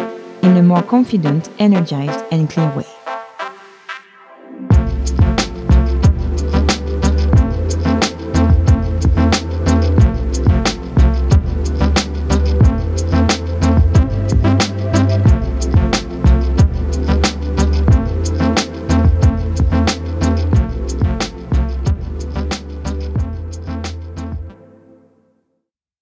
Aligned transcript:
in 0.44 0.58
a 0.58 0.64
more 0.64 0.84
confident, 0.84 1.50
energized, 1.60 2.24
and 2.32 2.50
clear 2.50 2.70
way. 2.76 2.93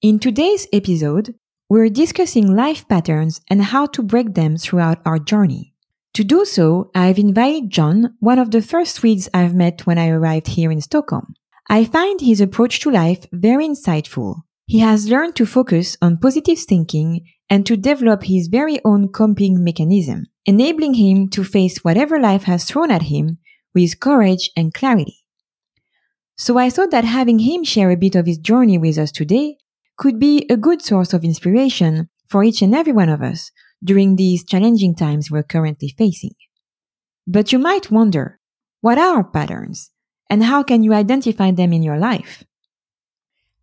In 0.01 0.17
today's 0.17 0.67
episode, 0.73 1.35
we're 1.69 1.87
discussing 1.87 2.55
life 2.55 2.87
patterns 2.87 3.39
and 3.51 3.61
how 3.61 3.85
to 3.85 4.01
break 4.01 4.33
them 4.33 4.57
throughout 4.57 4.97
our 5.05 5.19
journey. 5.19 5.75
To 6.15 6.23
do 6.23 6.43
so, 6.43 6.89
I've 6.95 7.19
invited 7.19 7.69
John, 7.69 8.15
one 8.19 8.39
of 8.39 8.49
the 8.49 8.63
first 8.63 8.95
Swedes 8.95 9.29
I've 9.31 9.53
met 9.53 9.85
when 9.85 9.99
I 9.99 10.09
arrived 10.09 10.47
here 10.47 10.71
in 10.71 10.81
Stockholm. 10.81 11.35
I 11.69 11.85
find 11.85 12.19
his 12.19 12.41
approach 12.41 12.79
to 12.79 12.89
life 12.89 13.27
very 13.31 13.67
insightful. 13.67 14.37
He 14.65 14.79
has 14.79 15.07
learned 15.07 15.35
to 15.35 15.45
focus 15.45 15.97
on 16.01 16.17
positive 16.17 16.57
thinking 16.57 17.21
and 17.47 17.63
to 17.67 17.77
develop 17.77 18.23
his 18.23 18.47
very 18.47 18.79
own 18.83 19.09
coping 19.09 19.63
mechanism, 19.63 20.25
enabling 20.47 20.95
him 20.95 21.29
to 21.29 21.43
face 21.43 21.83
whatever 21.83 22.19
life 22.19 22.45
has 22.45 22.65
thrown 22.65 22.89
at 22.89 23.03
him 23.03 23.37
with 23.75 23.99
courage 23.99 24.49
and 24.57 24.73
clarity. 24.73 25.17
So 26.37 26.57
I 26.57 26.71
thought 26.71 26.89
that 26.89 27.05
having 27.05 27.37
him 27.37 27.63
share 27.63 27.91
a 27.91 27.95
bit 27.95 28.15
of 28.15 28.25
his 28.25 28.39
journey 28.39 28.79
with 28.79 28.97
us 28.97 29.11
today 29.11 29.57
could 30.01 30.19
be 30.19 30.47
a 30.49 30.57
good 30.57 30.81
source 30.81 31.13
of 31.13 31.23
inspiration 31.23 32.09
for 32.27 32.43
each 32.43 32.63
and 32.63 32.73
every 32.73 32.91
one 32.91 33.07
of 33.07 33.21
us 33.21 33.51
during 33.83 34.15
these 34.15 34.43
challenging 34.43 34.95
times 34.95 35.29
we're 35.29 35.43
currently 35.43 35.93
facing. 35.95 36.33
But 37.27 37.51
you 37.51 37.59
might 37.59 37.91
wonder, 37.91 38.39
what 38.79 38.97
are 38.97 39.23
patterns 39.23 39.91
and 40.27 40.43
how 40.43 40.63
can 40.63 40.81
you 40.81 40.91
identify 40.91 41.51
them 41.51 41.71
in 41.71 41.83
your 41.83 41.99
life? 41.99 42.43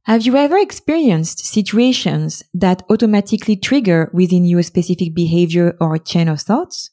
Have 0.04 0.22
you 0.26 0.36
ever 0.36 0.56
experienced 0.56 1.44
situations 1.44 2.44
that 2.54 2.84
automatically 2.88 3.56
trigger 3.56 4.08
within 4.14 4.44
you 4.44 4.58
a 4.58 4.62
specific 4.62 5.16
behavior 5.16 5.76
or 5.80 5.98
chain 5.98 6.28
of 6.28 6.40
thoughts? 6.40 6.90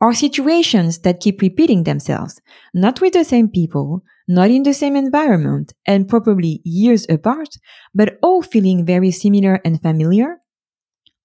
Or 0.00 0.14
situations 0.14 0.98
that 1.02 1.20
keep 1.20 1.40
repeating 1.40 1.84
themselves, 1.84 2.40
not 2.74 3.00
with 3.00 3.12
the 3.12 3.22
same 3.22 3.48
people, 3.48 4.02
not 4.34 4.50
in 4.50 4.62
the 4.62 4.74
same 4.74 4.96
environment 4.96 5.72
and 5.86 6.08
probably 6.08 6.60
years 6.64 7.06
apart, 7.08 7.56
but 7.94 8.18
all 8.22 8.42
feeling 8.42 8.84
very 8.84 9.10
similar 9.10 9.60
and 9.64 9.80
familiar? 9.80 10.38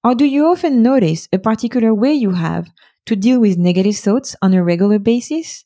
Or 0.03 0.15
do 0.15 0.25
you 0.25 0.45
often 0.45 0.83
notice 0.83 1.27
a 1.33 1.39
particular 1.39 1.93
way 1.93 2.13
you 2.13 2.31
have 2.31 2.69
to 3.07 3.15
deal 3.15 3.39
with 3.39 3.57
negative 3.57 3.97
thoughts 3.97 4.35
on 4.41 4.53
a 4.53 4.63
regular 4.63 4.99
basis? 4.99 5.65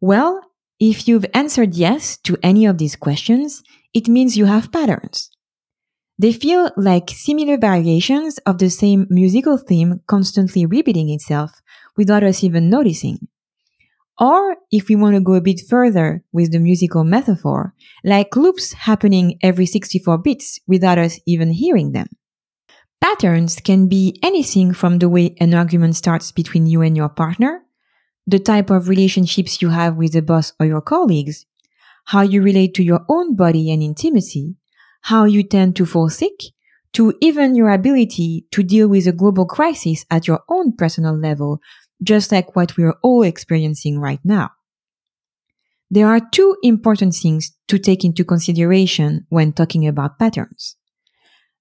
Well, 0.00 0.40
if 0.78 1.06
you've 1.06 1.26
answered 1.34 1.74
yes 1.74 2.16
to 2.24 2.36
any 2.42 2.66
of 2.66 2.78
these 2.78 2.96
questions, 2.96 3.62
it 3.92 4.08
means 4.08 4.36
you 4.36 4.46
have 4.46 4.72
patterns. 4.72 5.30
They 6.18 6.32
feel 6.32 6.70
like 6.76 7.10
similar 7.10 7.56
variations 7.56 8.38
of 8.46 8.58
the 8.58 8.70
same 8.70 9.06
musical 9.08 9.56
theme 9.56 10.00
constantly 10.06 10.66
repeating 10.66 11.08
itself 11.10 11.62
without 11.96 12.22
us 12.22 12.44
even 12.44 12.68
noticing. 12.68 13.28
Or 14.20 14.56
if 14.70 14.88
we 14.88 14.96
want 14.96 15.14
to 15.14 15.20
go 15.20 15.32
a 15.32 15.40
bit 15.40 15.62
further 15.66 16.22
with 16.30 16.52
the 16.52 16.58
musical 16.58 17.04
metaphor, 17.04 17.74
like 18.04 18.36
loops 18.36 18.74
happening 18.74 19.38
every 19.42 19.64
64 19.64 20.18
bits 20.18 20.60
without 20.66 20.98
us 20.98 21.18
even 21.26 21.52
hearing 21.52 21.92
them. 21.92 22.06
Patterns 23.00 23.56
can 23.56 23.88
be 23.88 24.20
anything 24.22 24.74
from 24.74 24.98
the 24.98 25.08
way 25.08 25.34
an 25.40 25.54
argument 25.54 25.96
starts 25.96 26.32
between 26.32 26.66
you 26.66 26.82
and 26.82 26.94
your 26.94 27.08
partner, 27.08 27.62
the 28.26 28.38
type 28.38 28.68
of 28.68 28.90
relationships 28.90 29.62
you 29.62 29.70
have 29.70 29.96
with 29.96 30.12
the 30.12 30.20
boss 30.20 30.52
or 30.60 30.66
your 30.66 30.82
colleagues, 30.82 31.46
how 32.04 32.20
you 32.20 32.42
relate 32.42 32.74
to 32.74 32.82
your 32.82 33.00
own 33.08 33.34
body 33.34 33.72
and 33.72 33.82
intimacy, 33.82 34.54
how 35.02 35.24
you 35.24 35.42
tend 35.42 35.76
to 35.76 35.86
fall 35.86 36.10
sick, 36.10 36.42
to 36.92 37.14
even 37.22 37.54
your 37.54 37.70
ability 37.70 38.46
to 38.50 38.62
deal 38.62 38.86
with 38.86 39.06
a 39.06 39.12
global 39.12 39.46
crisis 39.46 40.04
at 40.10 40.26
your 40.26 40.40
own 40.50 40.76
personal 40.76 41.16
level 41.16 41.60
just 42.02 42.32
like 42.32 42.56
what 42.56 42.76
we're 42.76 42.96
all 43.02 43.22
experiencing 43.22 43.98
right 43.98 44.20
now. 44.24 44.50
There 45.90 46.06
are 46.06 46.20
two 46.20 46.56
important 46.62 47.14
things 47.14 47.52
to 47.68 47.78
take 47.78 48.04
into 48.04 48.24
consideration 48.24 49.26
when 49.28 49.52
talking 49.52 49.86
about 49.86 50.18
patterns. 50.18 50.76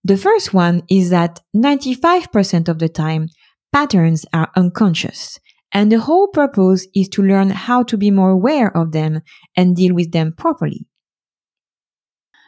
The 0.04 0.18
first 0.18 0.54
one 0.54 0.84
is 0.90 1.10
that 1.10 1.42
95% 1.56 2.70
of 2.70 2.80
the 2.80 2.90
time, 2.90 3.30
patterns 3.74 4.26
are 4.32 4.52
unconscious, 4.56 5.40
and 5.74 5.92
the 5.92 6.00
whole 6.00 6.28
purpose 6.28 6.88
is 6.96 7.10
to 7.10 7.24
learn 7.24 7.50
how 7.50 7.84
to 7.84 7.98
be 7.98 8.12
more 8.12 8.30
aware 8.30 8.76
of 8.76 8.92
them 8.92 9.22
and 9.58 9.76
deal 9.76 9.94
with 9.94 10.12
them 10.12 10.34
properly. 10.38 10.86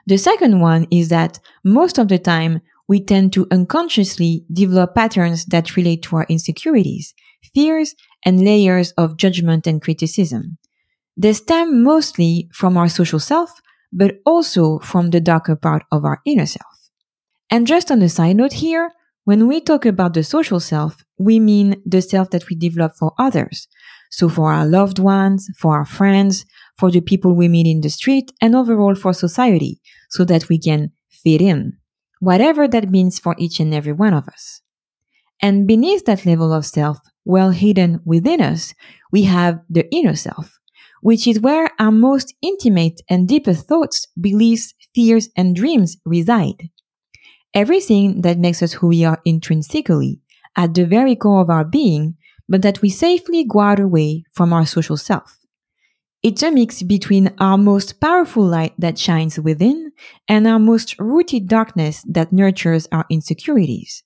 The 0.07 0.17
second 0.17 0.59
one 0.59 0.87
is 0.91 1.09
that 1.09 1.39
most 1.63 1.97
of 1.97 2.07
the 2.07 2.19
time, 2.19 2.61
we 2.87 3.03
tend 3.03 3.33
to 3.33 3.47
unconsciously 3.51 4.43
develop 4.51 4.95
patterns 4.95 5.45
that 5.45 5.75
relate 5.75 6.03
to 6.03 6.17
our 6.17 6.25
insecurities, 6.27 7.13
fears, 7.53 7.95
and 8.25 8.43
layers 8.43 8.91
of 8.91 9.17
judgment 9.17 9.67
and 9.67 9.81
criticism. 9.81 10.57
They 11.17 11.33
stem 11.33 11.83
mostly 11.83 12.49
from 12.53 12.77
our 12.77 12.89
social 12.89 13.19
self, 13.19 13.51
but 13.91 14.19
also 14.25 14.79
from 14.79 15.09
the 15.09 15.19
darker 15.19 15.55
part 15.55 15.83
of 15.91 16.05
our 16.05 16.21
inner 16.25 16.45
self. 16.45 16.89
And 17.49 17.67
just 17.67 17.91
on 17.91 18.01
a 18.01 18.09
side 18.09 18.37
note 18.37 18.53
here, 18.53 18.91
when 19.25 19.47
we 19.47 19.61
talk 19.61 19.85
about 19.85 20.13
the 20.13 20.23
social 20.23 20.59
self, 20.59 21.03
we 21.17 21.39
mean 21.39 21.81
the 21.85 22.01
self 22.01 22.29
that 22.31 22.49
we 22.49 22.55
develop 22.55 22.93
for 22.95 23.13
others. 23.19 23.67
So 24.09 24.29
for 24.29 24.51
our 24.51 24.65
loved 24.65 24.99
ones, 24.99 25.49
for 25.57 25.77
our 25.77 25.85
friends, 25.85 26.45
for 26.77 26.89
the 26.89 27.01
people 27.01 27.35
we 27.35 27.47
meet 27.47 27.67
in 27.67 27.81
the 27.81 27.89
street, 27.89 28.31
and 28.41 28.55
overall 28.55 28.95
for 28.95 29.13
society, 29.13 29.81
so 30.09 30.25
that 30.25 30.49
we 30.49 30.57
can 30.57 30.91
fit 31.09 31.41
in, 31.41 31.77
whatever 32.19 32.67
that 32.67 32.89
means 32.89 33.19
for 33.19 33.35
each 33.37 33.59
and 33.59 33.73
every 33.73 33.93
one 33.93 34.13
of 34.13 34.27
us. 34.27 34.61
And 35.41 35.67
beneath 35.67 36.05
that 36.05 36.25
level 36.25 36.53
of 36.53 36.65
self, 36.65 36.99
well 37.25 37.51
hidden 37.51 38.01
within 38.05 38.41
us, 38.41 38.73
we 39.11 39.23
have 39.23 39.59
the 39.69 39.91
inner 39.93 40.15
self, 40.15 40.59
which 41.01 41.27
is 41.27 41.39
where 41.39 41.69
our 41.79 41.91
most 41.91 42.33
intimate 42.41 43.01
and 43.09 43.27
deepest 43.27 43.67
thoughts, 43.67 44.07
beliefs, 44.19 44.73
fears, 44.93 45.29
and 45.35 45.55
dreams 45.55 45.97
reside. 46.05 46.69
Everything 47.53 48.21
that 48.21 48.39
makes 48.39 48.61
us 48.61 48.73
who 48.73 48.87
we 48.87 49.03
are 49.03 49.21
intrinsically, 49.25 50.21
at 50.55 50.73
the 50.73 50.85
very 50.85 51.15
core 51.15 51.41
of 51.41 51.49
our 51.49 51.65
being, 51.65 52.15
but 52.47 52.61
that 52.61 52.81
we 52.81 52.89
safely 52.89 53.43
guard 53.45 53.79
away 53.79 54.23
from 54.33 54.53
our 54.53 54.65
social 54.65 54.97
self. 54.97 55.39
It's 56.23 56.43
a 56.43 56.51
mix 56.51 56.83
between 56.83 57.33
our 57.39 57.57
most 57.57 57.99
powerful 57.99 58.43
light 58.45 58.73
that 58.77 58.99
shines 58.99 59.39
within 59.39 59.91
and 60.27 60.47
our 60.47 60.59
most 60.59 60.99
rooted 60.99 61.47
darkness 61.47 62.03
that 62.07 62.31
nurtures 62.31 62.87
our 62.91 63.05
insecurities. 63.09 64.03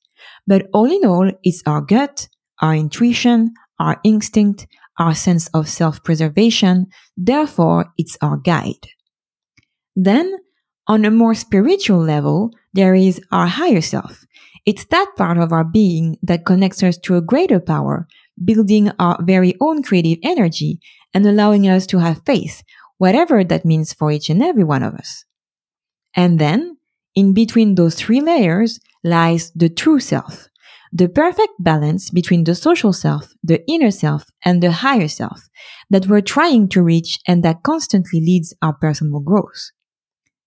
But 0.48 0.68
all 0.74 0.92
in 0.92 1.06
all, 1.06 1.32
it's 1.44 1.62
our 1.66 1.82
gut, 1.82 2.28
our 2.62 2.76
intuition, 2.76 3.54
our 3.80 4.00
instinct, 4.04 4.68
our 4.98 5.14
sense 5.14 5.48
of 5.54 5.68
self-preservation. 5.68 6.88
Therefore, 7.18 7.94
it's 7.98 8.18
our 8.22 8.38
guide. 8.38 8.88
Then, 9.96 10.38
on 10.88 11.04
a 11.04 11.12
more 11.12 11.34
spiritual 11.34 12.00
level, 12.00 12.52
there 12.74 12.96
is 12.96 13.20
our 13.32 13.48
higher 13.48 13.82
self. 13.82 14.26
It's 14.66 14.86
that 14.86 15.12
part 15.18 15.38
of 15.38 15.52
our 15.52 15.64
being 15.64 16.18
that 16.24 16.46
connects 16.46 16.84
us 16.84 16.98
to 17.00 17.16
a 17.16 17.22
greater 17.22 17.60
power, 17.60 18.08
building 18.44 18.92
our 19.00 19.18
very 19.22 19.56
own 19.62 19.84
creative 19.84 20.20
energy 20.24 20.80
and 21.14 21.26
allowing 21.26 21.68
us 21.68 21.86
to 21.88 22.00
have 22.00 22.26
faith, 22.26 22.64
whatever 22.98 23.44
that 23.44 23.66
means 23.66 23.94
for 23.94 24.12
each 24.12 24.30
and 24.30 24.44
every 24.44 24.64
one 24.64 24.84
of 24.84 24.94
us. 24.94 25.26
And 26.16 26.40
then, 26.40 26.75
in 27.16 27.34
between 27.34 27.76
those 27.76 27.96
three 27.96 28.22
layers 28.22 28.80
lies 29.04 29.52
the 29.56 29.70
true 29.70 30.00
self, 30.00 30.48
the 30.92 31.10
perfect 31.10 31.54
balance 31.60 32.10
between 32.10 32.44
the 32.44 32.56
social 32.56 32.94
self, 32.94 33.34
the 33.44 33.64
inner 33.68 33.92
self, 33.92 34.26
and 34.44 34.62
the 34.62 34.72
higher 34.72 35.08
self 35.08 35.42
that 35.90 36.08
we're 36.08 36.22
trying 36.22 36.68
to 36.70 36.82
reach 36.82 37.20
and 37.28 37.44
that 37.44 37.64
constantly 37.64 38.20
leads 38.20 38.54
our 38.62 38.74
personal 38.74 39.20
growth. 39.20 39.72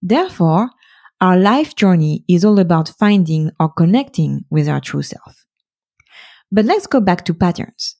Therefore, 0.02 0.70
our 1.20 1.36
life 1.36 1.74
journey 1.74 2.24
is 2.28 2.44
all 2.44 2.58
about 2.58 2.92
finding 2.98 3.50
or 3.58 3.68
connecting 3.68 4.44
with 4.50 4.68
our 4.68 4.80
true 4.80 5.02
self. 5.02 5.44
But 6.50 6.64
let's 6.64 6.86
go 6.86 7.00
back 7.00 7.24
to 7.26 7.34
patterns. 7.34 7.96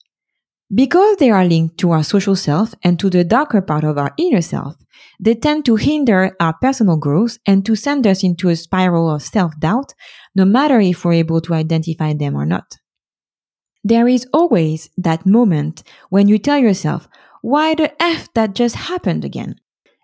Because 0.75 1.17
they 1.17 1.31
are 1.31 1.47
linked 1.47 1.79
to 1.79 1.93
our 1.93 2.05
social 2.05 2.37
self 2.37 2.75
and 2.83 2.99
to 3.01 3.09
the 3.09 3.25
darker 3.25 3.63
part 3.63 3.85
of 3.85 3.97
our 3.97 4.13
inner 4.19 4.43
self, 4.43 4.77
they 5.19 5.35
tend 5.35 5.65
to 5.65 5.77
hinder 5.77 6.37
our 6.41 6.53
personal 6.53 6.97
growth 6.97 7.39
and 7.47 7.65
to 7.65 7.75
send 7.75 8.07
us 8.07 8.23
into 8.23 8.51
a 8.51 8.57
spiral 8.57 9.09
of 9.09 9.23
self-doubt, 9.23 9.95
no 10.35 10.45
matter 10.45 10.79
if 10.79 11.05
we're 11.05 11.15
able 11.15 11.41
to 11.41 11.55
identify 11.55 12.13
them 12.13 12.37
or 12.37 12.45
not. 12.45 12.77
There 13.83 14.09
is 14.09 14.27
always 14.35 14.91
that 14.99 15.25
moment 15.25 15.83
when 16.11 16.29
you 16.29 16.39
tell 16.39 16.59
yourself, 16.59 17.09
why 17.41 17.75
the 17.75 17.91
F 18.03 18.33
that 18.35 18.55
just 18.55 18.75
happened 18.75 19.25
again? 19.25 19.57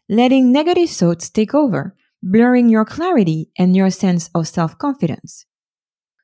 Letting 0.08 0.50
negative 0.50 0.88
thoughts 0.88 1.28
take 1.28 1.54
over, 1.54 1.94
blurring 2.22 2.70
your 2.70 2.86
clarity 2.86 3.50
and 3.58 3.76
your 3.76 3.90
sense 3.90 4.30
of 4.34 4.48
self-confidence. 4.48 5.44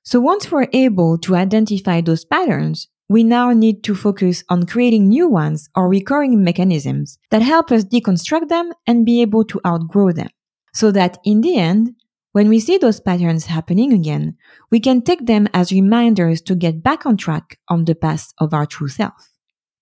So 0.02 0.20
once 0.20 0.50
we're 0.50 0.68
able 0.72 1.18
to 1.18 1.36
identify 1.36 2.00
those 2.00 2.24
patterns, 2.24 2.88
we 3.10 3.24
now 3.24 3.50
need 3.50 3.82
to 3.82 3.92
focus 3.96 4.44
on 4.48 4.64
creating 4.66 5.08
new 5.08 5.28
ones 5.28 5.68
or 5.74 5.88
recurring 5.88 6.44
mechanisms 6.44 7.18
that 7.32 7.42
help 7.42 7.72
us 7.72 7.82
deconstruct 7.84 8.48
them 8.48 8.72
and 8.86 9.04
be 9.04 9.20
able 9.20 9.44
to 9.44 9.60
outgrow 9.66 10.12
them. 10.12 10.28
So 10.72 10.92
that 10.92 11.18
in 11.24 11.40
the 11.40 11.56
end, 11.56 11.96
when 12.30 12.48
we 12.48 12.60
see 12.60 12.78
those 12.78 13.00
patterns 13.00 13.46
happening 13.46 13.92
again, 13.92 14.36
we 14.70 14.78
can 14.78 15.02
take 15.02 15.26
them 15.26 15.48
as 15.52 15.72
reminders 15.72 16.40
to 16.42 16.54
get 16.54 16.84
back 16.84 17.04
on 17.04 17.16
track 17.16 17.58
on 17.68 17.84
the 17.84 17.96
path 17.96 18.28
of 18.38 18.54
our 18.54 18.64
true 18.64 18.86
self. 18.86 19.32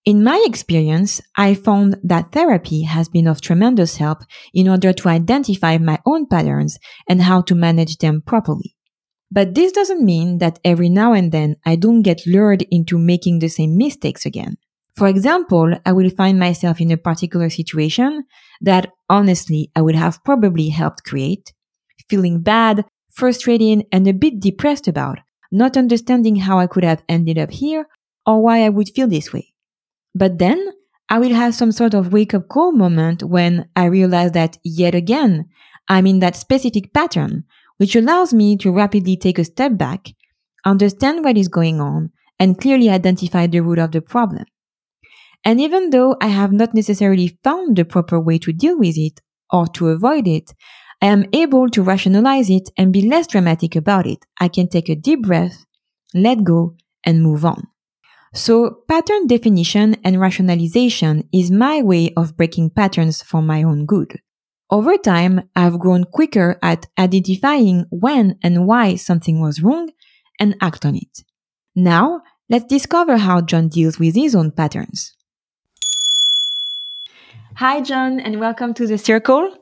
In 0.06 0.24
my 0.24 0.42
experience, 0.46 1.20
I 1.36 1.52
found 1.52 1.98
that 2.02 2.32
therapy 2.32 2.84
has 2.84 3.10
been 3.10 3.26
of 3.26 3.42
tremendous 3.42 3.98
help 3.98 4.20
in 4.54 4.70
order 4.70 4.94
to 4.94 5.08
identify 5.10 5.76
my 5.76 5.98
own 6.06 6.26
patterns 6.26 6.78
and 7.06 7.20
how 7.20 7.42
to 7.42 7.54
manage 7.54 7.98
them 7.98 8.22
properly. 8.22 8.77
But 9.30 9.54
this 9.54 9.72
doesn't 9.72 10.04
mean 10.04 10.38
that 10.38 10.58
every 10.64 10.88
now 10.88 11.12
and 11.12 11.32
then 11.32 11.56
I 11.66 11.76
don't 11.76 12.02
get 12.02 12.26
lured 12.26 12.62
into 12.70 12.98
making 12.98 13.38
the 13.38 13.48
same 13.48 13.76
mistakes 13.76 14.24
again. 14.24 14.56
For 14.96 15.06
example, 15.06 15.74
I 15.86 15.92
will 15.92 16.10
find 16.10 16.38
myself 16.38 16.80
in 16.80 16.90
a 16.90 16.96
particular 16.96 17.50
situation 17.50 18.24
that 18.62 18.90
honestly 19.08 19.70
I 19.76 19.82
would 19.82 19.94
have 19.94 20.24
probably 20.24 20.70
helped 20.70 21.04
create, 21.04 21.52
feeling 22.08 22.40
bad, 22.40 22.84
frustrated, 23.10 23.86
and 23.92 24.08
a 24.08 24.12
bit 24.12 24.40
depressed 24.40 24.88
about, 24.88 25.18
not 25.52 25.76
understanding 25.76 26.36
how 26.36 26.58
I 26.58 26.66
could 26.66 26.84
have 26.84 27.04
ended 27.08 27.38
up 27.38 27.50
here 27.50 27.86
or 28.26 28.42
why 28.42 28.64
I 28.64 28.70
would 28.70 28.88
feel 28.88 29.06
this 29.06 29.32
way. 29.32 29.52
But 30.14 30.38
then 30.38 30.72
I 31.08 31.18
will 31.18 31.34
have 31.34 31.54
some 31.54 31.70
sort 31.70 31.94
of 31.94 32.12
wake 32.12 32.34
up 32.34 32.48
call 32.48 32.72
moment 32.72 33.22
when 33.22 33.68
I 33.76 33.84
realize 33.84 34.32
that 34.32 34.58
yet 34.64 34.94
again, 34.94 35.48
I'm 35.88 36.06
in 36.06 36.18
that 36.18 36.36
specific 36.36 36.92
pattern 36.92 37.44
which 37.78 37.96
allows 37.96 38.32
me 38.34 38.56
to 38.58 38.70
rapidly 38.70 39.16
take 39.16 39.38
a 39.38 39.44
step 39.44 39.76
back, 39.76 40.08
understand 40.64 41.24
what 41.24 41.36
is 41.36 41.48
going 41.48 41.80
on, 41.80 42.10
and 42.38 42.60
clearly 42.60 42.90
identify 42.90 43.46
the 43.46 43.60
root 43.60 43.78
of 43.78 43.92
the 43.92 44.00
problem. 44.00 44.44
And 45.44 45.60
even 45.60 45.90
though 45.90 46.16
I 46.20 46.28
have 46.28 46.52
not 46.52 46.74
necessarily 46.74 47.38
found 47.42 47.76
the 47.76 47.84
proper 47.84 48.20
way 48.20 48.38
to 48.38 48.52
deal 48.52 48.78
with 48.78 48.96
it 48.96 49.20
or 49.52 49.66
to 49.68 49.88
avoid 49.88 50.26
it, 50.28 50.52
I 51.00 51.06
am 51.06 51.26
able 51.32 51.68
to 51.70 51.82
rationalize 51.82 52.50
it 52.50 52.70
and 52.76 52.92
be 52.92 53.08
less 53.08 53.28
dramatic 53.28 53.76
about 53.76 54.06
it. 54.06 54.26
I 54.40 54.48
can 54.48 54.68
take 54.68 54.88
a 54.88 54.96
deep 54.96 55.22
breath, 55.22 55.64
let 56.12 56.42
go, 56.42 56.74
and 57.04 57.22
move 57.22 57.44
on. 57.44 57.68
So 58.34 58.82
pattern 58.88 59.26
definition 59.26 59.96
and 60.04 60.20
rationalization 60.20 61.28
is 61.32 61.50
my 61.50 61.82
way 61.82 62.12
of 62.16 62.36
breaking 62.36 62.70
patterns 62.70 63.22
for 63.22 63.40
my 63.40 63.62
own 63.62 63.86
good. 63.86 64.20
Over 64.70 64.98
time, 64.98 65.48
I've 65.56 65.78
grown 65.78 66.04
quicker 66.04 66.58
at 66.62 66.86
identifying 66.98 67.86
when 67.90 68.38
and 68.42 68.66
why 68.66 68.96
something 68.96 69.40
was 69.40 69.62
wrong 69.62 69.90
and 70.38 70.56
act 70.60 70.84
on 70.84 70.94
it. 70.94 71.24
Now, 71.74 72.20
let's 72.50 72.66
discover 72.66 73.16
how 73.16 73.40
John 73.40 73.68
deals 73.68 73.98
with 73.98 74.14
his 74.14 74.34
own 74.34 74.50
patterns. 74.50 75.14
Hi, 77.56 77.80
John, 77.80 78.20
and 78.20 78.40
welcome 78.40 78.74
to 78.74 78.86
the 78.86 78.98
circle. 78.98 79.56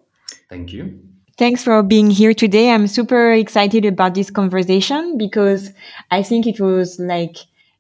Thank 0.50 0.73
you. 0.73 0.99
Thanks 1.38 1.62
for 1.62 1.82
being 1.85 2.11
here 2.11 2.35
today. 2.35 2.70
I'm 2.70 2.88
super 2.88 3.31
excited 3.31 3.85
about 3.85 4.14
this 4.14 4.31
conversation 4.31 5.19
because 5.19 5.70
I 6.11 6.25
think 6.25 6.49
it 6.49 6.59
was 6.59 6.99
like 6.99 7.37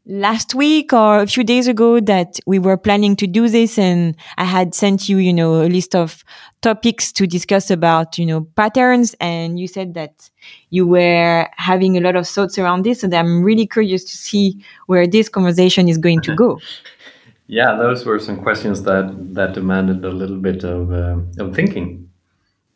last 0.06 0.54
week 0.54 0.92
or 0.92 1.18
a 1.18 1.26
few 1.26 1.42
days 1.42 1.66
ago 1.66 1.98
that 2.00 2.38
we 2.46 2.58
were 2.58 2.76
planning 2.76 3.16
to 3.16 3.26
do 3.26 3.48
this 3.48 3.78
and 3.78 4.16
I 4.38 4.44
had 4.44 4.74
sent 4.74 5.08
you, 5.08 5.18
you 5.18 5.32
know, 5.32 5.62
a 5.62 5.68
list 5.68 5.94
of 5.94 6.24
topics 6.62 7.10
to 7.12 7.26
discuss 7.26 7.70
about, 7.70 8.16
you 8.16 8.24
know, 8.24 8.42
patterns. 8.56 9.14
And 9.20 9.58
you 9.58 9.66
said 9.66 9.94
that 9.94 10.30
you 10.70 10.86
were 10.86 11.48
having 11.56 11.96
a 11.96 12.00
lot 12.00 12.14
of 12.16 12.28
thoughts 12.28 12.58
around 12.58 12.84
this. 12.84 13.02
And 13.02 13.12
I'm 13.14 13.42
really 13.42 13.66
curious 13.66 14.04
to 14.04 14.16
see 14.16 14.64
where 14.86 15.06
this 15.06 15.28
conversation 15.28 15.88
is 15.88 15.98
going 15.98 16.20
to 16.22 16.34
go. 16.34 16.60
yeah, 17.48 17.74
those 17.76 18.06
were 18.06 18.18
some 18.20 18.42
questions 18.42 18.82
that, 18.84 19.12
that 19.34 19.54
demanded 19.54 20.04
a 20.04 20.10
little 20.10 20.38
bit 20.38 20.62
of, 20.64 20.92
uh, 20.92 21.16
of 21.42 21.54
thinking. 21.54 22.05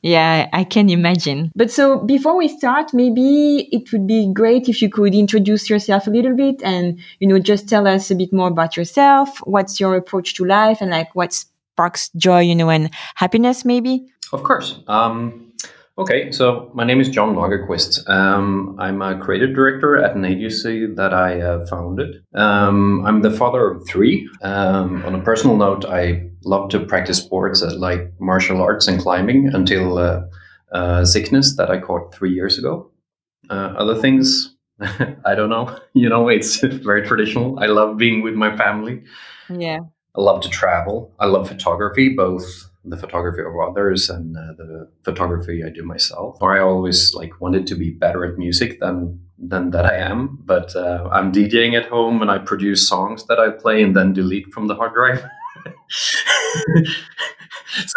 Yeah, 0.02 0.48
I 0.52 0.64
can 0.64 0.88
imagine. 0.88 1.52
But 1.54 1.70
so 1.70 1.98
before 1.98 2.36
we 2.36 2.48
start, 2.48 2.94
maybe 2.94 3.68
it 3.70 3.92
would 3.92 4.06
be 4.06 4.32
great 4.32 4.68
if 4.68 4.80
you 4.80 4.88
could 4.88 5.14
introduce 5.14 5.68
yourself 5.68 6.06
a 6.06 6.10
little 6.10 6.34
bit 6.34 6.62
and, 6.62 6.98
you 7.18 7.28
know, 7.28 7.38
just 7.38 7.68
tell 7.68 7.86
us 7.86 8.10
a 8.10 8.14
bit 8.14 8.32
more 8.32 8.48
about 8.48 8.76
yourself. 8.76 9.38
What's 9.44 9.78
your 9.78 9.96
approach 9.96 10.34
to 10.36 10.44
life 10.44 10.80
and 10.80 10.90
like 10.90 11.14
what 11.14 11.32
sparks 11.34 12.10
joy, 12.16 12.40
you 12.40 12.54
know, 12.54 12.70
and 12.70 12.90
happiness 13.14 13.64
maybe? 13.64 14.06
Of 14.32 14.42
course. 14.42 14.80
Um, 14.86 15.49
Okay, 16.00 16.32
so 16.32 16.70
my 16.72 16.82
name 16.82 16.98
is 16.98 17.10
John 17.10 17.34
Lagerquist. 17.34 18.08
Um, 18.08 18.74
I'm 18.78 19.02
a 19.02 19.18
creative 19.18 19.54
director 19.54 19.98
at 19.98 20.16
an 20.16 20.24
agency 20.24 20.86
that 20.86 21.12
I 21.12 21.42
uh, 21.42 21.66
founded. 21.66 22.24
Um, 22.32 23.04
I'm 23.04 23.20
the 23.20 23.30
father 23.30 23.70
of 23.70 23.86
three. 23.86 24.26
Um, 24.40 25.04
on 25.04 25.14
a 25.14 25.20
personal 25.22 25.58
note, 25.58 25.84
I 25.84 26.30
love 26.42 26.70
to 26.70 26.80
practice 26.80 27.18
sports 27.18 27.62
uh, 27.62 27.74
like 27.76 28.10
martial 28.18 28.62
arts 28.62 28.88
and 28.88 28.98
climbing 28.98 29.50
until 29.52 29.98
uh, 29.98 30.22
uh 30.72 31.04
sickness 31.04 31.56
that 31.56 31.70
I 31.70 31.78
caught 31.78 32.14
three 32.14 32.32
years 32.32 32.56
ago. 32.56 32.90
Uh, 33.50 33.74
other 33.76 33.94
things, 34.00 34.56
I 34.80 35.34
don't 35.34 35.50
know. 35.50 35.78
You 35.92 36.08
know, 36.08 36.30
it's 36.30 36.60
very 36.64 37.06
traditional. 37.06 37.58
I 37.60 37.66
love 37.66 37.98
being 37.98 38.22
with 38.22 38.34
my 38.34 38.56
family. 38.56 39.02
Yeah. 39.50 39.80
I 40.16 40.20
love 40.22 40.40
to 40.44 40.48
travel. 40.48 41.12
I 41.18 41.26
love 41.26 41.46
photography, 41.46 42.08
both 42.16 42.69
the 42.84 42.96
photography 42.96 43.42
of 43.42 43.52
others 43.58 44.08
and 44.08 44.36
uh, 44.36 44.52
the 44.56 44.88
photography 45.04 45.62
I 45.64 45.70
do 45.70 45.84
myself. 45.84 46.38
Or 46.40 46.56
I 46.56 46.60
always 46.60 47.14
like 47.14 47.40
wanted 47.40 47.66
to 47.68 47.74
be 47.74 47.90
better 47.90 48.24
at 48.24 48.38
music 48.38 48.80
than 48.80 49.20
than 49.38 49.70
that 49.70 49.86
I 49.86 49.96
am. 49.96 50.38
But 50.44 50.74
uh, 50.76 51.08
I'm 51.12 51.32
DJing 51.32 51.78
at 51.78 51.88
home 51.88 52.22
and 52.22 52.30
I 52.30 52.38
produce 52.38 52.88
songs 52.88 53.26
that 53.26 53.38
I 53.38 53.50
play 53.50 53.82
and 53.82 53.96
then 53.96 54.12
delete 54.12 54.52
from 54.52 54.66
the 54.66 54.74
hard 54.74 54.94
drive. 54.94 55.24
so 55.88 56.18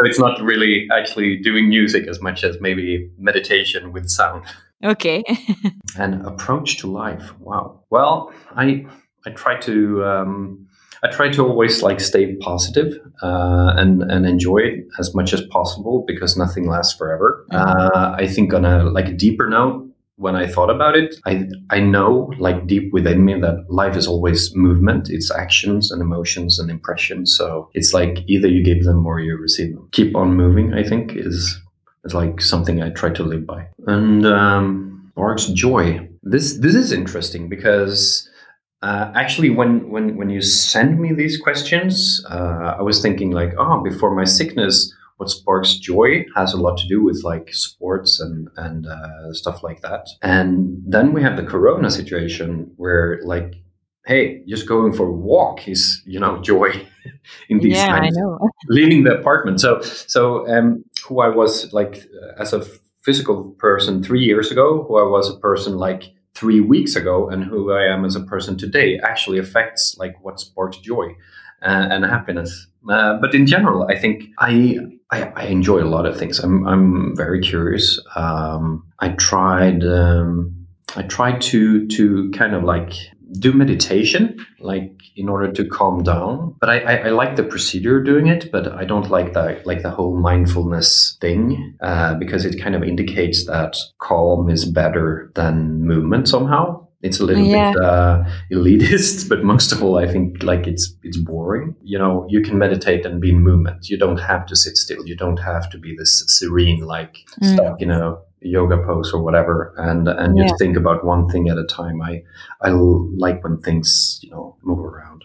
it's 0.06 0.20
not 0.20 0.42
really 0.42 0.88
actually 0.92 1.38
doing 1.38 1.70
music 1.70 2.08
as 2.08 2.22
much 2.22 2.44
as 2.44 2.60
maybe 2.60 3.10
meditation 3.18 3.92
with 3.92 4.10
sound. 4.10 4.46
Okay. 4.84 5.24
An 5.98 6.26
approach 6.26 6.78
to 6.80 6.92
life. 6.92 7.34
Wow. 7.40 7.84
Well, 7.90 8.34
I 8.56 8.86
I 9.26 9.32
try 9.32 9.60
to. 9.62 10.06
Um, 10.06 10.68
I 11.04 11.10
try 11.10 11.30
to 11.30 11.46
always 11.46 11.84
like 11.84 12.00
stay 12.00 12.36
positive, 12.38 12.98
uh, 13.22 13.74
and 13.76 14.04
and 14.04 14.26
enjoy 14.26 14.60
it 14.60 14.86
as 15.00 15.14
much 15.14 15.34
as 15.34 15.42
possible 15.48 16.04
because 16.08 16.38
nothing 16.38 16.68
lasts 16.68 16.98
forever. 16.98 17.46
Mm-hmm. 17.52 17.98
Uh, 17.98 18.16
I 18.18 18.28
think 18.28 18.54
on 18.54 18.66
a 18.66 18.84
like 18.86 19.18
deeper 19.18 19.50
note, 19.50 19.90
when 20.16 20.36
I 20.36 20.48
thought 20.48 20.70
about 20.70 20.96
it, 20.96 21.16
I 21.26 21.48
I 21.70 21.80
know 21.80 22.32
like 22.40 22.68
deep 22.68 22.94
within 22.94 23.26
me 23.26 23.40
that 23.42 23.66
life 23.70 23.98
is 23.98 24.08
always 24.08 24.56
movement. 24.56 25.10
It's 25.10 25.30
actions 25.32 25.92
and 25.92 26.02
emotions 26.02 26.60
and 26.60 26.70
impressions. 26.70 27.36
So 27.36 27.70
it's 27.74 27.94
like 27.94 28.20
either 28.28 28.48
you 28.48 28.64
give 28.64 28.84
them 28.84 29.06
or 29.06 29.20
you 29.20 29.38
receive 29.38 29.74
them. 29.74 29.90
Keep 29.92 30.16
on 30.16 30.36
moving. 30.36 30.74
I 30.74 30.84
think 30.84 31.16
is 31.16 31.60
is 32.06 32.14
like 32.14 32.42
something 32.42 32.82
I 32.82 32.90
try 32.90 33.10
to 33.10 33.24
live 33.24 33.46
by. 33.46 33.68
And 33.88 34.26
um, 34.26 34.94
Sparks 35.14 35.48
joy. 35.48 36.10
This 36.24 36.58
this 36.58 36.76
is 36.76 36.92
interesting 36.92 37.50
because 37.50 38.28
uh, 38.84 39.14
actually, 39.16 39.50
when, 39.50 39.90
when, 39.90 40.18
when 40.18 40.30
you 40.30 40.42
send 40.42 41.00
me 41.00 41.14
these 41.14 41.38
questions, 41.38 42.22
uh, 42.30 42.76
I 42.78 42.82
was 42.82 43.02
thinking 43.02 43.32
like, 43.32 43.54
oh, 43.58 43.82
before 43.82 44.14
my 44.14 44.26
sickness, 44.26 44.94
what 45.16 45.30
sparks 45.30 45.76
joy 45.76 46.26
has 46.36 46.54
a 46.54 46.58
lot 46.58 46.78
to 46.80 46.88
do 46.90 47.02
with 47.02 47.24
like 47.24 47.54
sports 47.54 48.20
and 48.20 48.50
and 48.58 48.86
uh, 48.86 49.32
stuff 49.32 49.64
like 49.64 49.82
that. 49.84 50.08
And 50.22 50.82
then 50.86 51.14
we 51.14 51.22
have 51.22 51.38
the 51.38 51.44
Corona 51.44 51.90
situation 51.90 52.72
where 52.76 53.22
like, 53.24 53.56
hey, 54.06 54.44
just 54.50 54.68
going 54.68 54.92
for 54.92 55.08
a 55.08 55.12
walk 55.14 55.66
is 55.66 56.02
you 56.06 56.20
know 56.20 56.42
joy 56.42 56.72
in 57.50 57.60
these 57.60 57.78
yeah, 57.78 57.88
times. 57.88 58.18
I 58.18 58.20
know. 58.20 58.50
Leaving 58.68 59.06
the 59.06 59.18
apartment. 59.18 59.62
So 59.62 59.80
so 59.82 60.46
um, 60.50 60.84
who 61.06 61.22
I 61.22 61.30
was 61.30 61.72
like 61.72 62.06
as 62.38 62.52
a 62.52 62.66
physical 63.02 63.52
person 63.60 64.04
three 64.04 64.24
years 64.26 64.52
ago, 64.52 64.84
who 64.88 64.98
I 64.98 65.08
was 65.08 65.30
a 65.30 65.38
person 65.40 65.78
like 65.78 66.04
three 66.36 66.60
weeks 66.60 66.96
ago 66.96 67.30
and 67.30 67.44
who 67.44 67.72
I 67.72 67.84
am 67.84 68.06
as 68.06 68.16
a 68.16 68.22
person 68.22 68.58
today 68.58 69.00
actually 69.04 69.40
affects 69.40 69.96
like 70.00 70.16
what 70.24 70.40
sparks 70.40 70.78
joy 70.78 71.16
uh, 71.62 71.88
and 71.92 72.04
happiness. 72.06 72.68
Uh, 72.90 73.18
but 73.22 73.34
in 73.34 73.46
general, 73.46 73.88
I 73.90 73.98
think 73.98 74.26
I, 74.40 74.80
I, 75.12 75.24
I 75.36 75.44
enjoy 75.46 75.82
a 75.82 75.86
lot 75.86 76.06
of 76.06 76.18
things. 76.18 76.40
I'm 76.40 76.68
I'm 76.68 77.16
very 77.16 77.40
curious. 77.40 78.00
Um, 78.16 78.86
I 79.00 79.10
tried 79.10 79.84
um, 79.86 80.68
I 80.96 81.04
tried 81.04 81.42
to 81.44 81.88
to 81.88 82.32
kind 82.32 82.56
of 82.56 82.64
like 82.64 82.94
do 83.40 83.54
meditation, 83.54 84.46
like 84.60 84.92
in 85.16 85.30
order 85.30 85.52
to 85.52 85.66
calm 85.66 86.04
down. 86.04 86.56
But 86.60 86.70
I, 86.70 86.80
I, 86.80 86.96
I, 86.96 87.10
like 87.10 87.36
the 87.36 87.44
procedure 87.44 88.02
doing 88.02 88.28
it, 88.28 88.52
but 88.52 88.72
I 88.72 88.86
don't 88.86 89.10
like 89.10 89.34
the 89.34 89.62
like 89.66 89.82
the 89.82 89.90
whole 89.90 90.20
mindfulness 90.20 91.18
thing 91.22 91.76
uh, 91.82 92.16
because 92.16 92.46
it 92.46 92.62
kind 92.62 92.76
of 92.76 92.84
indicates 92.84 93.46
that 93.46 93.76
calm 94.00 94.50
is 94.50 94.66
better 94.66 95.32
than 95.36 95.84
movement 95.84 96.28
somehow. 96.28 96.88
It's 97.02 97.20
a 97.20 97.26
little 97.26 97.44
yeah. 97.44 97.74
bit 97.74 97.84
uh, 97.84 98.24
elitist, 98.50 99.28
but 99.30 99.44
most 99.44 99.74
of 99.74 99.84
all, 99.84 99.98
I 99.98 100.08
think 100.08 100.42
like 100.42 100.68
it's 100.68 100.96
it's 101.04 101.18
boring. 101.18 101.76
You 101.84 102.00
know, 102.00 102.26
you 102.30 102.42
can 102.42 102.58
meditate 102.58 103.06
and 103.06 103.20
be 103.20 103.32
in 103.32 103.40
movement. 103.40 103.90
You 103.90 103.98
don't 103.98 104.20
have 104.20 104.46
to 104.48 104.56
sit 104.56 104.78
still. 104.78 105.06
You 105.06 105.16
don't 105.16 105.40
have 105.40 105.70
to 105.72 105.78
be 105.78 105.96
this 105.98 106.24
serene, 106.28 106.80
like 106.80 107.18
mm. 107.42 107.54
stuck, 107.54 107.82
you 107.82 107.88
know, 107.88 108.22
yoga 108.44 108.78
pose 108.78 109.14
or 109.14 109.22
whatever 109.22 109.74
and 109.78 110.08
and 110.08 110.38
yeah. 110.38 110.44
just 110.44 110.60
think 110.60 110.78
about 110.78 111.06
one 111.06 111.28
thing 111.30 111.50
at 111.50 111.58
a 111.58 111.66
time 111.66 112.02
i 112.02 112.22
i 112.62 112.70
like 112.70 113.44
when 113.44 113.58
things 113.60 114.20
you 114.22 114.30
know 114.32 114.56
move 114.64 114.80
around 114.80 115.24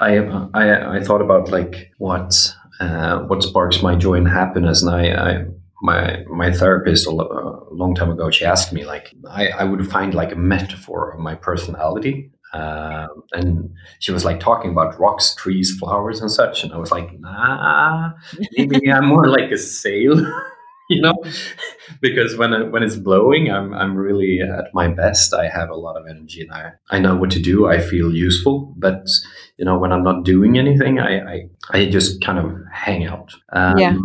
i 0.00 0.18
i 0.54 0.96
i 0.96 1.00
thought 1.02 1.22
about 1.22 1.50
like 1.50 1.92
what 1.98 2.54
uh, 2.80 3.20
what 3.20 3.42
sparks 3.42 3.82
my 3.82 3.94
joy 3.94 4.14
and 4.14 4.28
happiness 4.28 4.82
and 4.82 4.94
i 4.94 5.30
i 5.30 5.44
my 5.82 6.22
my 6.28 6.50
therapist 6.50 7.06
a, 7.06 7.12
long 7.12 7.94
time 7.94 8.10
ago 8.10 8.30
she 8.30 8.44
asked 8.44 8.72
me 8.72 8.86
like 8.86 9.12
I, 9.30 9.48
I 9.48 9.64
would 9.64 9.86
find 9.90 10.14
like 10.14 10.32
a 10.32 10.36
metaphor 10.36 11.12
of 11.12 11.20
my 11.20 11.34
personality 11.34 12.30
uh, 12.52 13.06
and 13.32 13.70
she 13.98 14.12
was 14.12 14.24
like 14.24 14.40
talking 14.40 14.70
about 14.70 14.98
rocks, 14.98 15.34
trees, 15.34 15.76
flowers, 15.78 16.20
and 16.20 16.30
such. 16.30 16.64
And 16.64 16.72
I 16.72 16.78
was 16.78 16.90
like, 16.90 17.18
nah, 17.18 18.12
maybe 18.56 18.90
I'm 18.90 19.06
more 19.06 19.28
like 19.28 19.50
a 19.50 19.58
sail. 19.58 20.24
you 20.90 21.02
know? 21.02 21.14
Because 22.00 22.36
when 22.36 22.52
I, 22.54 22.62
when 22.62 22.82
it's 22.82 22.96
blowing 22.96 23.50
i'm 23.50 23.72
i'm 23.74 23.96
really 23.96 24.40
at 24.40 24.72
my 24.74 24.88
best. 24.88 25.34
I 25.34 25.48
have 25.48 25.70
a 25.70 25.74
lot 25.74 25.96
of 25.96 26.06
energy 26.08 26.42
and 26.42 26.52
i 26.52 26.72
i 26.90 26.98
know 26.98 27.16
what 27.16 27.30
to 27.32 27.40
do. 27.40 27.66
I 27.66 27.80
feel 27.80 28.12
useful 28.14 28.74
but 28.76 29.06
you 29.56 29.64
know 29.64 29.78
when 29.78 29.92
i'm 29.92 30.04
not 30.04 30.24
doing 30.24 30.58
anything 30.58 30.98
i 30.98 31.20
i, 31.20 31.48
I 31.70 31.86
just 31.86 32.24
kind 32.24 32.38
of 32.38 32.52
hang 32.72 33.06
out. 33.06 33.32
Um, 33.52 33.78
yeah 33.78 33.96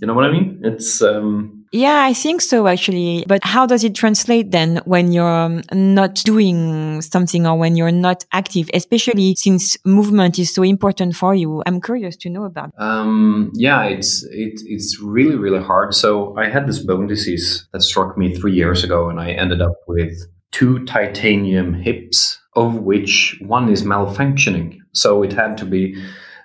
you 0.00 0.06
know 0.08 0.14
what 0.14 0.24
i 0.24 0.30
mean? 0.30 0.60
It's 0.62 1.00
um 1.02 1.63
yeah, 1.74 2.04
I 2.04 2.12
think 2.14 2.40
so 2.40 2.68
actually. 2.68 3.24
But 3.26 3.42
how 3.42 3.66
does 3.66 3.82
it 3.82 3.96
translate 3.96 4.52
then 4.52 4.80
when 4.84 5.10
you're 5.12 5.26
um, 5.28 5.62
not 5.72 6.14
doing 6.14 7.02
something 7.02 7.48
or 7.48 7.58
when 7.58 7.76
you're 7.76 7.90
not 7.90 8.24
active, 8.32 8.70
especially 8.72 9.34
since 9.34 9.76
movement 9.84 10.38
is 10.38 10.54
so 10.54 10.62
important 10.62 11.16
for 11.16 11.34
you? 11.34 11.64
I'm 11.66 11.80
curious 11.80 12.16
to 12.18 12.30
know 12.30 12.44
about. 12.44 12.70
Um, 12.78 13.50
yeah, 13.54 13.82
it's 13.82 14.22
it, 14.30 14.60
it's 14.66 15.00
really 15.00 15.34
really 15.34 15.62
hard. 15.62 15.94
So 15.94 16.36
I 16.36 16.48
had 16.48 16.68
this 16.68 16.78
bone 16.78 17.08
disease 17.08 17.66
that 17.72 17.82
struck 17.82 18.16
me 18.16 18.36
three 18.36 18.54
years 18.54 18.84
ago, 18.84 19.08
and 19.08 19.18
I 19.18 19.32
ended 19.32 19.60
up 19.60 19.74
with 19.88 20.12
two 20.52 20.84
titanium 20.84 21.74
hips, 21.74 22.38
of 22.54 22.76
which 22.76 23.36
one 23.40 23.68
is 23.68 23.82
malfunctioning. 23.82 24.78
So 24.92 25.24
it 25.24 25.32
had 25.32 25.58
to 25.58 25.64
be 25.64 26.00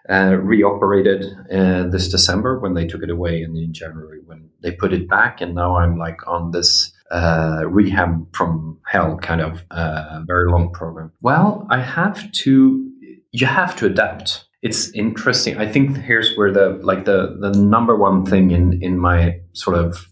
uh, 0.09 0.35
reoperated 0.41 1.25
uh, 1.53 1.83
this 1.87 2.07
December 2.07 2.59
when 2.59 2.73
they 2.73 2.87
took 2.87 3.03
it 3.03 3.09
away, 3.09 3.43
and 3.43 3.55
in 3.57 3.73
January 3.73 4.19
when 4.25 4.49
they 4.61 4.71
put 4.71 4.93
it 4.93 5.07
back. 5.07 5.41
And 5.41 5.55
now 5.55 5.77
I'm 5.77 5.97
like 5.97 6.27
on 6.27 6.51
this 6.51 6.91
uh, 7.11 7.63
rehab 7.67 8.25
from 8.35 8.79
hell 8.87 9.17
kind 9.17 9.41
of 9.41 9.63
uh, 9.71 10.21
very 10.25 10.49
long 10.51 10.71
program. 10.71 11.11
Well, 11.21 11.67
I 11.69 11.81
have 11.81 12.31
to. 12.31 12.85
You 13.31 13.45
have 13.45 13.75
to 13.77 13.85
adapt. 13.85 14.45
It's 14.61 14.89
interesting. 14.91 15.57
I 15.57 15.71
think 15.71 15.97
here's 15.97 16.35
where 16.35 16.51
the 16.51 16.79
like 16.81 17.05
the 17.05 17.37
the 17.39 17.51
number 17.51 17.95
one 17.95 18.25
thing 18.25 18.51
in 18.51 18.81
in 18.81 18.97
my 18.97 19.39
sort 19.53 19.77
of 19.77 20.07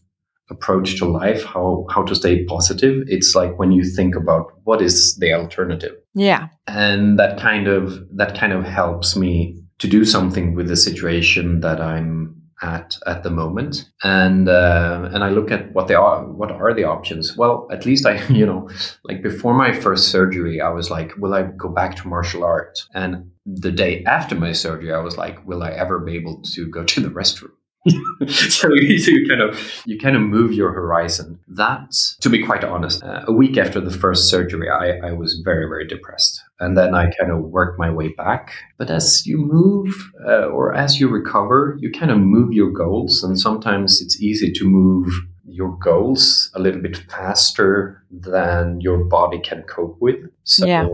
approach 0.50 0.98
to 0.98 1.06
life 1.06 1.44
how 1.44 1.86
how 1.90 2.04
to 2.04 2.16
stay 2.16 2.46
positive 2.46 3.04
it's 3.08 3.36
like 3.36 3.60
when 3.60 3.72
you 3.72 3.84
think 3.84 4.16
about 4.16 4.46
what 4.64 4.82
is 4.82 5.14
the 5.18 5.34
alternative 5.34 5.94
yeah 6.16 6.48
and 6.68 7.20
that 7.20 7.38
kind 7.38 7.68
of 7.68 8.00
that 8.16 8.38
kind 8.38 8.54
of 8.54 8.64
helps 8.64 9.18
me 9.18 9.62
to 9.80 9.88
do 9.88 10.06
something 10.06 10.56
with 10.56 10.68
the 10.68 10.76
situation 10.76 11.62
that 11.62 11.80
I'm 11.80 12.38
at 12.62 12.98
at 13.06 13.24
the 13.24 13.30
moment. 13.30 13.90
And 14.04 14.50
uh, 14.50 15.10
and 15.14 15.24
I 15.24 15.30
look 15.30 15.52
at 15.52 15.72
what 15.74 15.88
they 15.88 15.94
are 15.94 16.26
what 16.26 16.52
are 16.52 16.74
the 16.74 16.86
options? 16.86 17.38
Well 17.38 17.68
at 17.72 17.86
least 17.86 18.06
I 18.06 18.26
you 18.30 18.46
know 18.46 18.70
like 19.04 19.22
before 19.22 19.54
my 19.54 19.74
first 19.74 20.10
surgery 20.10 20.62
I 20.62 20.70
was 20.70 20.90
like 20.90 21.16
will 21.18 21.34
I 21.34 21.44
go 21.44 21.70
back 21.70 21.96
to 21.98 22.08
martial 22.08 22.44
art? 22.44 22.80
And 22.94 23.32
the 23.46 23.72
day 23.72 24.04
after 24.06 24.36
my 24.36 24.52
surgery 24.52 24.94
I 24.94 25.00
was 25.00 25.18
like 25.18 25.46
will 25.46 25.64
I 25.64 25.72
ever 25.72 26.00
be 26.00 26.16
able 26.16 26.42
to 26.54 26.68
go 26.68 26.84
to 26.84 27.02
the 27.02 27.10
restroom? 27.20 27.52
So 28.28 28.74
you 28.74 29.28
kind 29.30 29.42
of 29.42 29.84
you 29.86 29.98
kind 29.98 30.16
of 30.16 30.22
move 30.22 30.52
your 30.52 30.72
horizon. 30.74 31.40
That, 31.48 31.92
to 32.22 32.30
be 32.30 32.44
quite 32.44 32.64
honest, 32.64 33.04
uh, 33.04 33.24
a 33.28 33.32
week 33.32 33.58
after 33.58 33.80
the 33.80 33.92
first 33.92 34.30
surgery, 34.30 34.70
I, 34.70 35.08
I 35.08 35.12
was 35.14 35.40
very 35.44 35.68
very 35.68 35.88
depressed, 35.88 36.42
and 36.60 36.78
then 36.78 36.96
I 36.96 37.12
kind 37.20 37.32
of 37.32 37.40
worked 37.40 37.80
my 37.80 37.92
way 37.92 38.10
back. 38.10 38.52
But 38.78 38.90
as 38.90 39.26
you 39.26 39.38
move 39.38 39.94
uh, 40.26 40.48
or 40.48 40.74
as 40.74 41.00
you 41.00 41.08
recover, 41.08 41.78
you 41.80 41.92
kind 41.92 42.12
of 42.12 42.18
move 42.20 42.54
your 42.54 42.72
goals, 42.72 43.24
and 43.24 43.40
sometimes 43.40 44.02
it's 44.02 44.22
easy 44.22 44.52
to 44.54 44.66
move 44.66 45.08
your 45.46 45.78
goals 45.78 46.52
a 46.56 46.60
little 46.60 46.82
bit 46.82 46.98
faster 46.98 48.04
than 48.12 48.82
your 48.82 49.06
body 49.06 49.40
can 49.40 49.64
cope 49.64 49.98
with. 50.00 50.18
So, 50.44 50.66
yeah. 50.66 50.88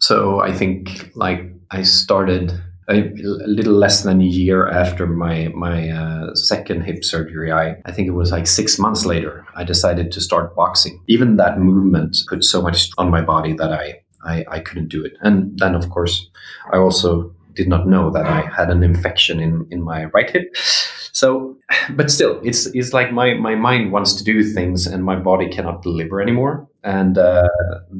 so 0.00 0.40
I 0.40 0.52
think 0.52 1.10
like 1.14 1.42
I 1.70 1.82
started 1.82 2.52
a, 2.88 3.02
a, 3.02 3.46
little 3.46 3.74
less 3.74 4.02
than 4.02 4.20
a 4.20 4.24
year 4.24 4.66
after 4.68 5.06
my 5.06 5.48
my 5.48 5.90
uh, 5.90 6.34
second 6.34 6.82
hip 6.82 7.04
surgery, 7.04 7.52
I 7.52 7.76
I 7.84 7.92
think 7.92 8.08
it 8.08 8.12
was 8.12 8.32
like 8.32 8.46
six 8.46 8.78
months 8.78 9.04
later, 9.04 9.46
I 9.54 9.64
decided 9.64 10.10
to 10.12 10.20
start 10.20 10.56
boxing. 10.56 11.02
Even 11.06 11.36
that 11.36 11.58
movement 11.58 12.16
put 12.28 12.44
so 12.44 12.62
much 12.62 12.90
on 12.96 13.10
my 13.10 13.20
body 13.20 13.52
that 13.54 13.72
I 13.72 14.00
I, 14.28 14.44
I 14.56 14.60
couldn't 14.60 14.88
do 14.88 15.04
it. 15.04 15.14
And 15.20 15.58
then 15.58 15.74
of 15.74 15.88
course, 15.90 16.30
I 16.72 16.76
also 16.76 17.32
did 17.54 17.68
not 17.68 17.88
know 17.88 18.10
that 18.10 18.26
I 18.26 18.42
had 18.42 18.70
an 18.70 18.82
infection 18.82 19.40
in 19.40 19.66
in 19.70 19.82
my 19.82 20.04
right 20.14 20.30
hip. 20.30 20.56
So, 21.12 21.56
but 21.98 22.10
still, 22.10 22.40
it's 22.44 22.66
it's 22.74 22.92
like 22.92 23.12
my 23.12 23.34
my 23.34 23.54
mind 23.54 23.92
wants 23.92 24.12
to 24.14 24.24
do 24.24 24.44
things 24.44 24.86
and 24.86 25.02
my 25.02 25.16
body 25.16 25.48
cannot 25.48 25.82
deliver 25.82 26.22
anymore, 26.22 26.68
and 26.84 27.18
uh, 27.18 27.48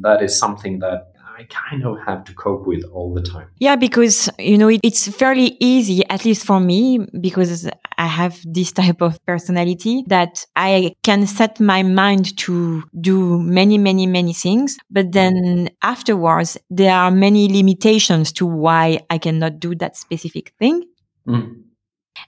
that 0.02 0.22
is 0.22 0.38
something 0.38 0.78
that 0.80 1.12
I 1.38 1.44
kind 1.44 1.86
of 1.86 1.98
have 2.04 2.24
to 2.24 2.34
cope 2.34 2.66
with 2.66 2.82
all 2.92 3.14
the 3.14 3.22
time. 3.22 3.46
Yeah, 3.58 3.76
because, 3.76 4.28
you 4.40 4.58
know, 4.58 4.66
it, 4.66 4.80
it's 4.82 5.06
fairly 5.06 5.56
easy, 5.60 6.04
at 6.10 6.24
least 6.24 6.44
for 6.44 6.58
me, 6.58 6.98
because 7.20 7.70
I 7.96 8.06
have 8.06 8.40
this 8.44 8.72
type 8.72 9.00
of 9.00 9.24
personality 9.24 10.02
that 10.08 10.44
I 10.56 10.96
can 11.04 11.28
set 11.28 11.60
my 11.60 11.84
mind 11.84 12.36
to 12.38 12.82
do 13.00 13.38
many, 13.38 13.78
many, 13.78 14.08
many 14.08 14.32
things. 14.32 14.78
But 14.90 15.12
then 15.12 15.70
afterwards, 15.80 16.58
there 16.70 16.94
are 16.94 17.12
many 17.12 17.46
limitations 17.46 18.32
to 18.32 18.44
why 18.44 18.98
I 19.08 19.18
cannot 19.18 19.60
do 19.60 19.76
that 19.76 19.96
specific 19.96 20.54
thing. 20.58 20.82
Mm. 21.28 21.62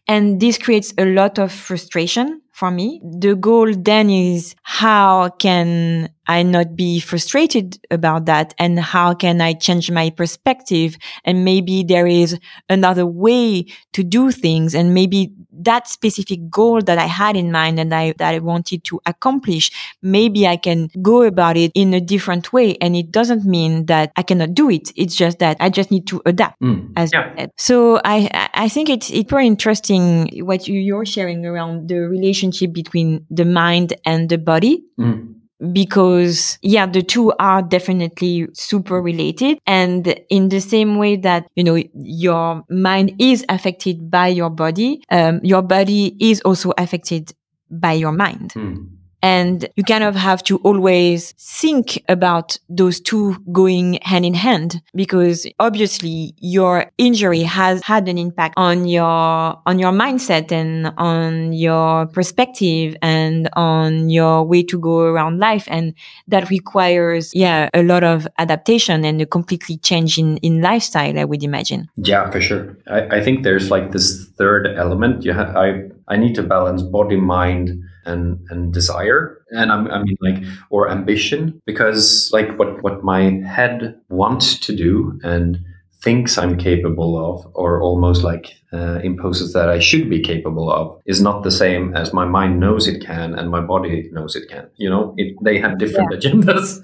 And 0.06 0.38
this 0.38 0.56
creates 0.56 0.94
a 0.98 1.04
lot 1.04 1.40
of 1.40 1.50
frustration 1.50 2.42
for 2.60 2.70
me. 2.70 3.00
The 3.02 3.34
goal 3.34 3.72
then 3.74 4.10
is 4.10 4.54
how 4.62 5.30
can 5.30 6.10
I 6.26 6.42
not 6.44 6.76
be 6.76 7.00
frustrated 7.00 7.78
about 7.90 8.26
that? 8.26 8.54
And 8.58 8.78
how 8.78 9.14
can 9.14 9.40
I 9.40 9.54
change 9.54 9.90
my 9.90 10.10
perspective? 10.10 10.96
And 11.24 11.44
maybe 11.44 11.82
there 11.82 12.06
is 12.06 12.38
another 12.68 13.06
way 13.06 13.64
to 13.94 14.04
do 14.04 14.30
things. 14.30 14.74
And 14.74 14.94
maybe 14.94 15.32
that 15.52 15.88
specific 15.88 16.48
goal 16.48 16.82
that 16.82 16.98
I 16.98 17.06
had 17.06 17.36
in 17.36 17.50
mind 17.50 17.80
and 17.80 17.92
I, 17.92 18.12
that 18.18 18.34
I 18.34 18.38
wanted 18.38 18.84
to 18.84 19.00
accomplish, 19.06 19.72
maybe 20.02 20.46
I 20.46 20.56
can 20.56 20.88
go 21.02 21.22
about 21.22 21.56
it 21.56 21.72
in 21.74 21.94
a 21.94 22.00
different 22.00 22.52
way. 22.52 22.76
And 22.80 22.94
it 22.94 23.10
doesn't 23.10 23.44
mean 23.44 23.86
that 23.86 24.12
I 24.16 24.22
cannot 24.22 24.54
do 24.54 24.70
it. 24.70 24.92
It's 24.96 25.16
just 25.16 25.40
that 25.40 25.56
I 25.58 25.68
just 25.68 25.90
need 25.90 26.06
to 26.08 26.22
adapt 26.26 26.60
mm. 26.60 26.92
as 26.96 27.12
yeah. 27.12 27.46
So 27.56 28.00
I, 28.04 28.50
I 28.54 28.68
think 28.68 28.88
it's, 28.88 29.10
it's 29.10 29.30
very 29.30 29.46
interesting 29.46 30.28
what 30.46 30.68
you, 30.68 30.78
you're 30.78 31.06
sharing 31.06 31.44
around 31.44 31.88
the 31.88 32.00
relationship 32.08 32.49
between 32.72 33.26
the 33.30 33.44
mind 33.44 33.94
and 34.04 34.28
the 34.28 34.38
body. 34.38 34.84
Mm 34.98 35.40
because 35.72 36.58
yeah, 36.62 36.86
the 36.86 37.02
two 37.02 37.32
are 37.38 37.62
definitely 37.62 38.48
super 38.54 39.00
related. 39.00 39.58
And 39.66 40.06
in 40.30 40.48
the 40.48 40.60
same 40.60 40.96
way 40.96 41.16
that, 41.16 41.46
you 41.54 41.64
know, 41.64 41.82
your 41.94 42.64
mind 42.70 43.14
is 43.18 43.44
affected 43.48 44.10
by 44.10 44.28
your 44.28 44.50
body, 44.50 45.02
um, 45.10 45.40
your 45.42 45.62
body 45.62 46.16
is 46.20 46.40
also 46.42 46.72
affected 46.78 47.32
by 47.70 47.92
your 47.92 48.12
mind. 48.12 48.52
Mm. 48.54 48.88
And 49.22 49.68
you 49.76 49.84
kind 49.84 50.04
of 50.04 50.14
have 50.14 50.42
to 50.44 50.56
always 50.58 51.32
think 51.32 52.02
about 52.08 52.56
those 52.68 53.00
two 53.00 53.36
going 53.52 53.98
hand 54.02 54.24
in 54.24 54.34
hand 54.34 54.80
because 54.94 55.46
obviously 55.58 56.34
your 56.38 56.90
injury 56.96 57.42
has 57.42 57.82
had 57.82 58.08
an 58.08 58.16
impact 58.16 58.54
on 58.56 58.86
your, 58.86 59.04
on 59.04 59.78
your 59.78 59.92
mindset 59.92 60.50
and 60.50 60.92
on 60.96 61.52
your 61.52 62.06
perspective 62.06 62.96
and 63.02 63.48
on 63.54 64.08
your 64.08 64.44
way 64.44 64.62
to 64.62 64.78
go 64.78 65.00
around 65.00 65.38
life. 65.38 65.66
And 65.70 65.94
that 66.28 66.48
requires, 66.48 67.34
yeah, 67.34 67.68
a 67.74 67.82
lot 67.82 68.04
of 68.04 68.26
adaptation 68.38 69.04
and 69.04 69.20
a 69.20 69.26
completely 69.26 69.76
change 69.78 70.16
in, 70.18 70.38
in 70.38 70.62
lifestyle, 70.62 71.18
I 71.18 71.24
would 71.24 71.42
imagine. 71.42 71.88
Yeah, 71.96 72.30
for 72.30 72.40
sure. 72.40 72.76
I, 72.86 73.18
I 73.18 73.20
think 73.22 73.44
there's 73.44 73.70
like 73.70 73.92
this 73.92 74.26
third 74.36 74.66
element. 74.78 75.24
You 75.24 75.34
ha- 75.34 75.52
I, 75.54 75.88
I 76.08 76.16
need 76.16 76.34
to 76.36 76.42
balance 76.42 76.82
body, 76.82 77.16
mind, 77.16 77.84
and 78.04 78.38
and 78.50 78.72
desire 78.72 79.42
and 79.50 79.70
I'm, 79.72 79.88
i 79.90 80.02
mean 80.02 80.16
like 80.20 80.42
or 80.70 80.90
ambition 80.90 81.60
because 81.66 82.30
like 82.32 82.58
what 82.58 82.82
what 82.82 83.04
my 83.04 83.42
head 83.46 84.00
wants 84.08 84.58
to 84.60 84.74
do 84.74 85.18
and 85.22 85.58
thinks 86.02 86.38
I'm 86.38 86.56
capable 86.56 87.18
of, 87.18 87.46
or 87.54 87.82
almost 87.82 88.24
like 88.24 88.54
uh, 88.72 89.00
imposes 89.02 89.52
that 89.52 89.68
I 89.68 89.78
should 89.78 90.08
be 90.08 90.22
capable 90.22 90.72
of, 90.72 91.00
is 91.04 91.20
not 91.20 91.42
the 91.42 91.50
same 91.50 91.94
as 91.94 92.12
my 92.12 92.24
mind 92.24 92.58
knows 92.58 92.86
it 92.88 93.04
can 93.04 93.34
and 93.34 93.50
my 93.50 93.60
body 93.60 94.08
knows 94.12 94.34
it 94.34 94.48
can. 94.48 94.68
You 94.76 94.88
know, 94.88 95.14
it, 95.16 95.36
they 95.42 95.58
have 95.58 95.78
different 95.78 96.10
yeah. 96.12 96.18
agendas. 96.18 96.80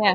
yeah, 0.00 0.14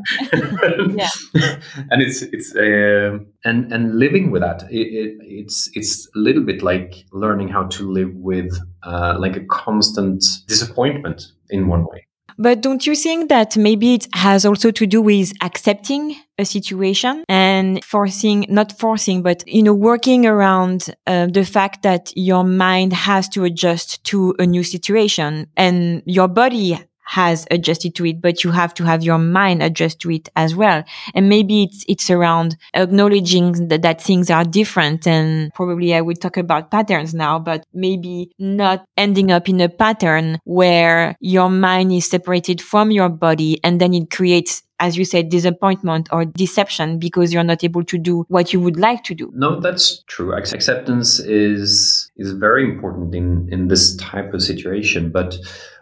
yeah. 1.34 1.60
and 1.90 2.02
it's 2.02 2.22
it's 2.22 2.56
uh, 2.56 3.20
and 3.44 3.72
and 3.72 4.00
living 4.00 4.32
with 4.32 4.42
that, 4.42 4.64
it, 4.72 4.88
it, 4.88 5.18
it's 5.22 5.70
it's 5.74 6.08
a 6.16 6.20
little 6.20 6.44
bit 6.44 6.62
like 6.62 7.06
learning 7.12 7.50
how 7.50 7.64
to 7.64 7.92
live 7.92 8.14
with 8.16 8.58
uh, 8.84 9.16
like 9.20 9.36
a 9.36 9.46
constant 9.46 10.24
disappointment 10.48 11.32
in 11.50 11.68
one 11.68 11.86
way. 11.86 12.06
But 12.38 12.62
don't 12.62 12.86
you 12.86 12.96
think 12.96 13.30
that 13.30 13.58
maybe 13.58 13.96
it 13.96 14.08
has 14.14 14.46
also 14.46 14.72
to 14.72 14.86
do 14.86 15.02
with 15.02 15.34
accepting 15.42 16.16
a 16.38 16.46
situation 16.46 17.24
and 17.30 17.84
forcing, 17.84 18.46
not 18.50 18.78
forcing, 18.78 19.22
but, 19.22 19.44
you 19.48 19.64
know, 19.64 19.74
working 19.74 20.26
around 20.26 20.94
uh, 21.08 21.28
the 21.28 21.46
fact 21.46 21.84
that 21.84 22.12
your 22.16 22.44
mind 22.44 22.94
has 22.94 23.30
to 23.30 23.44
adjust 23.44 24.04
to 24.06 24.36
a 24.40 24.46
new 24.46 24.64
situation 24.64 25.48
and 25.56 26.02
your 26.06 26.28
body 26.28 26.80
has 27.06 27.46
adjusted 27.52 27.96
to 27.96 28.06
it, 28.06 28.22
but 28.22 28.44
you 28.44 28.52
have 28.52 28.74
to 28.76 28.84
have 28.84 29.04
your 29.04 29.18
mind 29.18 29.62
adjust 29.62 30.00
to 30.02 30.12
it 30.12 30.30
as 30.36 30.56
well. 30.56 30.84
And 31.14 31.30
maybe 31.30 31.64
it's, 31.64 31.86
it's 31.88 32.10
around 32.10 32.58
acknowledging 32.74 33.68
that, 33.68 33.82
that 33.82 34.02
things 34.02 34.30
are 34.30 34.44
different. 34.44 35.08
And 35.08 35.54
probably 35.54 35.94
I 35.94 36.02
would 36.02 36.22
talk 36.22 36.38
about 36.38 36.72
patterns 36.72 37.14
now, 37.14 37.40
but 37.40 37.66
maybe 37.74 38.32
not 38.40 38.86
ending 38.98 39.32
up 39.32 39.50
in 39.50 39.60
a 39.62 39.70
pattern 39.70 40.40
where 40.46 41.16
your 41.20 41.50
mind 41.50 41.92
is 41.92 42.10
separated 42.10 42.62
from 42.62 42.92
your 42.92 43.10
body 43.10 43.60
and 43.64 43.82
then 43.82 43.94
it 43.94 44.10
creates 44.10 44.64
as 44.82 44.98
you 44.98 45.06
said, 45.06 45.30
disappointment 45.30 46.10
or 46.12 46.26
deception 46.26 46.98
because 46.98 47.32
you're 47.32 47.44
not 47.44 47.64
able 47.64 47.84
to 47.84 48.00
do 48.00 48.26
what 48.30 48.52
you 48.52 48.60
would 48.60 48.78
like 48.78 49.04
to 49.04 49.14
do. 49.14 49.32
No, 49.36 49.60
that's 49.60 50.04
true. 50.08 50.34
Acceptance 50.34 51.20
is 51.20 52.12
is 52.18 52.32
very 52.32 52.64
important 52.64 53.14
in 53.14 53.48
in 53.52 53.68
this 53.68 53.96
type 53.98 54.34
of 54.34 54.42
situation, 54.42 55.12
but 55.12 55.38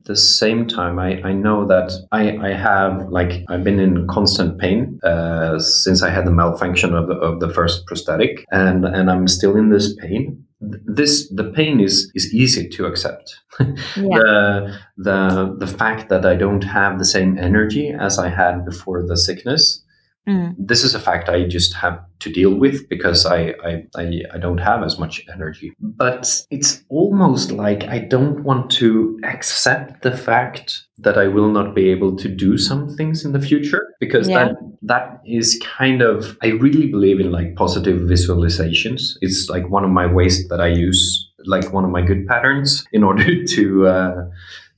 the 0.10 0.18
same 0.18 0.68
time, 0.68 1.00
I, 1.00 1.22
I 1.22 1.32
know 1.32 1.66
that 1.68 1.94
I, 2.12 2.36
I 2.50 2.52
have 2.54 3.08
like 3.10 3.46
I've 3.48 3.64
been 3.64 3.80
in 3.80 4.08
constant 4.08 4.60
pain 4.60 5.00
uh, 5.04 5.60
since 5.60 6.04
I 6.04 6.10
had 6.10 6.26
the 6.26 6.32
malfunction 6.32 6.94
of 6.94 7.08
the, 7.08 7.14
of 7.14 7.40
the 7.40 7.50
first 7.50 7.86
prosthetic, 7.86 8.44
and 8.52 8.84
and 8.84 9.10
I'm 9.10 9.28
still 9.28 9.56
in 9.56 9.70
this 9.70 9.96
pain 9.96 10.46
this 10.62 11.30
the 11.30 11.46
pain 11.56 11.80
is 11.80 12.12
is 12.16 12.34
easy 12.34 12.68
to 12.68 12.86
accept 12.86 13.40
yeah. 13.60 13.74
the 13.96 14.78
the 14.98 15.56
the 15.58 15.68
fact 15.68 16.10
that 16.10 16.26
i 16.26 16.36
don't 16.36 16.66
have 16.66 17.00
the 17.00 17.06
same 17.06 17.38
energy 17.38 17.94
as 17.98 18.20
i 18.20 18.28
had 18.28 18.66
before 18.66 19.06
the 19.08 19.16
sickness 19.16 19.82
Mm. 20.28 20.56
This 20.58 20.84
is 20.84 20.94
a 20.94 21.00
fact 21.00 21.30
I 21.30 21.48
just 21.48 21.74
have 21.74 22.00
to 22.20 22.32
deal 22.32 22.54
with 22.54 22.88
because 22.90 23.26
I, 23.26 23.56
I, 23.64 23.84
I, 23.96 24.22
I, 24.34 24.38
don't 24.38 24.60
have 24.60 24.84
as 24.84 25.00
much 25.00 25.26
energy. 25.34 25.74
But 25.80 26.46
it's 26.52 26.84
almost 26.90 27.52
like 27.52 27.86
I 27.86 28.00
don't 28.00 28.44
want 28.44 28.70
to 28.72 29.20
accept 29.24 30.02
the 30.02 30.16
fact 30.16 30.84
that 31.00 31.18
I 31.18 31.28
will 31.28 31.50
not 31.50 31.74
be 31.74 31.90
able 31.90 32.16
to 32.18 32.28
do 32.28 32.58
some 32.58 32.90
things 32.96 33.24
in 33.26 33.32
the 33.32 33.40
future 33.40 33.88
because 34.00 34.28
yeah. 34.28 34.50
that 34.50 34.56
that 34.82 35.22
is 35.26 35.60
kind 35.64 36.02
of 36.02 36.38
I 36.44 36.48
really 36.48 36.88
believe 36.88 37.20
in 37.20 37.32
like 37.32 37.56
positive 37.56 38.02
visualizations. 38.02 39.14
It's 39.22 39.50
like 39.50 39.70
one 39.70 39.86
of 39.86 39.90
my 39.90 40.06
ways 40.06 40.48
that 40.50 40.60
I 40.60 40.68
use 40.68 41.30
like 41.46 41.72
one 41.72 41.86
of 41.86 41.92
my 41.92 42.02
good 42.02 42.28
patterns 42.28 42.86
in 42.92 43.04
order 43.04 43.46
to 43.46 43.88
uh, 43.88 44.26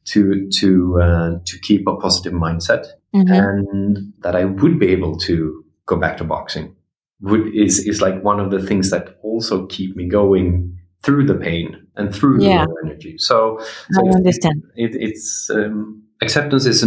to 0.05 0.49
to 0.59 1.01
uh, 1.01 1.31
to 1.45 1.59
keep 1.59 1.87
a 1.87 1.95
positive 1.95 2.33
mindset 2.33 2.87
mm-hmm. 3.13 3.31
and 3.31 4.13
that 4.21 4.35
I 4.35 4.45
would 4.45 4.79
be 4.79 4.87
able 4.87 5.17
to 5.19 5.63
go 5.85 5.95
back 5.95 6.17
to 6.17 6.23
boxing 6.23 6.75
would 7.21 7.55
is 7.55 7.79
is 7.79 8.01
like 8.01 8.21
one 8.23 8.39
of 8.39 8.51
the 8.51 8.61
things 8.61 8.89
that 8.89 9.17
also 9.21 9.65
keep 9.67 9.95
me 9.95 10.07
going 10.07 10.77
through 11.03 11.25
the 11.25 11.35
pain 11.35 11.87
and 11.95 12.13
through 12.13 12.41
yeah. 12.41 12.65
the 12.65 12.75
energy. 12.85 13.15
So, 13.17 13.59
so 13.91 14.07
I 14.07 14.15
understand. 14.15 14.63
It, 14.75 14.95
it's 14.95 15.49
um, 15.49 16.03
acceptance 16.21 16.65
is 16.65 16.83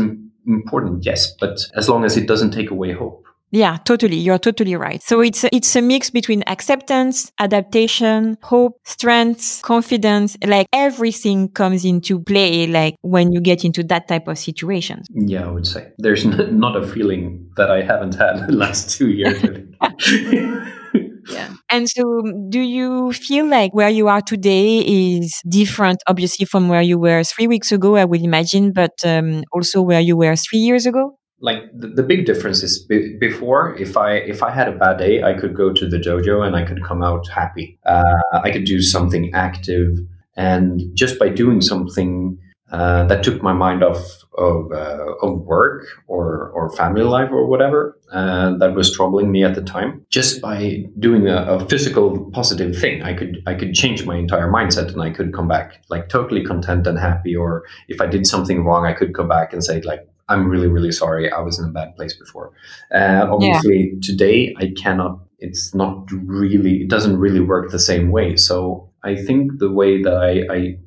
important, 0.47 1.05
yes, 1.05 1.33
but 1.41 1.59
as 1.75 1.89
long 1.89 2.05
as 2.05 2.17
it 2.17 2.27
doesn't 2.29 2.53
take 2.53 2.71
away 2.71 2.93
hope. 2.93 3.24
Yeah, 3.55 3.77
totally. 3.85 4.17
You're 4.17 4.39
totally 4.39 4.75
right. 4.75 5.01
So 5.01 5.21
it's 5.21 5.45
a, 5.45 5.55
it's 5.55 5.77
a 5.77 5.81
mix 5.81 6.11
between 6.11 6.43
acceptance, 6.49 7.31
adaptation, 7.39 8.37
hope, 8.43 8.81
strength, 8.85 9.63
confidence. 9.63 10.37
Like 10.45 10.67
everything 10.73 11.49
comes 11.51 11.85
into 11.85 12.19
play. 12.19 12.67
Like 12.67 12.97
when 13.03 13.31
you 13.31 13.41
get 13.41 13.65
into 13.65 13.85
that 13.85 14.09
type 14.09 14.27
of 14.27 14.39
situation. 14.39 15.03
Yeah, 15.15 15.47
I 15.47 15.51
would 15.53 15.69
say 15.69 15.93
there's 15.99 16.25
not 16.25 16.75
a 16.75 16.85
feeling 16.85 17.49
that 17.57 17.71
I 17.71 17.83
haven't 17.83 18.17
had 18.17 18.49
the 18.49 18.53
last 18.53 18.91
two 18.91 19.11
years. 19.11 19.41
yeah. 21.29 21.55
And 21.71 21.89
so 21.89 22.23
do 22.49 22.59
you 22.59 23.13
feel 23.13 23.47
like 23.47 23.73
where 23.73 23.89
you 23.89 24.09
are 24.09 24.21
today 24.21 24.79
is 24.81 25.41
different, 25.49 26.03
obviously, 26.09 26.45
from 26.45 26.69
where 26.69 26.83
you 26.83 26.99
were 26.99 27.23
three 27.23 27.47
weeks 27.47 27.71
ago, 27.71 27.95
I 27.95 28.05
would 28.05 28.23
imagine, 28.23 28.73
but 28.73 28.95
um, 29.05 29.45
also 29.53 29.81
where 29.81 30.01
you 30.01 30.17
were 30.17 30.35
three 30.35 30.59
years 30.59 30.87
ago? 30.87 31.17
Like 31.41 31.59
the, 31.75 31.89
the 31.89 32.03
big 32.03 32.27
difference 32.27 32.63
is 32.63 32.85
b- 32.85 33.17
before 33.19 33.77
if 33.77 33.97
i 33.97 34.13
if 34.13 34.43
i 34.43 34.51
had 34.51 34.69
a 34.69 34.73
bad 34.73 34.99
day 34.99 35.23
i 35.23 35.35
could 35.35 35.55
go 35.55 35.73
to 35.73 35.89
the 35.89 35.99
dojo 35.99 36.47
and 36.47 36.57
i 36.57 36.65
could 36.65 36.83
come 36.85 37.03
out 37.03 37.27
happy 37.29 37.79
uh, 37.87 38.21
i 38.33 38.51
could 38.51 38.65
do 38.65 38.81
something 38.81 39.33
active 39.35 39.99
and 40.37 40.83
just 40.95 41.19
by 41.19 41.29
doing 41.29 41.61
something 41.61 42.39
uh, 42.75 43.05
that 43.05 43.23
took 43.23 43.41
my 43.41 43.53
mind 43.53 43.85
off 43.85 44.25
of, 44.37 44.73
uh, 44.73 45.15
of 45.23 45.41
work 45.43 45.87
or, 46.09 46.51
or 46.51 46.75
family 46.75 47.03
life 47.03 47.31
or 47.31 47.47
whatever 47.47 47.97
uh, 48.11 48.57
that 48.59 48.75
was 48.75 48.93
troubling 48.93 49.31
me 49.31 49.45
at 49.45 49.55
the 49.55 49.63
time. 49.63 50.05
Just 50.09 50.41
by 50.41 50.83
doing 50.99 51.29
a, 51.29 51.37
a, 51.45 51.69
physical 51.69 52.29
positive 52.33 52.77
thing, 52.77 53.03
I 53.03 53.15
could 53.15 53.43
I 53.47 53.55
could 53.55 53.75
change 53.75 54.05
my 54.07 54.17
entire 54.17 54.51
mindset 54.51 54.93
and 54.93 55.01
I 55.03 55.11
could 55.11 55.33
come 55.33 55.47
back 55.47 55.85
like 55.89 56.09
totally 56.09 56.45
content 56.45 56.87
and 56.89 56.99
happy. 56.99 57.37
Or 57.37 57.65
if 57.89 58.01
I 58.01 58.07
did 58.07 58.27
something 58.27 58.65
wrong, 58.65 58.87
I 58.87 58.93
could 58.93 59.13
go 59.13 59.25
back 59.25 59.53
and 59.53 59.63
say 59.63 59.81
like, 59.83 60.09
I'm 60.29 60.49
really, 60.49 60.69
really 60.69 60.93
sorry. 60.93 61.31
I 61.31 61.41
was 61.41 61.59
in 61.59 61.67
a 61.67 61.73
bad 61.73 61.95
place 61.97 62.17
before. 62.17 62.53
Uh, 62.95 63.27
obviously, 63.31 63.93
yeah. 63.93 63.99
today 64.03 64.55
I 64.59 64.73
cannot. 64.77 65.21
It's 65.39 65.75
not 65.75 66.11
really. 66.13 66.83
It 66.83 66.89
doesn't 66.89 67.19
really 67.19 67.41
work 67.41 67.71
the 67.71 67.79
same 67.79 68.11
way. 68.11 68.37
So 68.37 68.89
I 69.03 69.17
think 69.17 69.59
the 69.59 69.71
way 69.71 70.03
that 70.03 70.15
I, 70.17 70.55
I 70.55 70.79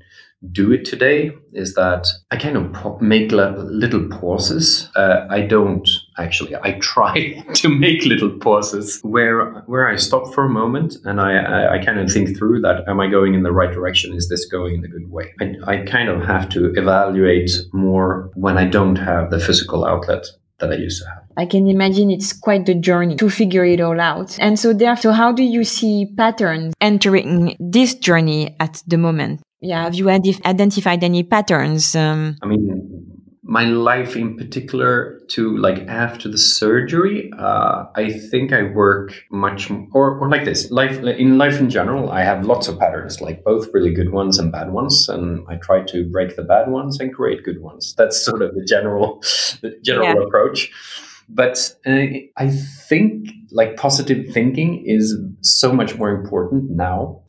do 0.52 0.72
it 0.72 0.86
today 0.86 1.32
is 1.54 1.74
that 1.74 2.08
I 2.30 2.38
kind 2.38 2.58
of 2.58 3.02
make 3.02 3.32
little 3.32 4.08
pauses. 4.10 4.90
Uh, 4.96 5.26
I 5.30 5.42
don't 5.42 5.88
actually. 6.18 6.56
I 6.56 6.74
try 6.80 7.44
to 7.56 7.70
make 7.70 8.06
little 8.06 8.30
pauses 8.38 9.00
where 9.02 9.62
where 9.62 9.88
I 9.88 9.96
stop 9.96 10.34
for 10.34 10.46
a 10.46 10.50
moment 10.50 10.98
and 11.06 11.20
I, 11.20 11.38
I, 11.38 11.74
I, 11.76 11.86
kind 11.86 12.00
of 12.00 12.12
think 12.12 12.38
through 12.38 12.62
that. 12.62 12.88
Am 12.88 13.00
I 13.00 13.08
going 13.08 13.34
in 13.34 13.44
the 13.44 13.52
right 13.52 13.72
direction? 13.72 14.14
Is 14.14 14.30
this 14.30 14.46
going 14.46 14.76
in 14.76 14.82
the 14.82 14.88
good 14.88 15.10
way? 15.10 15.34
I, 15.42 15.56
I 15.66 15.86
kind 15.86 16.10
of 16.10 16.24
have 16.26 16.50
to 16.50 16.72
evaluate 16.76 17.52
more 17.74 18.32
when 18.36 18.58
I 18.58 18.66
don't 18.66 18.98
have 18.98 19.32
the 19.32 19.40
physical 19.40 19.86
outlet 19.86 20.26
that 20.60 20.72
I 20.72 20.76
used 20.76 21.02
to 21.04 21.10
have. 21.10 21.24
I 21.38 21.46
can 21.46 21.68
imagine 21.68 22.10
it's 22.10 22.34
quite 22.34 22.66
the 22.66 22.74
journey 22.74 23.16
to 23.18 23.30
figure 23.30 23.64
it 23.64 23.80
all 23.80 24.00
out. 24.00 24.38
And 24.40 24.60
so 24.60 24.74
therefore, 24.74 25.14
how 25.14 25.32
do 25.32 25.44
you 25.44 25.64
see 25.64 26.12
patterns 26.18 26.74
entering 26.82 27.56
this 27.60 27.94
journey 27.94 28.56
at 28.60 28.82
the 28.88 28.98
moment? 28.98 29.42
Yeah 29.62 29.84
have 29.84 29.96
you 29.96 30.10
identified 30.10 31.04
any 31.04 31.24
patterns 31.24 31.96
um, 31.96 32.36
i 32.42 32.46
mean 32.46 32.84
my 33.50 33.64
life 33.64 34.18
in 34.18 34.36
particular 34.36 35.22
to 35.30 35.56
like 35.58 35.80
after 35.88 36.28
the 36.28 36.38
surgery 36.38 37.32
uh, 37.40 37.86
i 37.96 38.12
think 38.12 38.52
i 38.52 38.64
work 38.64 39.14
much 39.32 39.72
or, 39.94 40.20
or 40.20 40.30
like 40.30 40.44
this 40.44 40.70
life 40.70 40.98
in 41.04 41.38
life 41.38 41.60
in 41.60 41.70
general 41.70 42.12
i 42.12 42.22
have 42.22 42.46
lots 42.46 42.68
of 42.68 42.78
patterns 42.78 43.22
like 43.22 43.44
both 43.46 43.68
really 43.74 43.94
good 43.94 44.12
ones 44.12 44.38
and 44.38 44.52
bad 44.52 44.72
ones 44.72 45.08
and 45.08 45.46
i 45.48 45.56
try 45.56 45.82
to 45.82 46.06
break 46.10 46.36
the 46.36 46.44
bad 46.44 46.70
ones 46.70 47.00
and 47.00 47.14
create 47.14 47.44
good 47.44 47.62
ones. 47.62 47.94
That's 47.98 48.24
sort 48.24 48.42
of 48.42 48.54
the 48.56 48.64
general 48.64 49.20
the 49.62 49.78
general 49.82 50.16
yeah. 50.16 50.24
approach 50.24 50.72
but 51.30 51.76
uh, 51.86 52.06
I 52.38 52.50
think 52.88 53.30
like 53.52 53.76
positive 53.78 54.34
thinking 54.34 54.84
is 54.86 55.16
so 55.42 55.72
much 55.72 55.98
more 55.98 56.10
important 56.10 56.72
now, 56.72 57.22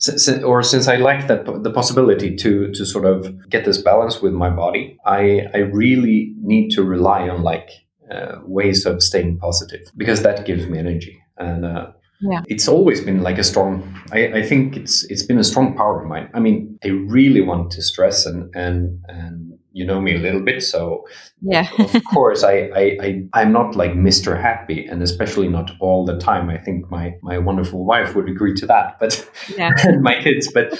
or 0.44 0.62
since 0.62 0.88
I 0.88 0.96
like 0.96 1.28
that 1.28 1.44
the 1.62 1.72
possibility 1.72 2.36
to 2.36 2.72
to 2.72 2.84
sort 2.84 3.04
of 3.04 3.48
get 3.48 3.64
this 3.64 3.78
balance 3.78 4.20
with 4.20 4.32
my 4.32 4.50
body. 4.50 4.96
I 5.04 5.46
I 5.54 5.58
really 5.58 6.34
need 6.42 6.70
to 6.70 6.82
rely 6.82 7.28
on 7.28 7.42
like 7.42 7.70
uh, 8.10 8.36
ways 8.44 8.86
of 8.86 9.02
staying 9.02 9.38
positive 9.38 9.86
because 9.96 10.22
that 10.22 10.46
gives 10.46 10.66
me 10.66 10.78
energy 10.78 11.20
and. 11.36 11.64
Uh, 11.64 11.92
yeah. 12.20 12.42
It's 12.46 12.66
always 12.68 13.00
been 13.00 13.22
like 13.22 13.38
a 13.38 13.44
strong. 13.44 13.82
I, 14.12 14.38
I 14.38 14.42
think 14.42 14.76
it's 14.76 15.04
it's 15.04 15.22
been 15.22 15.38
a 15.38 15.44
strong 15.44 15.76
power 15.76 16.02
of 16.02 16.08
mine. 16.08 16.28
I 16.34 16.40
mean, 16.40 16.78
I 16.84 16.88
really 16.88 17.40
want 17.40 17.70
to 17.72 17.82
stress 17.82 18.26
and 18.26 18.54
and 18.54 19.04
and 19.08 19.58
you 19.72 19.84
know 19.84 20.00
me 20.00 20.16
a 20.16 20.18
little 20.18 20.42
bit, 20.42 20.62
so 20.62 21.06
yeah. 21.40 21.68
of 21.78 22.02
course 22.12 22.42
I, 22.42 22.70
I 22.74 22.98
I 23.00 23.24
I'm 23.34 23.52
not 23.52 23.76
like 23.76 23.92
Mr. 23.92 24.40
Happy, 24.40 24.84
and 24.86 25.02
especially 25.02 25.48
not 25.48 25.70
all 25.80 26.04
the 26.04 26.18
time. 26.18 26.50
I 26.50 26.58
think 26.58 26.90
my 26.90 27.14
my 27.22 27.38
wonderful 27.38 27.84
wife 27.84 28.16
would 28.16 28.28
agree 28.28 28.54
to 28.54 28.66
that, 28.66 28.98
but 28.98 29.28
yeah. 29.56 29.70
and 29.84 30.02
my 30.02 30.20
kids, 30.20 30.50
but 30.52 30.76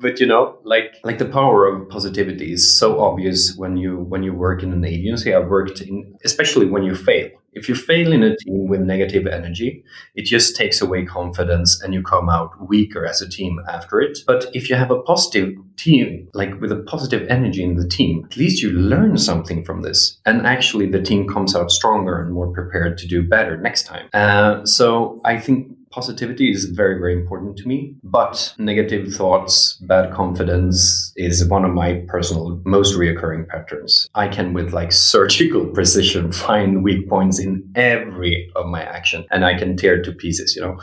but 0.00 0.20
you 0.20 0.26
know 0.26 0.58
like 0.64 0.96
like 1.02 1.18
the 1.18 1.24
power 1.24 1.66
of 1.66 1.88
positivity 1.88 2.52
is 2.52 2.78
so 2.78 3.00
obvious 3.00 3.56
when 3.56 3.76
you 3.76 3.98
when 3.98 4.22
you 4.22 4.32
work 4.32 4.62
in 4.62 4.72
an 4.72 4.84
agency 4.84 5.34
i've 5.34 5.48
worked 5.48 5.80
in 5.80 6.16
especially 6.24 6.66
when 6.66 6.84
you 6.84 6.94
fail 6.94 7.28
if 7.58 7.68
you 7.68 7.74
fail 7.74 8.12
in 8.12 8.22
a 8.22 8.36
team 8.36 8.68
with 8.68 8.80
negative 8.80 9.26
energy 9.26 9.84
it 10.14 10.22
just 10.22 10.56
takes 10.56 10.80
away 10.80 11.04
confidence 11.04 11.80
and 11.82 11.94
you 11.94 12.02
come 12.02 12.28
out 12.28 12.50
weaker 12.68 13.04
as 13.06 13.20
a 13.20 13.28
team 13.28 13.60
after 13.68 14.00
it. 14.00 14.18
But 14.26 14.46
if 14.54 14.68
you 14.68 14.76
have 14.76 14.90
a 14.90 15.00
positive 15.02 15.54
team 15.76 16.28
like 16.34 16.60
with 16.60 16.72
a 16.72 16.82
positive 16.94 17.26
energy 17.28 17.62
in 17.62 17.76
the 17.76 17.88
team 17.88 18.24
at 18.30 18.36
least 18.36 18.62
you 18.62 18.70
learn 18.70 19.16
something 19.16 19.64
from 19.64 19.82
this. 19.82 20.18
And 20.26 20.46
actually 20.46 20.90
the 20.90 21.02
team 21.02 21.28
comes 21.28 21.54
out 21.54 21.70
stronger 21.70 22.20
and 22.20 22.32
more 22.32 22.52
prepared 22.52 22.98
to 22.98 23.06
do 23.06 23.22
better 23.22 23.56
next 23.56 23.84
time. 23.84 24.08
Uh, 24.12 24.64
so 24.64 25.20
i 25.24 25.38
think 25.38 25.77
positivity 25.98 26.48
is 26.48 26.66
very, 26.66 26.96
very 26.96 27.12
important 27.12 27.56
to 27.56 27.66
me. 27.66 27.92
But 28.04 28.54
negative 28.56 29.12
thoughts, 29.12 29.74
bad 29.88 30.12
confidence 30.12 31.12
is 31.16 31.44
one 31.48 31.64
of 31.64 31.72
my 31.72 32.04
personal 32.06 32.60
most 32.64 32.96
reoccurring 32.96 33.48
patterns. 33.48 34.08
I 34.14 34.28
can, 34.28 34.52
with 34.52 34.72
like 34.72 34.92
surgical 34.92 35.66
precision, 35.76 36.30
find 36.30 36.84
weak 36.84 37.08
points 37.08 37.40
in 37.40 37.68
every 37.74 38.48
of 38.54 38.66
my 38.66 38.82
action 38.82 39.24
and 39.32 39.44
I 39.44 39.58
can 39.58 39.76
tear 39.76 40.00
to 40.02 40.12
pieces, 40.12 40.54
you 40.54 40.62
know. 40.62 40.78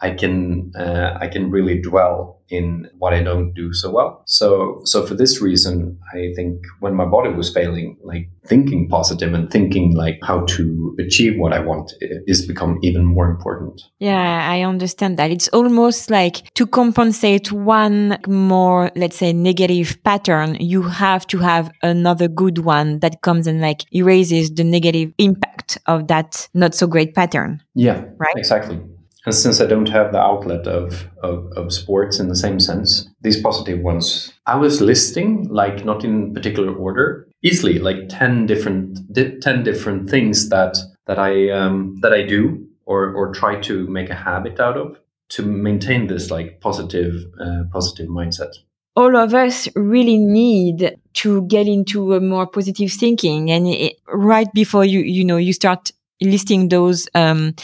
I 0.00 0.10
can 0.12 0.72
uh, 0.76 1.18
I 1.20 1.26
can 1.26 1.50
really 1.50 1.80
dwell 1.80 2.37
in 2.50 2.88
what 2.98 3.12
I 3.14 3.22
don't 3.22 3.52
do 3.54 3.72
so 3.72 3.90
well. 3.90 4.22
So 4.26 4.80
so 4.84 5.06
for 5.06 5.14
this 5.14 5.40
reason, 5.40 5.98
I 6.12 6.32
think 6.34 6.64
when 6.80 6.94
my 6.94 7.04
body 7.04 7.30
was 7.30 7.52
failing, 7.52 7.98
like 8.02 8.28
thinking 8.46 8.88
positive 8.88 9.34
and 9.34 9.50
thinking 9.50 9.94
like 9.94 10.18
how 10.22 10.40
to 10.46 10.96
achieve 10.98 11.38
what 11.38 11.52
I 11.52 11.60
want 11.60 11.92
is 12.00 12.46
become 12.46 12.78
even 12.82 13.04
more 13.04 13.30
important. 13.30 13.82
Yeah, 13.98 14.48
I 14.50 14.62
understand 14.62 15.18
that. 15.18 15.30
It's 15.30 15.48
almost 15.48 16.10
like 16.10 16.52
to 16.54 16.66
compensate 16.66 17.52
one 17.52 18.18
more, 18.26 18.90
let's 18.96 19.16
say, 19.16 19.32
negative 19.32 19.98
pattern, 20.04 20.56
you 20.58 20.82
have 20.82 21.26
to 21.28 21.38
have 21.38 21.70
another 21.82 22.28
good 22.28 22.58
one 22.58 23.00
that 23.00 23.22
comes 23.22 23.46
and 23.46 23.60
like 23.60 23.84
erases 23.92 24.50
the 24.50 24.64
negative 24.64 25.12
impact 25.18 25.78
of 25.86 26.08
that 26.08 26.48
not 26.54 26.74
so 26.74 26.86
great 26.86 27.14
pattern. 27.14 27.60
Yeah, 27.74 28.04
right. 28.18 28.34
Exactly. 28.36 28.80
And 29.28 29.34
since 29.34 29.60
I 29.60 29.66
don't 29.66 29.90
have 29.90 30.10
the 30.10 30.22
outlet 30.22 30.66
of, 30.66 31.06
of, 31.22 31.52
of, 31.54 31.70
sports 31.70 32.18
in 32.18 32.28
the 32.28 32.34
same 32.34 32.58
sense, 32.58 33.06
these 33.20 33.38
positive 33.38 33.80
ones, 33.80 34.32
I 34.46 34.56
was 34.56 34.80
listing, 34.80 35.46
like 35.50 35.84
not 35.84 36.02
in 36.02 36.32
particular 36.32 36.74
order, 36.74 37.28
easily 37.42 37.78
like 37.78 38.08
10 38.08 38.46
different, 38.46 38.98
10 39.14 39.64
different 39.64 40.08
things 40.08 40.48
that, 40.48 40.78
that 41.06 41.18
I, 41.18 41.50
um, 41.50 41.98
that 42.00 42.14
I 42.14 42.22
do 42.22 42.66
or, 42.86 43.12
or 43.12 43.34
try 43.34 43.60
to 43.60 43.86
make 43.88 44.08
a 44.08 44.14
habit 44.14 44.60
out 44.60 44.78
of 44.78 44.96
to 45.28 45.42
maintain 45.42 46.06
this 46.06 46.30
like 46.30 46.62
positive, 46.62 47.26
uh, 47.38 47.64
positive 47.70 48.08
mindset. 48.08 48.54
All 48.96 49.14
of 49.14 49.34
us 49.34 49.68
really 49.76 50.16
need 50.16 50.96
to 51.12 51.42
get 51.42 51.68
into 51.68 52.14
a 52.14 52.20
more 52.20 52.46
positive 52.46 52.90
thinking 52.92 53.50
and 53.50 53.68
it, 53.68 53.96
right 54.08 54.50
before 54.54 54.86
you 54.86 55.00
you 55.00 55.24
know 55.24 55.36
you 55.36 55.52
start 55.52 55.92
listing 56.20 56.68
those 56.68 57.08
um, 57.14 57.54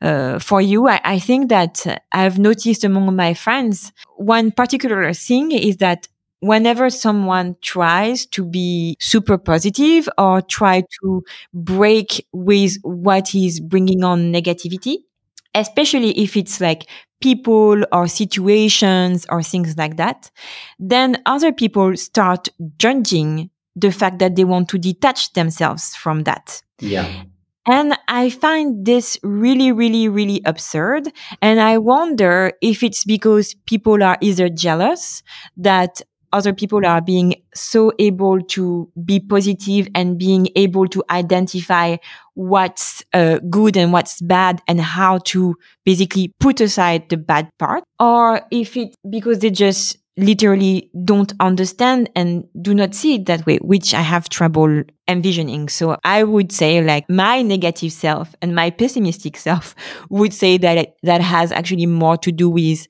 uh, 0.00 0.38
for 0.38 0.60
you. 0.60 0.88
I, 0.88 1.00
I, 1.04 1.18
think 1.18 1.48
that 1.48 2.04
I've 2.12 2.38
noticed 2.38 2.84
among 2.84 3.14
my 3.16 3.34
friends 3.34 3.92
one 4.16 4.50
particular 4.52 5.12
thing 5.12 5.52
is 5.52 5.78
that 5.78 6.08
whenever 6.40 6.90
someone 6.90 7.56
tries 7.62 8.26
to 8.26 8.44
be 8.44 8.96
super 9.00 9.38
positive 9.38 10.08
or 10.18 10.42
try 10.42 10.82
to 11.00 11.22
break 11.54 12.26
with 12.32 12.76
what 12.82 13.34
is 13.34 13.60
bringing 13.60 14.04
on 14.04 14.30
negativity, 14.30 14.96
especially 15.54 16.10
if 16.18 16.36
it's 16.36 16.60
like 16.60 16.86
people 17.22 17.82
or 17.92 18.06
situations 18.06 19.24
or 19.30 19.42
things 19.42 19.78
like 19.78 19.96
that, 19.96 20.30
then 20.78 21.16
other 21.24 21.52
people 21.52 21.96
start 21.96 22.48
judging 22.76 23.48
the 23.74 23.90
fact 23.90 24.18
that 24.18 24.36
they 24.36 24.44
want 24.44 24.68
to 24.68 24.78
detach 24.78 25.32
themselves 25.32 25.96
from 25.96 26.24
that. 26.24 26.62
Yeah. 26.78 27.24
And 27.66 27.96
I 28.08 28.30
find 28.30 28.84
this 28.84 29.18
really, 29.22 29.72
really, 29.72 30.08
really 30.08 30.42
absurd. 30.44 31.08
And 31.40 31.60
I 31.60 31.78
wonder 31.78 32.52
if 32.60 32.82
it's 32.82 33.04
because 33.04 33.54
people 33.66 34.02
are 34.02 34.18
either 34.20 34.48
jealous 34.48 35.22
that 35.56 36.02
other 36.34 36.52
people 36.52 36.84
are 36.84 37.00
being 37.00 37.36
so 37.54 37.92
able 38.00 38.40
to 38.40 38.90
be 39.04 39.20
positive 39.20 39.86
and 39.94 40.18
being 40.18 40.48
able 40.56 40.88
to 40.88 41.02
identify 41.08 41.96
what's 42.34 43.04
uh, 43.14 43.38
good 43.48 43.76
and 43.76 43.92
what's 43.92 44.20
bad 44.20 44.60
and 44.66 44.80
how 44.80 45.18
to 45.18 45.54
basically 45.84 46.32
put 46.40 46.60
aside 46.60 47.08
the 47.08 47.16
bad 47.16 47.48
part 47.60 47.84
or 48.00 48.42
if 48.50 48.76
it 48.76 48.96
because 49.08 49.38
they 49.38 49.50
just 49.50 49.96
literally 50.16 50.90
don't 51.04 51.32
understand 51.40 52.08
and 52.14 52.46
do 52.62 52.72
not 52.72 52.94
see 52.94 53.16
it 53.16 53.26
that 53.26 53.44
way, 53.46 53.56
which 53.58 53.94
I 53.94 54.00
have 54.00 54.28
trouble 54.28 54.84
envisioning. 55.08 55.68
So 55.68 55.98
I 56.04 56.22
would 56.22 56.52
say 56.52 56.82
like 56.82 57.08
my 57.10 57.42
negative 57.42 57.92
self 57.92 58.34
and 58.40 58.54
my 58.54 58.70
pessimistic 58.70 59.36
self 59.36 59.74
would 60.10 60.32
say 60.32 60.56
that 60.58 60.78
it, 60.78 60.96
that 61.02 61.20
has 61.20 61.52
actually 61.52 61.86
more 61.86 62.16
to 62.18 62.30
do 62.30 62.48
with 62.48 62.86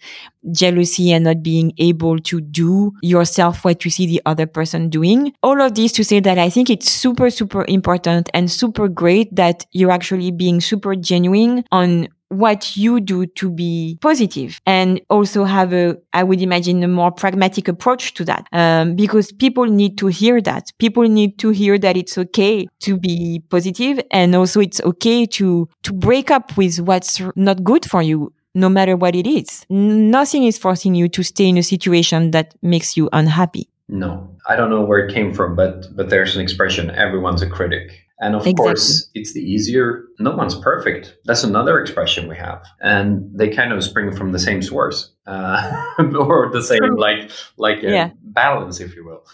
jealousy 0.52 1.12
and 1.12 1.24
not 1.24 1.42
being 1.42 1.72
able 1.78 2.18
to 2.18 2.40
do 2.40 2.92
yourself 3.02 3.64
what 3.64 3.84
you 3.84 3.90
see 3.90 4.06
the 4.06 4.20
other 4.26 4.46
person 4.46 4.90
doing. 4.90 5.32
All 5.42 5.60
of 5.60 5.74
this 5.74 5.92
to 5.92 6.04
say 6.04 6.20
that 6.20 6.38
I 6.38 6.50
think 6.50 6.68
it's 6.68 6.90
super, 6.90 7.30
super 7.30 7.64
important 7.66 8.28
and 8.34 8.50
super 8.50 8.88
great 8.88 9.34
that 9.34 9.64
you're 9.72 9.90
actually 9.90 10.30
being 10.30 10.60
super 10.60 10.94
genuine 10.94 11.64
on 11.72 12.08
what 12.38 12.76
you 12.76 13.00
do 13.00 13.26
to 13.26 13.50
be 13.50 13.98
positive 14.00 14.60
and 14.66 15.00
also 15.10 15.44
have 15.44 15.72
a, 15.72 15.96
I 16.12 16.22
would 16.22 16.40
imagine 16.40 16.82
a 16.82 16.88
more 16.88 17.10
pragmatic 17.10 17.68
approach 17.68 18.14
to 18.14 18.24
that. 18.24 18.46
Um, 18.52 18.94
because 18.96 19.32
people 19.32 19.66
need 19.66 19.98
to 19.98 20.08
hear 20.08 20.40
that. 20.42 20.70
People 20.78 21.04
need 21.04 21.38
to 21.38 21.50
hear 21.50 21.78
that 21.78 21.96
it's 21.96 22.18
okay 22.18 22.66
to 22.80 22.96
be 22.96 23.42
positive 23.50 24.00
and 24.10 24.34
also 24.34 24.60
it's 24.60 24.80
okay 24.82 25.26
to, 25.26 25.68
to 25.82 25.92
break 25.92 26.30
up 26.30 26.56
with 26.56 26.80
what's 26.80 27.20
not 27.36 27.62
good 27.64 27.84
for 27.84 28.02
you 28.02 28.32
no 28.54 28.68
matter 28.68 28.96
what 28.96 29.16
it 29.16 29.26
is. 29.26 29.66
Nothing 29.68 30.44
is 30.44 30.58
forcing 30.58 30.94
you 30.94 31.08
to 31.08 31.22
stay 31.22 31.48
in 31.48 31.58
a 31.58 31.62
situation 31.62 32.30
that 32.30 32.54
makes 32.62 32.96
you 32.96 33.08
unhappy. 33.12 33.68
No, 33.88 34.30
I 34.48 34.56
don't 34.56 34.70
know 34.70 34.82
where 34.82 35.06
it 35.06 35.12
came 35.12 35.34
from, 35.34 35.54
but 35.56 35.94
but 35.94 36.08
there's 36.08 36.36
an 36.36 36.42
expression: 36.42 36.90
everyone's 36.90 37.42
a 37.42 37.48
critic. 37.48 38.03
And 38.20 38.34
of 38.34 38.42
exactly. 38.42 38.64
course, 38.64 39.10
it's 39.14 39.32
the 39.32 39.40
easier. 39.40 40.04
No 40.20 40.36
one's 40.36 40.54
perfect. 40.54 41.16
That's 41.24 41.42
another 41.42 41.80
expression 41.80 42.28
we 42.28 42.36
have, 42.36 42.64
and 42.80 43.28
they 43.36 43.48
kind 43.48 43.72
of 43.72 43.82
spring 43.82 44.14
from 44.14 44.30
the 44.30 44.38
same 44.38 44.62
source, 44.62 45.10
uh, 45.26 45.84
or 46.18 46.50
the 46.52 46.62
same 46.62 46.96
like 46.96 47.30
like 47.56 47.82
yeah. 47.82 48.10
balance, 48.22 48.78
if 48.80 48.94
you 48.94 49.04
will. 49.04 49.24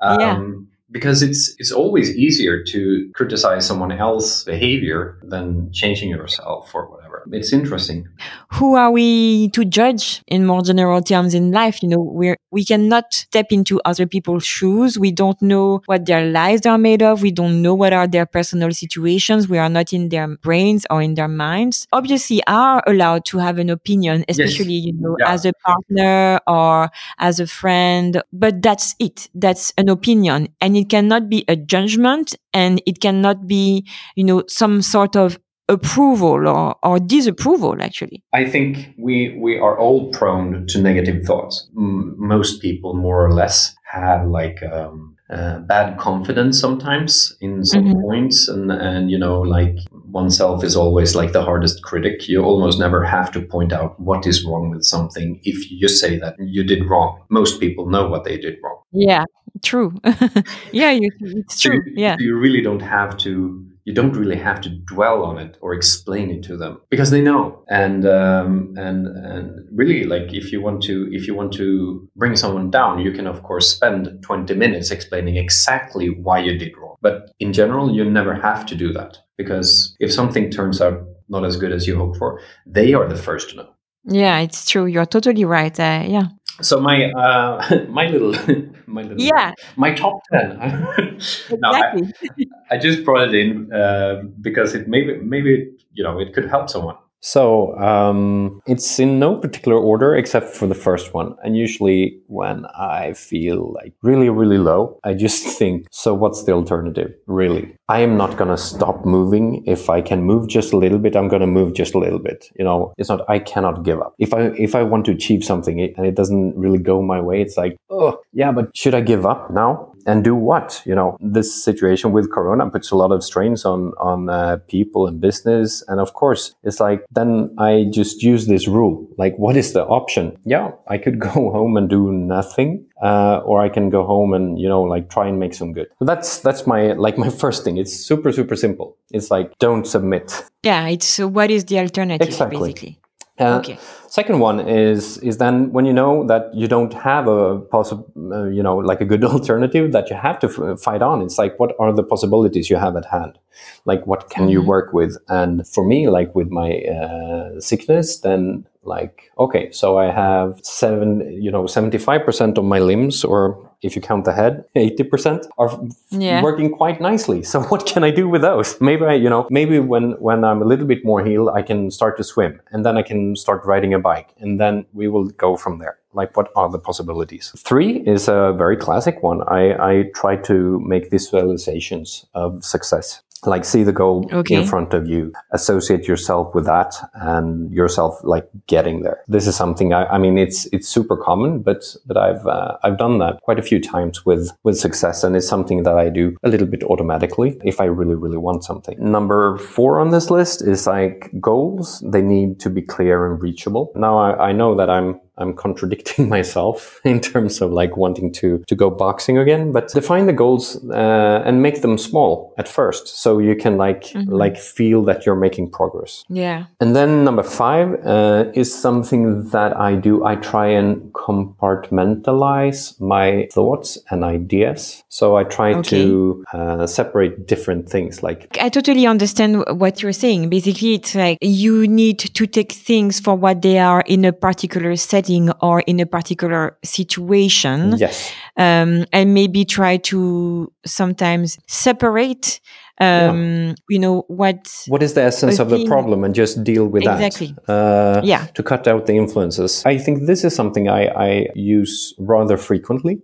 Um, 0.00 0.20
yeah 0.20 0.68
because 0.90 1.22
it's 1.22 1.54
it's 1.58 1.72
always 1.72 2.16
easier 2.16 2.62
to 2.64 3.10
criticize 3.14 3.66
someone 3.66 3.92
else's 3.92 4.44
behavior 4.44 5.18
than 5.22 5.70
changing 5.72 6.10
yourself 6.10 6.74
or 6.74 6.90
whatever. 6.90 7.07
It's 7.32 7.52
interesting. 7.52 8.08
Who 8.52 8.74
are 8.74 8.90
we 8.90 9.50
to 9.50 9.64
judge 9.64 10.22
in 10.26 10.46
more 10.46 10.62
general 10.62 11.02
terms 11.02 11.34
in 11.34 11.50
life? 11.50 11.82
You 11.82 11.88
know, 11.88 12.00
we're 12.00 12.36
we 12.50 12.64
cannot 12.64 13.12
step 13.12 13.46
into 13.50 13.80
other 13.84 14.06
people's 14.06 14.44
shoes. 14.44 14.98
We 14.98 15.12
don't 15.12 15.40
know 15.42 15.82
what 15.86 16.06
their 16.06 16.24
lives 16.24 16.64
are 16.66 16.78
made 16.78 17.02
of. 17.02 17.22
We 17.22 17.30
don't 17.30 17.60
know 17.60 17.74
what 17.74 17.92
are 17.92 18.06
their 18.06 18.26
personal 18.26 18.70
situations. 18.72 19.48
We 19.48 19.58
are 19.58 19.68
not 19.68 19.92
in 19.92 20.08
their 20.08 20.36
brains 20.38 20.86
or 20.90 21.02
in 21.02 21.14
their 21.14 21.28
minds. 21.28 21.86
Obviously, 21.92 22.42
are 22.46 22.82
allowed 22.86 23.24
to 23.26 23.38
have 23.38 23.58
an 23.58 23.70
opinion, 23.70 24.24
especially 24.28 24.74
yes. 24.74 24.86
you 24.86 24.92
know 24.94 25.16
yeah. 25.18 25.32
as 25.32 25.44
a 25.44 25.52
partner 25.64 26.40
or 26.46 26.90
as 27.18 27.40
a 27.40 27.46
friend. 27.46 28.22
But 28.32 28.62
that's 28.62 28.94
it. 28.98 29.28
That's 29.34 29.72
an 29.76 29.88
opinion, 29.88 30.48
and 30.60 30.76
it 30.76 30.88
cannot 30.88 31.28
be 31.28 31.44
a 31.48 31.56
judgment 31.56 32.34
and 32.54 32.82
it 32.86 33.00
cannot 33.00 33.46
be, 33.46 33.86
you 34.16 34.24
know, 34.24 34.42
some 34.48 34.82
sort 34.82 35.16
of 35.16 35.38
approval 35.68 36.48
or, 36.48 36.74
or 36.82 36.98
disapproval 36.98 37.76
actually 37.80 38.22
i 38.32 38.44
think 38.44 38.94
we 38.98 39.36
we 39.38 39.58
are 39.58 39.78
all 39.78 40.10
prone 40.12 40.66
to 40.66 40.80
negative 40.80 41.24
thoughts 41.24 41.68
M- 41.76 42.14
most 42.16 42.60
people 42.62 42.94
more 42.94 43.24
or 43.24 43.32
less 43.32 43.74
have 43.90 44.26
like 44.26 44.62
um, 44.62 45.16
uh, 45.30 45.58
bad 45.60 45.98
confidence 45.98 46.60
sometimes 46.60 47.36
in 47.40 47.64
some 47.64 47.84
mm-hmm. 47.84 48.00
points 48.00 48.48
and 48.48 48.70
and 48.72 49.10
you 49.10 49.18
know 49.18 49.40
like 49.40 49.76
oneself 50.10 50.64
is 50.64 50.76
always 50.76 51.14
like 51.14 51.32
the 51.32 51.42
hardest 51.42 51.82
critic. 51.82 52.28
You 52.28 52.42
almost 52.42 52.78
never 52.78 53.04
have 53.04 53.30
to 53.32 53.40
point 53.40 53.72
out 53.72 53.98
what 54.00 54.26
is 54.26 54.44
wrong 54.44 54.70
with 54.70 54.84
something 54.84 55.40
if 55.44 55.70
you 55.70 55.78
just 55.80 56.00
say 56.00 56.18
that 56.18 56.36
you 56.38 56.64
did 56.64 56.88
wrong. 56.88 57.20
Most 57.28 57.60
people 57.60 57.88
know 57.88 58.08
what 58.08 58.24
they 58.24 58.38
did 58.38 58.56
wrong. 58.62 58.80
Yeah, 58.92 59.24
true. 59.62 59.94
yeah, 60.72 60.90
you, 60.90 61.10
it's 61.20 61.60
So 61.62 61.70
true. 61.70 61.82
you, 61.86 61.92
yeah. 61.96 62.16
you 62.18 62.38
really 62.38 62.62
don't 62.62 62.80
have 62.80 63.16
to. 63.18 63.64
You 63.88 63.94
don't 63.94 64.20
really 64.22 64.36
have 64.36 64.60
to 64.64 64.68
dwell 64.68 65.24
on 65.24 65.38
it 65.38 65.56
or 65.62 65.72
explain 65.72 66.30
it 66.30 66.42
to 66.48 66.58
them 66.58 66.74
because 66.90 67.10
they 67.10 67.22
know. 67.22 67.64
And 67.68 68.04
um, 68.04 68.74
and 68.76 69.06
and 69.30 69.44
really, 69.72 70.04
like 70.04 70.34
if 70.40 70.52
you 70.52 70.60
want 70.60 70.82
to, 70.88 71.08
if 71.10 71.26
you 71.26 71.34
want 71.34 71.54
to 71.54 72.06
bring 72.14 72.36
someone 72.36 72.70
down, 72.70 72.98
you 72.98 73.12
can 73.12 73.26
of 73.26 73.42
course 73.42 73.66
spend 73.76 74.22
twenty 74.22 74.54
minutes 74.54 74.90
explaining 74.90 75.36
exactly 75.36 76.08
why 76.10 76.38
you 76.40 76.58
did 76.58 76.76
wrong. 76.76 76.96
But 77.00 77.30
in 77.40 77.54
general, 77.54 77.94
you 77.96 78.04
never 78.04 78.34
have 78.34 78.66
to 78.66 78.74
do 78.74 78.92
that 78.92 79.16
because 79.38 79.96
if 80.00 80.12
something 80.12 80.50
turns 80.50 80.82
out 80.82 80.98
not 81.30 81.46
as 81.46 81.56
good 81.56 81.72
as 81.72 81.86
you 81.86 81.96
hoped 81.96 82.18
for, 82.18 82.40
they 82.66 82.92
are 82.92 83.08
the 83.08 83.22
first 83.28 83.50
to 83.50 83.56
know. 83.56 83.70
Yeah, 84.08 84.40
it's 84.40 84.68
true. 84.68 84.86
You're 84.86 85.06
totally 85.06 85.44
right. 85.44 85.78
Uh, 85.78 86.04
yeah. 86.06 86.28
So 86.60 86.80
my 86.80 87.10
uh, 87.12 87.84
my 87.88 88.06
little 88.08 88.32
my 88.86 89.02
little 89.02 89.20
Yeah, 89.20 89.52
my 89.76 89.92
top 89.92 90.20
ten. 90.32 90.58
no, 90.58 91.70
I, 91.70 91.92
exactly. 91.92 92.48
I 92.70 92.78
just 92.78 93.04
brought 93.04 93.28
it 93.28 93.34
in 93.34 93.72
uh, 93.72 94.22
because 94.40 94.74
it 94.74 94.88
maybe 94.88 95.18
maybe 95.18 95.70
you 95.92 96.02
know 96.02 96.18
it 96.18 96.32
could 96.32 96.48
help 96.48 96.68
someone. 96.70 96.96
So 97.20 97.76
um, 97.78 98.60
it's 98.66 98.98
in 98.98 99.18
no 99.18 99.36
particular 99.36 99.76
order 99.76 100.14
except 100.14 100.54
for 100.54 100.66
the 100.66 100.74
first 100.74 101.14
one. 101.14 101.34
And 101.42 101.56
usually 101.56 102.20
when 102.26 102.66
I 102.66 103.12
feel 103.14 103.72
like 103.72 103.92
really 104.02 104.28
really 104.28 104.58
low, 104.58 104.98
I 105.04 105.14
just 105.14 105.44
think, 105.58 105.86
so 105.90 106.14
what's 106.14 106.44
the 106.44 106.52
alternative? 106.52 107.12
Really, 107.26 107.74
I 107.88 108.00
am 108.00 108.16
not 108.16 108.36
gonna 108.36 108.58
stop 108.58 109.04
moving. 109.04 109.64
If 109.66 109.90
I 109.90 110.00
can 110.00 110.22
move 110.22 110.48
just 110.48 110.72
a 110.72 110.76
little 110.76 110.98
bit, 110.98 111.16
I'm 111.16 111.28
gonna 111.28 111.46
move 111.46 111.74
just 111.74 111.94
a 111.94 111.98
little 111.98 112.18
bit. 112.18 112.48
You 112.58 112.64
know, 112.64 112.92
it's 112.98 113.08
not. 113.08 113.28
I 113.28 113.38
cannot 113.38 113.84
give 113.84 114.00
up. 114.00 114.14
If 114.18 114.32
I 114.32 114.50
if 114.56 114.74
I 114.74 114.82
want 114.82 115.04
to 115.06 115.12
achieve 115.12 115.44
something 115.44 115.80
and 115.80 116.06
it 116.06 116.14
doesn't 116.14 116.56
really 116.56 116.78
go 116.78 117.02
my 117.02 117.20
way, 117.20 117.40
it's 117.40 117.56
like, 117.56 117.76
oh 117.90 118.20
yeah, 118.32 118.52
but 118.52 118.76
should 118.76 118.94
I 118.94 119.00
give 119.00 119.26
up 119.26 119.50
now? 119.50 119.92
And 120.08 120.24
do 120.24 120.34
what? 120.34 120.82
You 120.86 120.94
know, 120.94 121.16
this 121.20 121.48
situation 121.64 122.12
with 122.12 122.32
Corona 122.32 122.70
puts 122.70 122.90
a 122.90 122.96
lot 122.96 123.12
of 123.12 123.22
strains 123.22 123.64
on 123.64 123.92
on 124.10 124.28
uh, 124.30 124.56
people 124.66 125.06
and 125.06 125.20
business, 125.20 125.84
and 125.88 126.00
of 126.00 126.14
course, 126.14 126.54
it's 126.64 126.80
like 126.80 127.04
then 127.18 127.54
I 127.58 127.86
just 127.90 128.22
use 128.22 128.46
this 128.46 128.66
rule. 128.66 129.06
Like, 129.18 129.34
what 129.38 129.56
is 129.56 129.72
the 129.74 129.84
option? 129.84 130.36
Yeah, 130.44 130.70
I 130.88 130.98
could 130.98 131.18
go 131.28 131.50
home 131.58 131.76
and 131.76 131.88
do 131.88 132.10
nothing, 132.12 132.86
uh, 133.02 133.36
or 133.44 133.60
I 133.66 133.68
can 133.68 133.90
go 133.90 134.04
home 134.04 134.32
and 134.32 134.58
you 134.58 134.68
know, 134.68 134.82
like 134.94 135.10
try 135.10 135.28
and 135.28 135.38
make 135.38 135.54
some 135.54 135.72
good. 135.72 135.88
So 135.98 136.04
that's 136.04 136.40
that's 136.40 136.66
my 136.66 136.92
like 137.06 137.18
my 137.18 137.28
first 137.42 137.64
thing. 137.64 137.76
It's 137.76 137.92
super 137.92 138.32
super 138.32 138.56
simple. 138.56 138.96
It's 139.12 139.30
like 139.30 139.52
don't 139.58 139.86
submit. 139.86 140.32
Yeah, 140.64 140.88
it's 140.88 141.20
uh, 141.20 141.28
what 141.28 141.50
is 141.50 141.64
the 141.66 141.78
alternative, 141.78 142.26
Exactly. 142.26 142.58
basically. 142.72 142.98
Uh, 143.38 143.58
Okay. 143.58 143.78
Second 144.08 144.40
one 144.40 144.58
is 144.58 145.18
is 145.18 145.36
then 145.36 145.70
when 145.70 145.84
you 145.84 145.92
know 145.92 146.26
that 146.26 146.54
you 146.54 146.66
don't 146.66 146.94
have 146.94 147.28
a 147.28 147.60
possible, 147.60 148.10
uh, 148.32 148.44
you 148.44 148.62
know, 148.62 148.78
like 148.78 149.02
a 149.02 149.04
good 149.04 149.22
alternative 149.34 149.92
that 149.92 150.08
you 150.08 150.16
have 150.16 150.38
to 150.38 150.48
f- 150.48 150.80
fight 150.80 151.02
on. 151.02 151.20
It's 151.20 151.36
like 151.36 151.60
what 151.60 151.76
are 151.78 151.92
the 151.92 152.02
possibilities 152.02 152.70
you 152.70 152.76
have 152.76 152.96
at 152.96 153.04
hand? 153.04 153.38
Like 153.84 154.06
what 154.06 154.30
can 154.30 154.48
you 154.48 154.62
work 154.62 154.94
with? 154.94 155.18
And 155.28 155.66
for 155.68 155.86
me, 155.86 156.08
like 156.08 156.34
with 156.34 156.48
my 156.48 156.80
uh, 156.84 157.60
sickness, 157.60 158.20
then 158.20 158.66
like 158.82 159.30
okay, 159.38 159.70
so 159.72 159.98
I 159.98 160.10
have 160.10 160.58
seven, 160.62 161.30
you 161.42 161.50
know, 161.50 161.66
seventy 161.66 161.98
five 161.98 162.24
percent 162.24 162.56
of 162.56 162.64
my 162.64 162.78
limbs, 162.78 163.24
or 163.24 163.67
if 163.82 163.94
you 163.96 164.02
count 164.02 164.24
the 164.24 164.32
head, 164.32 164.64
eighty 164.74 165.04
percent 165.04 165.46
are 165.58 165.70
Yeah. 166.10 166.42
working 166.42 166.70
quite 166.70 167.00
nicely. 167.00 167.42
So 167.52 167.62
what 167.62 167.86
can 167.86 168.04
I 168.04 168.10
do 168.10 168.28
with 168.28 168.42
those? 168.42 168.80
Maybe 168.80 169.04
I, 169.04 169.14
you 169.14 169.30
know, 169.30 169.46
maybe 169.50 169.78
when 169.78 170.12
when 170.20 170.44
I'm 170.44 170.62
a 170.62 170.64
little 170.64 170.86
bit 170.86 171.04
more 171.04 171.24
healed, 171.24 171.50
I 171.54 171.62
can 171.62 171.90
start 171.90 172.16
to 172.18 172.24
swim, 172.24 172.60
and 172.72 172.84
then 172.84 172.96
I 172.98 173.02
can 173.02 173.36
start 173.36 173.64
riding 173.64 173.94
a 173.94 173.98
bike, 173.98 174.28
and 174.40 174.58
then 174.60 174.84
we 174.92 175.08
will 175.08 175.26
go 175.38 175.56
from 175.56 175.78
there. 175.78 175.96
Like, 176.14 176.36
what 176.36 176.48
are 176.56 176.70
the 176.70 176.78
possibilities? 176.78 177.52
Three 177.58 177.98
is 178.06 178.28
a 178.28 178.52
very 178.56 178.76
classic 178.76 179.22
one. 179.22 179.42
I, 179.46 179.62
I 179.90 180.04
try 180.14 180.36
to 180.50 180.80
make 180.80 181.10
visualizations 181.10 182.24
of 182.34 182.64
success. 182.64 183.22
Like, 183.46 183.64
see 183.64 183.84
the 183.84 183.92
goal 183.92 184.28
Okay. 184.32 184.54
in 184.56 184.64
front 184.66 184.94
of 184.94 185.06
you, 185.08 185.32
associate 185.52 186.08
yourself 186.08 186.54
with 186.54 186.66
that, 186.66 186.94
and 187.14 187.70
yourself 187.72 188.18
like 188.24 188.48
getting 188.66 189.02
there. 189.02 189.18
This 189.28 189.46
is 189.46 189.54
something 189.56 189.92
I, 189.92 190.06
I 190.06 190.18
mean, 190.18 190.38
it's 190.38 190.66
it's 190.72 190.88
super 190.88 191.16
common, 191.16 191.60
but 191.62 191.84
but 192.06 192.16
I've 192.16 192.46
uh, 192.46 192.76
I've 192.82 192.98
done 192.98 193.18
that 193.18 193.40
quite 193.42 193.58
a 193.58 193.62
few 193.62 193.80
times 193.80 194.24
with 194.26 194.50
with 194.64 194.76
success, 194.78 195.24
and 195.24 195.36
it's 195.36 195.48
something 195.48 195.82
that 195.84 195.96
I 195.98 196.08
do 196.08 196.36
a 196.42 196.48
little 196.48 196.66
bit 196.66 196.82
automatically 196.84 197.58
if 197.64 197.80
I 197.80 197.84
really 197.84 198.14
really 198.14 198.38
want 198.38 198.64
something. 198.64 198.96
Number 198.98 199.56
four 199.58 200.00
on 200.00 200.10
this 200.10 200.30
list 200.30 200.62
is 200.62 200.86
like 200.86 201.30
goals. 201.40 202.02
They 202.12 202.22
need 202.22 202.58
to 202.60 202.70
be 202.70 202.82
clear 202.82 203.26
and 203.26 203.40
reachable. 203.42 203.92
Now 203.94 204.18
I, 204.18 204.48
I 204.48 204.52
know 204.52 204.74
that 204.74 204.90
I'm 204.90 205.20
I'm 205.38 205.54
contradicting 205.54 206.28
myself 206.36 207.00
in 207.04 207.20
terms 207.20 207.60
of 207.60 207.72
like 207.72 207.96
wanting 207.96 208.32
to 208.34 208.62
to 208.66 208.74
go 208.74 208.90
boxing 208.90 209.38
again, 209.38 209.72
but 209.72 209.88
define 209.88 210.26
the 210.26 210.32
goals 210.32 210.76
uh, 210.90 211.42
and 211.44 211.62
make 211.62 211.82
them 211.82 211.98
small 211.98 212.54
at 212.58 212.68
first, 212.68 213.08
so 213.08 213.38
you 213.38 213.56
can 213.56 213.76
like 213.76 214.12
like 214.26 214.56
feel 214.58 215.02
that 215.04 215.24
you're 215.24 215.36
making 215.36 215.70
progress. 215.70 216.24
Yeah. 216.28 216.66
And 216.80 216.94
then 216.94 217.24
number 217.24 217.42
five 217.42 218.04
uh, 218.04 218.50
is 218.54 218.74
something 218.74 219.48
that 219.50 219.76
I 219.76 219.94
do. 219.94 220.24
I 220.24 220.36
try 220.36 220.68
and 220.68 221.12
compartmentalize 221.12 223.00
my 223.00 223.48
thoughts 223.52 223.98
and 224.10 224.24
ideas. 224.24 225.02
So 225.10 225.36
I 225.36 225.44
try 225.44 225.80
to 225.80 226.44
uh, 226.52 226.86
separate 226.86 227.46
different 227.46 227.88
things. 227.88 228.22
Like 228.22 228.58
I 228.60 228.68
totally 228.68 229.06
understand 229.06 229.64
what 229.70 230.02
you're 230.02 230.12
saying. 230.12 230.50
Basically, 230.50 230.94
it's 230.94 231.14
like 231.14 231.38
you 231.40 231.86
need 231.86 232.18
to 232.18 232.46
take 232.46 232.72
things 232.72 233.18
for 233.18 233.34
what 233.34 233.62
they 233.62 233.78
are 233.78 234.02
in 234.02 234.24
a 234.26 234.32
particular 234.32 234.96
setting 234.96 235.50
or 235.62 235.80
in 235.80 235.98
a 235.98 236.06
particular 236.06 236.76
situation. 236.84 237.96
yes, 237.96 238.30
um, 238.58 239.06
and 239.12 239.32
maybe 239.32 239.64
try 239.64 239.96
to 239.96 240.70
sometimes 240.84 241.58
separate 241.66 242.60
um, 243.00 243.74
you 243.88 243.98
know 243.98 244.24
what 244.28 244.84
what 244.88 245.02
is 245.02 245.14
the 245.14 245.22
essence 245.22 245.58
of 245.58 245.70
the 245.70 245.86
problem, 245.86 246.24
and 246.24 246.34
just 246.34 246.64
deal 246.64 246.86
with 246.86 247.02
Exactly. 247.02 247.54
that. 247.66 247.72
Uh, 247.72 248.20
Yeah. 248.24 248.46
To 248.54 248.62
cut 248.62 248.86
out 248.86 249.06
the 249.06 249.16
influences. 249.16 249.82
I 249.86 249.98
think 249.98 250.26
this 250.26 250.44
is 250.44 250.54
something 250.54 250.88
I, 250.88 251.06
I 251.06 251.46
use 251.54 252.14
rather 252.18 252.56
frequently. 252.56 253.22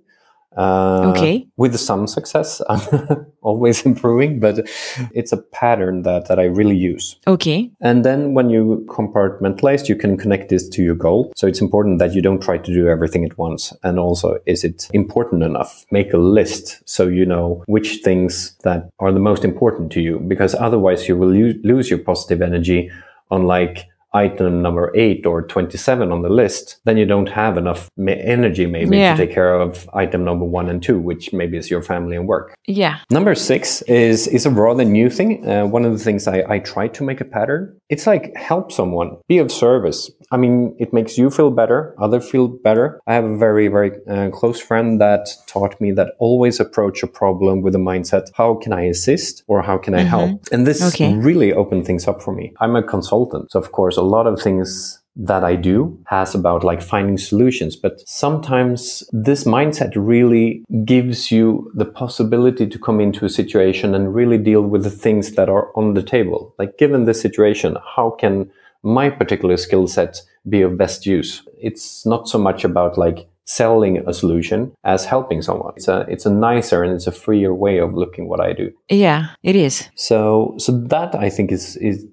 Uh, 0.56 1.12
Okay. 1.14 1.46
With 1.56 1.76
some 1.78 2.06
success, 2.06 2.60
I'm 2.68 3.26
always 3.42 3.84
improving, 3.86 4.40
but 4.40 4.68
it's 5.12 5.32
a 5.32 5.36
pattern 5.36 6.02
that, 6.02 6.26
that 6.28 6.38
I 6.38 6.44
really 6.44 6.76
use. 6.76 7.16
okay 7.26 7.70
And 7.80 8.04
then 8.04 8.34
when 8.34 8.50
you 8.50 8.84
compartmentalize, 8.88 9.88
you 9.88 9.96
can 9.96 10.16
connect 10.16 10.48
this 10.48 10.68
to 10.70 10.82
your 10.82 10.94
goal. 10.94 11.32
So 11.36 11.46
it's 11.46 11.60
important 11.60 11.98
that 11.98 12.14
you 12.14 12.22
don't 12.22 12.42
try 12.42 12.58
to 12.58 12.74
do 12.74 12.88
everything 12.88 13.24
at 13.24 13.36
once. 13.38 13.72
And 13.82 13.98
also, 13.98 14.38
is 14.46 14.64
it 14.64 14.88
important 14.92 15.42
enough? 15.42 15.84
Make 15.90 16.12
a 16.12 16.18
list 16.18 16.82
so 16.88 17.06
you 17.08 17.26
know 17.26 17.62
which 17.66 18.00
things 18.04 18.56
that 18.64 18.88
are 18.98 19.12
the 19.12 19.20
most 19.20 19.44
important 19.44 19.92
to 19.92 20.00
you, 20.00 20.18
because 20.20 20.54
otherwise 20.54 21.08
you 21.08 21.16
will 21.16 21.28
lo- 21.32 21.60
lose 21.62 21.90
your 21.90 21.98
positive 21.98 22.42
energy 22.42 22.90
on 23.30 23.44
like 23.44 23.86
item 24.14 24.62
number 24.62 24.92
eight 24.94 25.26
or 25.26 25.42
27 25.42 26.12
on 26.12 26.22
the 26.22 26.28
list. 26.28 26.78
Then 26.84 26.96
you 26.96 27.04
don't 27.06 27.28
have 27.28 27.56
enough 27.58 27.90
ma- 27.96 28.12
energy 28.12 28.66
maybe 28.66 28.96
Yeah. 28.96 29.16
to 29.16 29.26
take 29.26 29.34
care 29.34 29.54
of 29.60 29.88
item 29.92 30.24
number 30.24 30.44
one 30.44 30.68
and 30.70 30.82
two, 30.82 30.98
which 30.98 31.32
maybe 31.32 31.56
is 31.58 31.70
your 31.70 31.82
family 31.82 32.16
and 32.16 32.26
work. 32.28 32.54
yeah 32.66 32.96
Number 33.10 33.34
six 33.34 33.82
is 33.82 34.26
is 34.28 34.46
a 34.46 34.50
rather 34.50 34.84
new 34.84 35.08
thing. 35.10 35.30
Uh, 35.46 35.66
one 35.76 35.84
of 35.88 35.92
the 35.92 36.02
things 36.06 36.26
I, 36.28 36.38
I 36.54 36.58
try 36.60 36.88
to 36.96 37.04
make 37.04 37.20
a 37.20 37.24
pattern. 37.36 37.62
It's 37.90 38.06
like 38.06 38.24
help 38.36 38.72
someone, 38.72 39.10
be 39.28 39.38
of 39.38 39.50
service. 39.52 40.10
I 40.34 40.36
mean, 40.36 40.74
it 40.78 40.92
makes 40.92 41.18
you 41.18 41.30
feel 41.30 41.50
better, 41.50 41.94
other 42.04 42.20
feel 42.20 42.46
better. 42.48 42.86
I 43.06 43.12
have 43.18 43.24
a 43.24 43.36
very 43.46 43.68
very 43.76 43.90
uh, 44.14 44.30
close 44.38 44.60
friend 44.68 45.00
that 45.00 45.24
taught 45.52 45.74
me 45.80 45.92
that 45.98 46.08
always 46.18 46.60
approach 46.60 47.02
a 47.02 47.06
problem 47.20 47.54
with 47.64 47.74
a 47.74 47.78
mindset: 47.90 48.24
how 48.40 48.54
can 48.62 48.72
I 48.72 48.82
assist 48.94 49.42
or 49.50 49.62
how 49.62 49.76
can 49.84 49.94
I 49.94 50.02
help? 50.14 50.30
And 50.52 50.66
this 50.66 50.80
Okay. 50.88 51.14
really 51.30 51.52
opened 51.52 51.84
things 51.86 52.08
up 52.08 52.18
for 52.22 52.32
me. 52.34 52.46
I'm 52.62 52.76
a 52.76 52.82
consultant, 52.82 53.50
so 53.52 53.58
of 53.64 53.68
course, 53.72 53.96
lot 54.04 54.26
of 54.26 54.40
things 54.40 55.00
that 55.16 55.44
I 55.44 55.54
do 55.54 55.96
has 56.06 56.34
about 56.34 56.64
like 56.64 56.82
finding 56.82 57.18
solutions. 57.18 57.76
But 57.76 58.00
sometimes 58.06 59.04
this 59.12 59.44
mindset 59.44 59.92
really 59.94 60.64
gives 60.84 61.30
you 61.30 61.70
the 61.74 61.84
possibility 61.84 62.66
to 62.66 62.78
come 62.78 63.00
into 63.00 63.24
a 63.24 63.28
situation 63.28 63.94
and 63.94 64.14
really 64.14 64.38
deal 64.38 64.62
with 64.62 64.82
the 64.82 64.90
things 64.90 65.32
that 65.32 65.48
are 65.48 65.70
on 65.76 65.94
the 65.94 66.02
table. 66.02 66.54
Like 66.58 66.78
given 66.78 67.04
this 67.04 67.20
situation, 67.20 67.76
how 67.96 68.10
can 68.10 68.50
my 68.82 69.08
particular 69.08 69.56
skill 69.56 69.86
set 69.86 70.20
be 70.48 70.62
of 70.62 70.76
best 70.76 71.06
use? 71.06 71.42
It's 71.60 72.04
not 72.04 72.28
so 72.28 72.38
much 72.38 72.64
about 72.64 72.98
like 72.98 73.28
selling 73.46 73.98
a 74.08 74.14
solution 74.14 74.72
as 74.84 75.04
helping 75.04 75.42
someone. 75.42 75.74
It's 75.76 75.86
a 75.86 76.06
it's 76.08 76.26
a 76.26 76.30
nicer 76.30 76.82
and 76.82 76.92
it's 76.92 77.06
a 77.06 77.12
freer 77.12 77.54
way 77.54 77.78
of 77.78 77.94
looking 77.94 78.26
what 78.26 78.40
I 78.40 78.52
do. 78.52 78.72
yeah 78.88 79.28
it 79.42 79.54
is 79.54 79.88
So 79.94 80.54
so 80.58 80.72
that 80.88 81.14
I 81.14 81.30
think 81.30 81.52
is 81.52 81.76
is 81.76 82.06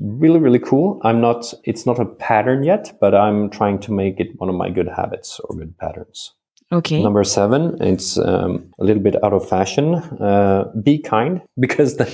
really 0.00 0.38
really 0.38 0.58
cool. 0.58 1.00
I'm 1.04 1.20
not 1.20 1.52
it's 1.64 1.86
not 1.86 1.98
a 1.98 2.04
pattern 2.04 2.62
yet, 2.64 2.96
but 3.00 3.14
I'm 3.14 3.50
trying 3.50 3.78
to 3.80 3.92
make 3.92 4.20
it 4.20 4.28
one 4.36 4.48
of 4.48 4.54
my 4.54 4.70
good 4.70 4.88
habits 4.88 5.40
or 5.44 5.56
good 5.56 5.76
patterns. 5.78 6.32
okay 6.72 7.02
Number 7.02 7.24
seven, 7.24 7.76
it's 7.80 8.18
um, 8.18 8.70
a 8.78 8.84
little 8.84 9.02
bit 9.02 9.22
out 9.24 9.32
of 9.32 9.48
fashion. 9.48 9.94
Uh, 9.94 10.64
be 10.82 10.98
kind 10.98 11.42
because 11.58 11.96
then 11.96 12.10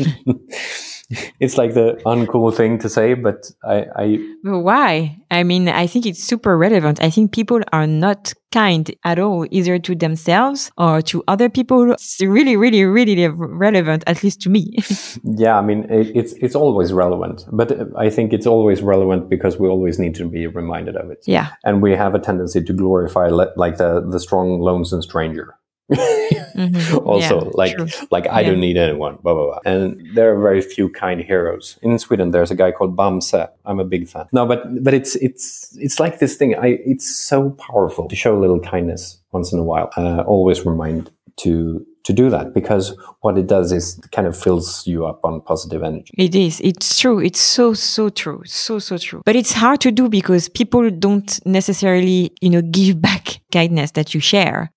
it's 1.41 1.59
like 1.59 1.75
the 1.75 2.01
uncool 2.07 2.55
thing 2.55 2.79
to 2.79 2.89
say, 2.89 3.15
but 3.15 3.51
I, 3.65 3.87
I. 3.97 4.35
Why? 4.43 5.19
I 5.31 5.43
mean, 5.43 5.69
I 5.69 5.87
think 5.87 6.07
it's 6.07 6.23
super 6.23 6.57
relevant. 6.57 7.03
I 7.03 7.11
think 7.11 7.33
people 7.33 7.61
are 7.73 7.87
not 7.87 8.33
kind 8.51 8.91
at 9.05 9.19
all, 9.19 9.47
either 9.51 9.79
to 9.79 9.95
themselves 9.95 10.71
or 10.77 11.03
to 11.03 11.23
other 11.29 11.49
people. 11.49 11.93
It's 11.93 12.21
really, 12.21 12.57
really, 12.57 12.85
really 12.85 13.27
relevant, 13.29 14.05
at 14.07 14.23
least 14.23 14.43
to 14.43 14.51
me. 14.51 14.77
yeah, 15.25 15.59
I 15.59 15.63
mean, 15.63 15.85
it, 15.91 16.13
it's 16.15 16.33
it's 16.35 16.55
always 16.55 16.93
relevant, 16.93 17.45
but 17.51 17.73
uh, 17.73 17.87
I 17.97 18.11
think 18.11 18.33
it's 18.33 18.47
always 18.47 18.83
relevant 18.83 19.29
because 19.29 19.59
we 19.59 19.69
always 19.69 19.99
need 19.99 20.15
to 20.17 20.29
be 20.29 20.47
reminded 20.47 20.97
of 20.97 21.11
it. 21.11 21.25
Yeah, 21.27 21.49
and 21.65 21.83
we 21.83 21.93
have 21.93 22.15
a 22.15 22.19
tendency 22.19 22.63
to 22.63 22.73
glorify 22.73 23.29
like 23.29 23.77
the 23.77 24.01
the 24.01 24.21
strong, 24.21 24.61
lonesome 24.61 25.03
stranger 25.03 25.57
mm-hmm. 26.55 26.99
also 27.07 27.45
yeah, 27.45 27.51
like 27.55 27.77
true. 27.77 27.87
like 28.11 28.27
i 28.29 28.41
yeah. 28.41 28.49
don't 28.49 28.61
need 28.61 28.77
anyone 28.77 29.17
blah 29.23 29.35
blah 29.35 29.47
blah 29.47 29.59
and 29.65 30.01
there 30.15 30.35
are 30.35 30.41
very 30.41 30.61
few 30.61 30.89
kind 30.89 31.21
heroes 31.21 31.79
in 31.83 31.99
sweden 31.99 32.31
there's 32.31 32.51
a 32.51 32.55
guy 32.55 32.71
called 32.71 32.97
bamse 32.97 33.49
i'm 33.65 33.81
a 33.81 33.85
big 33.85 34.09
fan 34.09 34.27
no 34.33 34.47
but 34.47 34.63
but 34.83 34.95
it's 34.95 35.17
it's 35.17 35.77
it's 35.79 35.99
like 36.01 36.19
this 36.19 36.37
thing 36.37 36.55
i 36.57 36.79
it's 36.85 37.15
so 37.15 37.51
powerful 37.51 38.09
to 38.09 38.17
show 38.17 38.37
a 38.37 38.41
little 38.41 38.61
kindness 38.61 39.19
once 39.33 39.53
in 39.53 39.59
a 39.59 39.65
while 39.65 39.91
uh, 39.97 40.23
always 40.23 40.65
remind 40.65 41.11
to 41.37 41.85
to 42.05 42.13
do 42.13 42.31
that 42.31 42.53
because 42.53 42.97
what 43.21 43.39
it 43.39 43.47
does 43.47 43.73
is 43.73 44.01
kind 44.11 44.27
of 44.27 44.37
fills 44.37 44.87
you 44.87 45.07
up 45.07 45.25
on 45.25 45.41
positive 45.41 45.83
energy. 45.83 46.13
It 46.19 46.35
is. 46.35 46.61
It's 46.61 46.99
true. 46.99 47.21
It's 47.21 47.41
so, 47.41 47.75
so 47.75 48.09
true. 48.09 48.43
So, 48.45 48.79
so 48.79 48.99
true. 48.99 49.23
But 49.25 49.37
it's 49.37 49.53
hard 49.53 49.81
to 49.83 49.93
do 49.93 50.09
because 50.09 50.49
people 50.49 50.91
don't 50.91 51.39
necessarily, 51.47 52.33
you 52.41 52.51
know, 52.51 52.63
give 52.63 53.01
back 53.01 53.41
kindness 53.53 53.93
that 53.93 54.15
you 54.15 54.21
share 54.21 54.73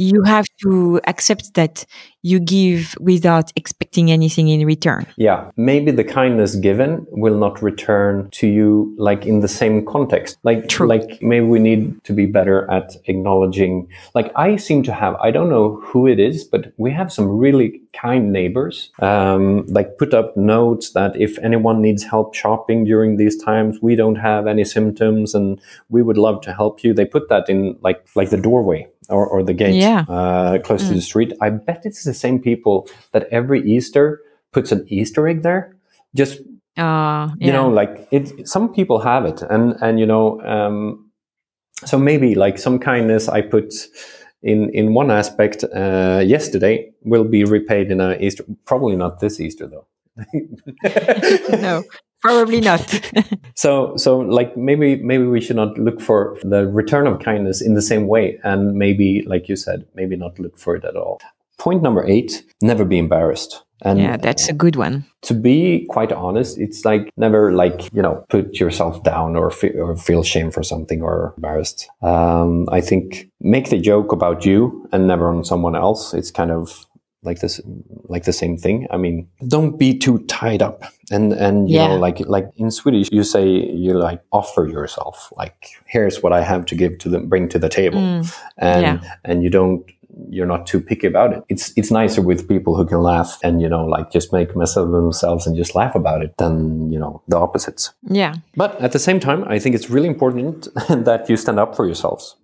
you 0.00 0.22
have 0.22 0.46
to 0.62 0.98
accept 1.06 1.52
that 1.54 1.84
you 2.22 2.40
give 2.40 2.94
without 3.00 3.52
expecting 3.54 4.10
anything 4.10 4.48
in 4.48 4.66
return. 4.66 5.06
Yeah, 5.16 5.50
maybe 5.56 5.90
the 5.90 6.04
kindness 6.04 6.54
given 6.54 7.06
will 7.10 7.36
not 7.36 7.62
return 7.62 8.30
to 8.32 8.46
you 8.46 8.94
like 8.98 9.26
in 9.26 9.40
the 9.40 9.48
same 9.48 9.84
context. 9.84 10.38
Like 10.42 10.68
True. 10.68 10.86
like 10.86 11.20
maybe 11.22 11.46
we 11.46 11.58
need 11.58 12.02
to 12.04 12.12
be 12.14 12.26
better 12.26 12.70
at 12.70 12.96
acknowledging 13.06 13.88
like 14.14 14.32
I 14.36 14.56
seem 14.56 14.82
to 14.84 14.92
have 14.92 15.16
I 15.16 15.30
don't 15.30 15.50
know 15.50 15.80
who 15.82 16.06
it 16.06 16.18
is, 16.18 16.44
but 16.44 16.72
we 16.78 16.90
have 16.92 17.12
some 17.12 17.28
really 17.28 17.80
kind 17.92 18.32
neighbors. 18.32 18.90
Um, 19.00 19.66
like 19.66 19.98
put 19.98 20.14
up 20.14 20.36
notes 20.36 20.92
that 20.92 21.16
if 21.16 21.38
anyone 21.38 21.82
needs 21.82 22.04
help 22.04 22.34
shopping 22.34 22.84
during 22.84 23.16
these 23.16 23.36
times, 23.42 23.78
we 23.82 23.96
don't 23.96 24.16
have 24.16 24.46
any 24.46 24.64
symptoms 24.64 25.34
and 25.34 25.60
we 25.90 26.02
would 26.02 26.16
love 26.16 26.40
to 26.42 26.54
help 26.54 26.82
you. 26.82 26.94
They 26.94 27.04
put 27.04 27.28
that 27.28 27.48
in 27.50 27.76
like 27.82 28.06
like 28.14 28.30
the 28.30 28.40
doorway 28.40 28.86
or, 29.10 29.26
or 29.26 29.42
the 29.42 29.54
gate 29.54 29.74
yeah. 29.74 30.04
uh, 30.08 30.58
close 30.58 30.84
mm. 30.84 30.88
to 30.88 30.94
the 30.94 31.00
street. 31.00 31.32
I 31.40 31.50
bet 31.50 31.82
it's 31.84 32.04
the 32.04 32.14
same 32.14 32.38
people 32.40 32.88
that 33.12 33.26
every 33.30 33.60
Easter 33.62 34.20
puts 34.52 34.72
an 34.72 34.84
Easter 34.88 35.26
egg 35.28 35.42
there. 35.42 35.76
Just 36.14 36.40
uh, 36.78 37.28
yeah. 37.28 37.28
you 37.38 37.52
know, 37.52 37.68
like 37.68 38.08
it. 38.10 38.48
Some 38.48 38.72
people 38.72 39.00
have 39.00 39.24
it, 39.24 39.42
and 39.42 39.76
and 39.80 40.00
you 40.00 40.06
know, 40.06 40.40
um, 40.42 41.10
so 41.84 41.98
maybe 41.98 42.34
like 42.34 42.58
some 42.58 42.78
kindness 42.78 43.28
I 43.28 43.42
put 43.42 43.74
in 44.42 44.70
in 44.70 44.94
one 44.94 45.10
aspect 45.10 45.64
uh, 45.64 46.22
yesterday 46.24 46.92
will 47.02 47.24
be 47.24 47.44
repaid 47.44 47.90
in 47.90 48.00
a 48.00 48.16
Easter. 48.18 48.44
Probably 48.64 48.96
not 48.96 49.20
this 49.20 49.40
Easter 49.40 49.66
though. 49.66 49.86
no, 51.50 51.82
probably 52.22 52.60
not. 52.60 52.80
So 53.54 53.94
so 53.96 54.18
like 54.20 54.56
maybe 54.56 54.96
maybe 55.02 55.24
we 55.26 55.40
should 55.40 55.56
not 55.56 55.76
look 55.78 56.00
for 56.00 56.38
the 56.42 56.66
return 56.66 57.06
of 57.06 57.18
kindness 57.18 57.60
in 57.60 57.74
the 57.74 57.82
same 57.82 58.06
way 58.08 58.38
and 58.42 58.74
maybe 58.74 59.22
like 59.26 59.48
you 59.50 59.56
said 59.56 59.84
maybe 59.94 60.16
not 60.16 60.38
look 60.38 60.56
for 60.58 60.74
it 60.76 60.84
at 60.84 60.96
all. 60.96 61.20
Point 61.58 61.82
number 61.82 62.06
eight 62.06 62.42
never 62.62 62.84
be 62.86 62.96
embarrassed. 62.98 63.62
And 63.82 63.98
yeah 63.98 64.16
that's 64.16 64.48
a 64.48 64.52
good 64.54 64.76
one. 64.76 65.04
to 65.22 65.34
be 65.34 65.86
quite 65.90 66.12
honest 66.12 66.58
it's 66.58 66.84
like 66.84 67.10
never 67.16 67.52
like 67.52 67.92
you 67.92 68.02
know 68.02 68.24
put 68.30 68.60
yourself 68.60 69.02
down 69.02 69.36
or, 69.36 69.50
fe- 69.50 69.78
or 69.78 69.96
feel 69.96 70.22
shame 70.22 70.50
for 70.50 70.62
something 70.62 71.02
or 71.02 71.34
embarrassed. 71.36 71.88
Um, 72.02 72.66
i 72.72 72.80
think 72.80 73.28
make 73.40 73.68
the 73.70 73.78
joke 73.78 74.12
about 74.12 74.44
you 74.46 74.86
and 74.92 75.06
never 75.06 75.28
on 75.28 75.44
someone 75.44 75.76
else. 75.76 76.14
It's 76.14 76.30
kind 76.30 76.50
of 76.50 76.86
like 77.22 77.40
this 77.40 77.60
like 78.08 78.24
the 78.24 78.32
same 78.32 78.56
thing. 78.56 78.86
I 78.90 78.96
mean 78.96 79.28
don't 79.46 79.78
be 79.78 79.96
too 79.96 80.18
tied 80.26 80.62
up. 80.62 80.84
And 81.10 81.32
and 81.32 81.68
you 81.68 81.76
yeah. 81.76 81.88
know 81.88 81.96
like 81.96 82.20
like 82.20 82.48
in 82.56 82.70
swedish 82.70 83.08
you 83.12 83.24
say 83.24 83.46
you 83.46 83.94
like 83.94 84.22
offer 84.32 84.66
yourself 84.66 85.32
like 85.36 85.68
here's 85.86 86.22
what 86.22 86.32
i 86.32 86.42
have 86.42 86.64
to 86.66 86.74
give 86.74 86.98
to 86.98 87.08
them 87.08 87.28
bring 87.28 87.48
to 87.48 87.58
the 87.58 87.68
table. 87.68 87.98
Mm. 87.98 88.38
and 88.58 88.82
yeah. 88.82 89.14
and 89.24 89.42
you 89.42 89.50
don't 89.50 89.90
you're 90.28 90.46
not 90.46 90.66
too 90.66 90.80
picky 90.80 91.06
about 91.06 91.32
it. 91.32 91.44
It's 91.48 91.72
it's 91.76 91.90
nicer 91.90 92.20
with 92.20 92.48
people 92.48 92.76
who 92.76 92.84
can 92.84 93.00
laugh 93.00 93.38
and 93.42 93.60
you 93.62 93.68
know 93.68 93.84
like 93.84 94.10
just 94.10 94.32
make 94.32 94.56
mess 94.56 94.76
of 94.76 94.90
themselves 94.90 95.46
and 95.46 95.56
just 95.56 95.74
laugh 95.74 95.94
about 95.94 96.22
it 96.22 96.34
than 96.38 96.90
you 96.90 96.98
know 96.98 97.22
the 97.28 97.38
opposites. 97.38 97.92
Yeah. 98.08 98.34
But 98.56 98.80
at 98.80 98.92
the 98.92 98.98
same 98.98 99.20
time 99.20 99.44
i 99.44 99.58
think 99.58 99.74
it's 99.74 99.90
really 99.90 100.08
important 100.08 100.68
that 100.88 101.28
you 101.28 101.36
stand 101.36 101.58
up 101.60 101.76
for 101.76 101.86
yourselves. 101.86 102.36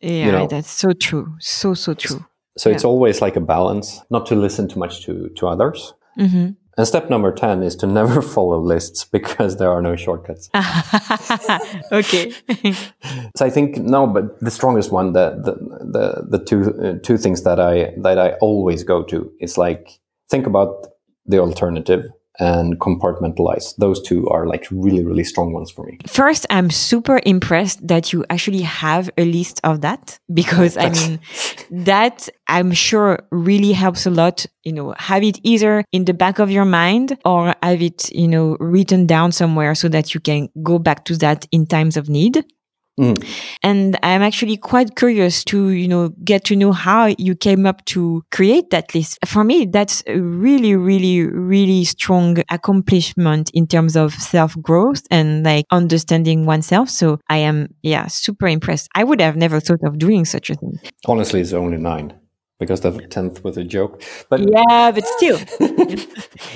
Yeah 0.00 0.26
you 0.26 0.32
know? 0.32 0.46
that's 0.46 0.70
so 0.70 0.92
true. 0.92 1.36
So 1.40 1.74
so 1.74 1.94
true 1.94 2.24
so 2.56 2.68
yeah. 2.68 2.74
it's 2.74 2.84
always 2.84 3.20
like 3.20 3.36
a 3.36 3.40
balance, 3.40 4.02
not 4.10 4.26
to 4.26 4.34
listen 4.34 4.68
too 4.68 4.78
much 4.78 5.04
to, 5.04 5.28
to 5.36 5.48
others. 5.48 5.94
Mm-hmm. 6.18 6.52
And 6.78 6.86
step 6.86 7.08
number 7.08 7.32
10 7.32 7.62
is 7.62 7.74
to 7.76 7.86
never 7.86 8.20
follow 8.36 8.58
lists 8.58 9.04
because 9.04 9.56
there 9.56 9.70
are 9.70 9.80
no 9.80 9.96
shortcuts. 9.96 10.50
okay. 11.92 12.30
so 13.36 13.46
I 13.46 13.50
think, 13.50 13.78
no, 13.78 14.06
but 14.06 14.38
the 14.40 14.50
strongest 14.50 14.92
one, 14.92 15.12
the, 15.12 15.30
the, 15.42 15.52
the, 15.84 16.38
the 16.38 16.44
two, 16.44 16.74
uh, 16.82 16.98
two 17.02 17.16
things 17.16 17.42
that 17.44 17.60
I, 17.60 17.94
that 17.98 18.18
I 18.18 18.32
always 18.34 18.84
go 18.84 19.02
to 19.04 19.32
is 19.40 19.56
like, 19.56 20.00
think 20.28 20.46
about 20.46 20.86
the 21.24 21.38
alternative 21.38 22.10
and 22.38 22.78
compartmentalize. 22.80 23.74
Those 23.76 24.02
two 24.02 24.28
are 24.28 24.46
like 24.46 24.66
really, 24.70 25.04
really 25.04 25.24
strong 25.24 25.52
ones 25.52 25.70
for 25.70 25.86
me. 25.86 25.98
First, 26.06 26.46
I'm 26.50 26.70
super 26.70 27.20
impressed 27.24 27.86
that 27.86 28.12
you 28.12 28.24
actually 28.30 28.62
have 28.62 29.10
a 29.16 29.24
list 29.24 29.60
of 29.64 29.80
that 29.82 30.18
because 30.32 30.76
I 30.76 30.90
mean, 30.90 31.20
that 31.70 32.28
I'm 32.48 32.72
sure 32.72 33.20
really 33.30 33.72
helps 33.72 34.06
a 34.06 34.10
lot. 34.10 34.46
You 34.64 34.72
know, 34.72 34.94
have 34.98 35.22
it 35.22 35.38
either 35.42 35.84
in 35.92 36.04
the 36.04 36.14
back 36.14 36.38
of 36.38 36.50
your 36.50 36.64
mind 36.64 37.16
or 37.24 37.54
have 37.62 37.82
it, 37.82 38.10
you 38.10 38.28
know, 38.28 38.56
written 38.58 39.06
down 39.06 39.32
somewhere 39.32 39.74
so 39.74 39.88
that 39.88 40.14
you 40.14 40.20
can 40.20 40.48
go 40.62 40.78
back 40.78 41.04
to 41.06 41.16
that 41.18 41.46
in 41.52 41.66
times 41.66 41.96
of 41.96 42.08
need. 42.08 42.44
Mm. 42.98 43.22
And 43.62 43.98
I'm 44.02 44.22
actually 44.22 44.56
quite 44.56 44.96
curious 44.96 45.44
to, 45.44 45.70
you 45.70 45.86
know, 45.86 46.08
get 46.24 46.44
to 46.44 46.56
know 46.56 46.72
how 46.72 47.14
you 47.18 47.34
came 47.34 47.66
up 47.66 47.84
to 47.86 48.24
create 48.32 48.70
that 48.70 48.94
list. 48.94 49.18
For 49.26 49.44
me, 49.44 49.66
that's 49.66 50.02
a 50.06 50.18
really, 50.18 50.76
really, 50.76 51.26
really 51.26 51.84
strong 51.84 52.38
accomplishment 52.50 53.50
in 53.52 53.66
terms 53.66 53.96
of 53.96 54.14
self 54.14 54.60
growth 54.62 55.02
and 55.10 55.44
like 55.44 55.66
understanding 55.70 56.46
oneself. 56.46 56.88
So 56.88 57.18
I 57.28 57.38
am, 57.38 57.68
yeah, 57.82 58.06
super 58.06 58.48
impressed. 58.48 58.88
I 58.94 59.04
would 59.04 59.20
have 59.20 59.36
never 59.36 59.60
thought 59.60 59.84
of 59.84 59.98
doing 59.98 60.24
such 60.24 60.48
a 60.50 60.54
thing. 60.54 60.78
Honestly, 61.06 61.40
it's 61.40 61.52
only 61.52 61.76
nine 61.76 62.14
because 62.58 62.80
the 62.80 62.90
tenth 63.08 63.44
was 63.44 63.56
a 63.56 63.64
joke. 63.64 64.02
But 64.28 64.40
yeah, 64.40 64.90
but 64.90 65.06
still, 65.06 65.38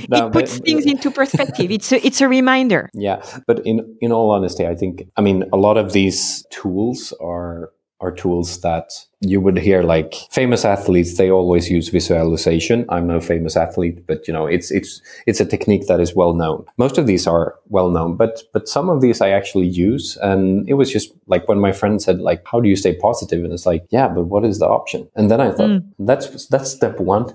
no, 0.09 0.27
it 0.27 0.33
puts 0.33 0.59
but, 0.59 0.65
things 0.65 0.87
into 0.87 1.11
perspective. 1.11 1.71
It's 1.71 1.93
a, 1.93 2.05
it's 2.05 2.21
a 2.21 2.29
reminder. 2.29 2.89
Yeah, 2.95 3.23
but 3.47 3.65
in 3.67 3.97
in 4.01 4.13
all 4.13 4.31
honesty, 4.31 4.67
I 4.67 4.75
think 4.75 5.09
I 5.17 5.21
mean 5.21 5.45
a 5.53 5.57
lot 5.57 5.77
of 5.77 5.93
these 5.93 6.45
tools 6.51 7.13
are 7.21 7.71
are 8.01 8.11
tools 8.11 8.61
that 8.61 8.91
you 9.21 9.41
would 9.41 9.59
hear 9.59 9.83
like 9.83 10.15
famous 10.31 10.65
athletes 10.65 11.19
they 11.19 11.31
always 11.31 11.71
use 11.71 11.91
visualization. 11.91 12.87
I'm 12.89 13.07
no 13.07 13.21
famous 13.21 13.57
athlete 13.57 14.07
but 14.07 14.27
you 14.27 14.33
know 14.33 14.47
it's 14.47 14.71
it's 14.71 15.03
it's 15.27 15.41
a 15.41 15.45
technique 15.45 15.87
that 15.89 16.01
is 16.01 16.15
well 16.15 16.33
known. 16.33 16.65
Most 16.79 16.97
of 16.97 17.07
these 17.07 17.27
are 17.27 17.57
well 17.69 17.91
known 17.91 18.17
but 18.17 18.43
but 18.55 18.69
some 18.69 18.89
of 18.89 19.03
these 19.03 19.21
i 19.21 19.29
actually 19.29 19.67
use 19.67 20.17
and 20.23 20.69
it 20.69 20.75
was 20.75 20.91
just 20.91 21.13
like 21.27 21.47
when 21.49 21.61
my 21.61 21.73
friend 21.73 22.01
said 22.01 22.21
like 22.21 22.43
how 22.47 22.61
do 22.61 22.69
you 22.69 22.77
stay 22.77 22.95
positive? 22.95 23.45
And 23.45 23.53
it's 23.53 23.67
like 23.67 23.85
yeah 23.91 24.09
but 24.09 24.25
what 24.25 24.45
is 24.45 24.59
the 24.59 24.67
option? 24.67 25.09
And 25.15 25.31
then 25.31 25.41
i 25.41 25.51
thought 25.51 25.71
mm. 25.71 25.85
that's 25.99 26.47
that's 26.47 26.71
step 26.71 26.99
one. 26.99 27.27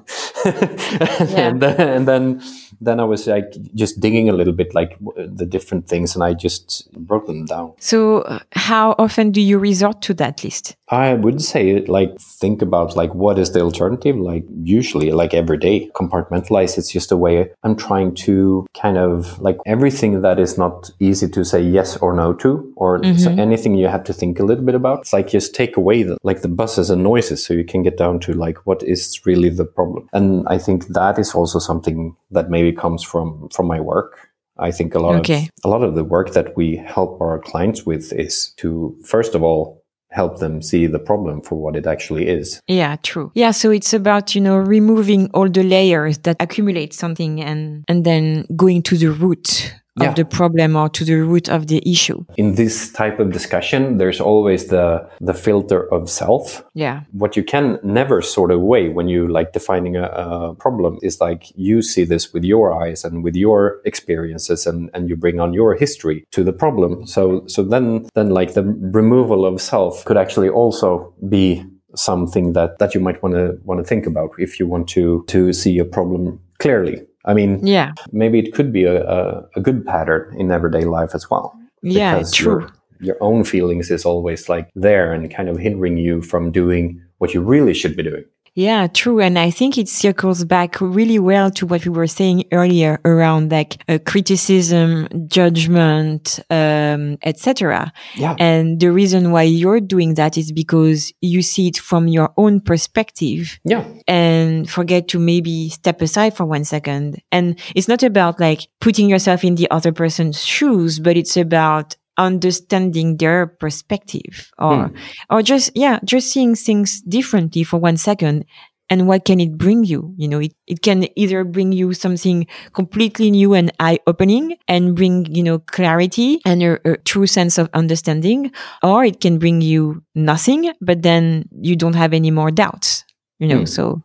Yeah. 0.46 1.50
and, 1.50 1.62
then, 1.62 1.82
and 1.82 2.08
then 2.08 2.42
then 2.82 3.00
i 3.00 3.04
was 3.04 3.28
like 3.28 3.52
just 3.74 4.00
digging 4.00 4.30
a 4.30 4.34
little 4.34 4.54
bit 4.54 4.74
like 4.74 4.98
the 5.16 5.46
different 5.46 5.88
things 5.88 6.16
and 6.16 6.24
i 6.24 6.34
just 6.34 6.86
broke 6.94 7.28
them 7.28 7.46
down. 7.46 7.74
So 7.80 8.20
uh, 8.22 8.40
how 8.52 8.96
often 8.98 9.32
do 9.32 9.42
you 9.42 9.58
resort 9.58 10.02
to 10.04 10.14
that 10.16 10.44
list? 10.44 10.76
I 10.90 11.16
would 11.16 11.42
say 11.42 11.82
like 11.86 12.20
think 12.20 12.62
about 12.62 12.96
like 12.96 13.14
what 13.16 13.40
is 13.40 13.52
the 13.54 13.62
alternative? 13.62 14.18
Like 14.18 14.46
usually 14.64 15.12
like 15.12 15.34
every 15.34 15.58
day 15.58 15.90
compartmentalize. 15.96 16.78
It's 16.78 16.92
just 16.92 17.12
a 17.12 17.18
way 17.18 17.50
i'm 17.64 17.76
trying 17.76 18.14
to 18.14 18.66
kind 18.80 18.98
of 18.98 19.40
like 19.40 19.58
everything 19.66 20.22
that 20.22 20.40
is 20.40 20.58
not 20.58 20.92
easy 21.00 21.28
to 21.28 21.44
say 21.44 21.62
yes 21.62 21.98
or 21.98 22.14
no 22.14 22.34
to 22.34 22.74
or 22.76 23.00
mm-hmm. 23.00 23.18
so 23.18 23.32
anything 23.32 23.76
you 23.76 23.88
have 23.88 24.04
to 24.04 24.14
think 24.14 24.40
a 24.40 24.44
little 24.44 24.64
bit 24.64 24.76
about. 24.76 25.00
It's 25.00 25.14
like 25.14 25.28
just 25.28 25.56
take 25.56 25.78
away 25.78 26.04
the 26.04 26.18
like 26.24 26.42
the 26.42 26.48
buses 26.48 26.90
and 26.90 27.04
noises 27.04 27.44
so 27.44 27.54
you 27.54 27.66
can 27.66 27.82
get 27.84 27.98
down 27.98 28.20
to 28.22 28.34
like 28.34 28.58
what 28.68 28.84
is 28.84 29.22
really 29.26 29.50
the 29.50 29.66
problem. 29.66 30.08
And 30.14 30.48
i 30.48 30.58
think 30.58 30.88
that 30.88 31.18
is 31.20 31.34
also 31.34 31.60
something 31.60 32.16
that 32.32 32.50
maybe 32.50 32.65
comes 32.72 33.04
from 33.04 33.50
from 33.50 33.68
my 33.68 33.80
work 33.80 34.30
I 34.58 34.72
think 34.72 34.96
a 34.96 35.00
lot 35.00 35.16
okay. 35.18 35.44
of 35.44 35.50
a 35.66 35.70
lot 35.70 35.84
of 35.84 35.96
the 35.96 36.04
work 36.04 36.34
that 36.34 36.56
we 36.56 36.78
help 36.78 37.20
our 37.22 37.40
clients 37.40 37.86
with 37.86 38.14
is 38.14 38.54
to 38.58 38.98
first 39.04 39.36
of 39.36 39.44
all 39.44 39.84
help 40.16 40.40
them 40.40 40.62
see 40.62 40.88
the 40.88 41.00
problem 41.00 41.42
for 41.42 41.56
what 41.56 41.76
it 41.76 41.86
actually 41.86 42.28
is. 42.28 42.62
Yeah, 42.68 42.96
true. 43.04 43.32
Yeah, 43.36 43.52
so 43.52 43.70
it's 43.70 43.94
about, 43.94 44.34
you 44.34 44.40
know, 44.40 44.56
removing 44.56 45.30
all 45.34 45.50
the 45.50 45.64
layers 45.64 46.20
that 46.20 46.38
accumulate 46.40 46.94
something 46.94 47.42
and 47.42 47.84
and 47.88 48.06
then 48.06 48.46
going 48.56 48.82
to 48.84 48.98
the 48.98 49.12
root 49.12 49.76
Yeah. 49.98 50.10
of 50.10 50.16
the 50.16 50.26
problem 50.26 50.76
or 50.76 50.90
to 50.90 51.06
the 51.06 51.16
root 51.16 51.48
of 51.50 51.68
the 51.68 51.82
issue. 51.90 52.26
In 52.36 52.56
this 52.56 52.92
type 52.92 53.18
of 53.18 53.32
discussion, 53.32 53.98
there's 53.98 54.20
always 54.20 54.66
the 54.68 55.08
the 55.22 55.34
filter 55.34 55.88
of 55.94 56.10
self. 56.10 56.64
Yeah. 56.74 57.04
What 57.12 57.38
you 57.38 57.44
can 57.44 57.80
never 57.82 58.22
sort 58.22 58.52
of 58.52 58.60
away 58.60 58.90
when 58.90 59.08
you 59.08 59.28
like 59.28 59.54
defining 59.54 59.96
a, 59.96 60.04
a 60.04 60.56
problem 60.56 60.98
is 61.02 61.22
like 61.22 61.52
you 61.56 61.82
see 61.82 62.04
this 62.06 62.34
with 62.34 62.44
your 62.44 62.74
eyes 62.84 63.06
and 63.06 63.24
with 63.24 63.36
your 63.36 63.80
experiences 63.86 64.68
and, 64.68 64.90
and 64.94 65.08
you 65.10 65.16
bring 65.16 65.40
on 65.40 65.54
your 65.54 65.76
history 65.76 66.26
to 66.32 66.44
the 66.44 66.54
problem. 66.54 67.08
So 67.08 67.44
so 67.48 67.64
then 67.64 68.08
then 68.16 68.30
like 68.30 68.54
the 68.54 68.64
removal 68.64 69.46
of 69.46 69.62
self 69.62 70.04
could 70.06 70.18
actually 70.18 70.50
also 70.50 71.14
be 71.30 71.64
something 71.96 72.54
that, 72.54 72.80
that 72.80 72.94
you 72.94 73.02
might 73.02 73.22
want 73.24 73.36
to 73.36 73.58
want 73.64 73.80
to 73.80 73.84
think 73.84 74.06
about 74.06 74.32
if 74.38 74.60
you 74.60 74.68
want 74.68 74.88
to 74.90 75.24
to 75.28 75.54
see 75.54 75.80
a 75.80 75.86
problem 75.86 76.40
clearly. 76.60 77.02
I 77.26 77.34
mean, 77.34 77.66
Yeah. 77.66 77.94
maybe 78.12 78.40
it 78.40 78.54
could 78.54 78.72
be 78.72 78.84
a, 78.84 79.04
a, 79.04 79.46
a 79.56 79.62
good 79.62 79.86
pattern 79.86 80.36
in 80.40 80.52
everyday 80.52 80.86
life 80.86 81.16
as 81.16 81.30
well. 81.30 81.58
Yeah, 81.82 82.24
true. 82.32 82.62
Your, 82.62 82.70
your 83.00 83.18
own 83.22 83.44
feelings 83.44 83.92
is 83.92 84.06
always 84.06 84.48
like 84.50 84.70
there 84.76 85.12
and 85.12 85.30
kind 85.34 85.50
of 85.50 85.58
hindering 85.58 85.98
you 85.98 86.22
from 86.22 86.52
doing 86.52 87.02
what 87.18 87.34
you 87.34 87.42
really 87.42 87.74
should 87.74 87.96
be 87.96 88.04
doing. 88.04 88.24
Yeah, 88.58 88.88
true. 88.88 89.20
And 89.20 89.38
I 89.38 89.52
think 89.52 89.78
it 89.78 89.90
circles 89.90 90.46
back 90.46 90.80
really 90.80 91.20
well 91.20 91.52
to 91.52 91.66
what 91.66 91.86
we 91.86 91.92
were 91.92 92.08
saying 92.08 92.46
earlier 92.54 93.02
around 93.04 93.52
like 93.52 93.84
uh, 93.90 94.00
criticism, 94.06 95.10
judgment, 95.28 96.40
um, 96.50 97.18
etc. 97.24 97.92
Yeah. 98.16 98.36
And 98.40 98.80
the 98.80 98.94
reason 98.94 99.32
why 99.32 99.42
you're 99.44 99.82
doing 99.82 100.14
that 100.14 100.38
is 100.38 100.54
because 100.54 101.12
you 101.20 101.42
see 101.42 101.68
it 101.68 101.78
from 101.78 102.08
your 102.08 102.32
own 102.38 102.62
perspective 102.62 103.60
Yeah. 103.66 103.84
and 104.08 104.70
forget 104.70 105.10
to 105.10 105.20
maybe 105.20 105.68
step 105.70 106.02
aside 106.02 106.34
for 106.38 106.46
one 106.46 106.64
second. 106.64 107.22
And 107.34 107.60
it's 107.76 107.90
not 107.90 108.04
about 108.04 108.40
like 108.40 108.68
putting 108.80 109.10
yourself 109.10 109.44
in 109.44 109.56
the 109.56 109.70
other 109.70 109.92
person's 109.92 110.42
shoes, 110.42 111.00
but 111.00 111.18
it's 111.18 111.36
about 111.36 111.98
understanding 112.18 113.18
their 113.18 113.48
perspective 113.48 114.52
or, 114.58 114.92
or 115.30 115.42
just, 115.42 115.72
yeah, 115.76 116.00
just 116.06 116.32
seeing 116.32 116.56
things 116.56 117.02
differently 117.02 117.64
for 117.64 117.78
one 117.80 117.98
second. 117.98 118.46
And 118.88 119.08
what 119.08 119.26
can 119.26 119.40
it 119.40 119.58
bring 119.58 119.84
you? 119.84 120.14
You 120.16 120.28
know, 120.28 120.40
it, 120.40 120.54
it 120.68 120.84
can 120.84 121.08
either 121.18 121.44
bring 121.44 121.72
you 121.72 121.94
something 121.94 122.46
completely 122.74 123.32
new 123.32 123.56
and 123.56 123.72
eye 123.80 123.98
opening 124.06 124.58
and 124.68 124.96
bring, 124.96 125.26
you 125.34 125.42
know, 125.42 125.58
clarity 125.58 126.40
and 126.46 126.62
a, 126.62 126.92
a 126.92 126.98
true 126.98 127.26
sense 127.26 127.58
of 127.58 127.68
understanding, 127.74 128.52
or 128.84 129.04
it 129.04 129.22
can 129.22 129.40
bring 129.40 129.62
you 129.62 130.04
nothing, 130.14 130.72
but 130.82 131.02
then 131.02 131.50
you 131.62 131.76
don't 131.76 131.96
have 131.96 132.14
any 132.14 132.30
more 132.30 132.52
doubts, 132.52 133.04
you 133.40 133.48
know, 133.48 133.60
Hmm. 133.60 133.66
so. 133.66 134.04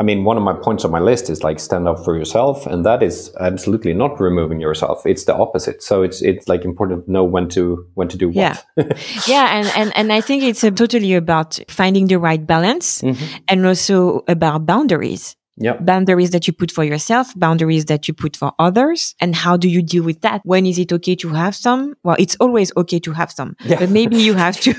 I 0.00 0.04
mean, 0.04 0.24
one 0.24 0.38
of 0.38 0.42
my 0.42 0.54
points 0.54 0.84
on 0.86 0.90
my 0.90 1.00
list 1.00 1.28
is 1.28 1.42
like 1.42 1.60
stand 1.60 1.86
up 1.86 2.02
for 2.04 2.16
yourself, 2.16 2.66
and 2.66 2.84
that 2.86 3.02
is 3.02 3.30
absolutely 3.40 3.92
not 3.92 4.18
removing 4.20 4.58
yourself. 4.60 5.04
It's 5.04 5.24
the 5.24 5.34
opposite. 5.34 5.82
So 5.82 6.02
it's 6.02 6.22
it's 6.22 6.48
like 6.48 6.64
important 6.64 7.04
to 7.04 7.12
know 7.12 7.24
when 7.24 7.48
to 7.50 7.86
when 7.94 8.08
to 8.08 8.16
do 8.16 8.28
what. 8.28 8.34
Yeah. 8.36 8.56
yeah 9.28 9.58
and, 9.58 9.68
and 9.76 9.92
and 9.96 10.12
i 10.12 10.20
think 10.22 10.42
it's 10.42 10.64
uh, 10.64 10.70
totally 10.70 11.14
about 11.14 11.58
finding 11.68 12.06
the 12.08 12.18
right 12.18 12.44
balance 12.46 13.02
Mhm. 13.02 13.16
and 13.48 13.66
also 13.66 14.22
about 14.28 14.64
boundaries 14.66 15.36
Yeah. 15.58 15.76
boundaries 15.80 16.30
that 16.30 16.46
you 16.46 16.54
put 16.54 16.72
for 16.72 16.84
yourself 16.84 17.26
boundaries 17.36 17.84
that 17.84 18.08
you 18.08 18.14
put 18.14 18.36
for 18.36 18.52
others 18.58 19.14
and 19.20 19.34
how 19.36 19.58
do 19.58 19.68
you 19.68 19.82
deal 19.82 20.04
with 20.04 20.20
that 20.22 20.40
when 20.44 20.64
is 20.66 20.78
it 20.78 20.92
okay 20.92 21.14
to 21.16 21.28
have 21.28 21.54
some 21.54 21.94
well 22.04 22.16
it's 22.18 22.36
always 22.40 22.72
okay 22.76 23.00
to 23.00 23.12
have 23.12 23.30
some 23.30 23.54
Yeah. 23.64 23.78
but 23.80 23.90
maybe 23.90 24.16
you 24.16 24.34
have 24.34 24.56
to 24.66 24.72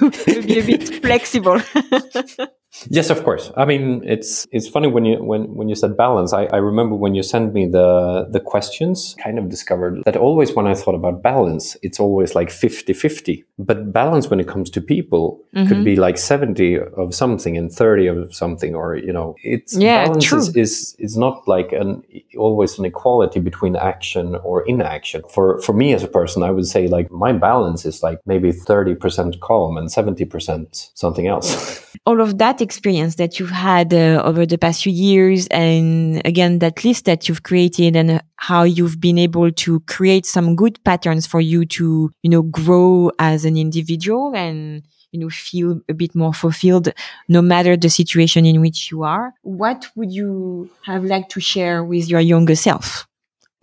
be 0.48 0.60
a 0.60 0.66
bit 0.66 0.84
flexible 1.06 1.62
Yes, 2.90 3.10
of 3.10 3.24
course. 3.24 3.52
I 3.56 3.66
mean, 3.66 4.02
it's 4.04 4.48
it's 4.52 4.68
funny 4.68 4.88
when 4.88 5.06
you 5.06 5.24
when 5.24 5.54
when 5.54 5.70
you 5.70 5.76
said 5.76 5.96
balance. 5.96 6.34
I, 6.34 6.46
I 6.46 6.58
remember 6.58 6.96
when 6.96 7.14
you 7.16 7.24
sent 7.24 7.54
me 7.54 7.68
the 7.68 8.28
the 8.30 8.40
questions. 8.40 9.16
Kind 9.24 9.38
of 9.38 9.50
discovered 9.50 10.02
that 10.06 10.18
always 10.18 10.54
when 10.54 10.68
I 10.68 10.74
thought 10.74 10.96
about 10.96 11.22
balance, 11.22 11.78
it's 11.82 12.00
always 12.00 12.36
like 12.36 12.50
50-50. 12.50 13.44
But 13.60 13.94
balance 13.94 14.30
when 14.30 14.40
it 14.40 14.48
comes 14.48 14.70
to 14.72 14.82
people 14.82 15.40
could 15.54 15.68
mm-hmm. 15.68 15.84
be 15.84 15.96
like 15.96 16.18
seventy 16.18 16.80
of 16.80 17.14
something 17.14 17.58
and 17.58 17.72
thirty 17.72 18.08
of 18.08 18.34
something, 18.34 18.76
or 18.76 18.96
you 18.96 19.14
know, 19.14 19.36
it's 19.44 19.78
Yeah, 19.78 20.06
balance 20.06 20.26
true. 20.26 20.40
is, 20.40 20.56
is 20.56 20.96
is 20.98 21.18
not 21.18 21.48
like 21.48 21.72
an 21.72 22.02
always 22.38 22.80
an 22.80 22.86
equality 22.86 23.40
between 23.40 23.76
action 23.76 24.36
or 24.44 24.64
inaction. 24.68 25.22
For 25.30 25.60
for 25.62 25.74
me 25.74 25.94
as 25.94 26.04
a 26.04 26.08
person, 26.08 26.42
I 26.42 26.50
would 26.50 26.68
say 26.68 26.88
like 26.88 27.12
my 27.12 27.34
balance 27.34 27.86
is 27.86 28.02
like 28.02 28.20
maybe 28.26 28.52
thirty 28.52 28.96
percent 28.96 29.40
calm 29.42 29.78
and 29.78 29.92
seventy 29.92 30.26
percent 30.26 30.90
something 30.96 31.28
else. 31.28 31.84
all 32.06 32.20
of 32.20 32.38
that 32.40 32.62
experience 32.64 33.16
that 33.16 33.40
you've 33.40 33.52
had 33.52 33.94
uh, 33.94 34.22
over 34.26 34.46
the 34.46 34.58
past 34.58 34.84
few 34.84 34.92
years 34.92 35.48
and 35.52 36.26
again 36.26 36.60
that 36.60 36.84
list 36.84 37.06
that 37.06 37.28
you've 37.30 37.44
created 37.44 37.96
and 37.96 38.12
uh, 38.12 38.20
how 38.38 38.64
you've 38.64 39.00
been 39.00 39.20
able 39.20 39.52
to 39.52 39.80
create 39.82 40.26
some 40.26 40.56
good 40.56 40.84
patterns 40.84 41.28
for 41.28 41.42
you 41.42 41.66
to 41.66 42.10
you 42.24 42.30
know 42.30 42.42
grow 42.42 43.12
as 43.20 43.46
an 43.46 43.58
individual 43.58 44.34
and 44.36 44.84
you 45.12 45.20
know 45.20 45.30
feel 45.30 45.80
a 45.88 45.94
bit 45.94 46.16
more 46.16 46.34
fulfilled 46.34 46.90
no 47.30 47.42
matter 47.42 47.78
the 47.78 47.90
situation 47.90 48.46
in 48.46 48.60
which 48.62 48.90
you 48.90 49.04
are 49.04 49.34
what 49.44 49.86
would 49.96 50.12
you 50.12 50.70
have 50.84 51.04
liked 51.04 51.30
to 51.32 51.40
share 51.40 51.84
with 51.84 52.10
your 52.10 52.22
younger 52.22 52.56
self 52.56 53.06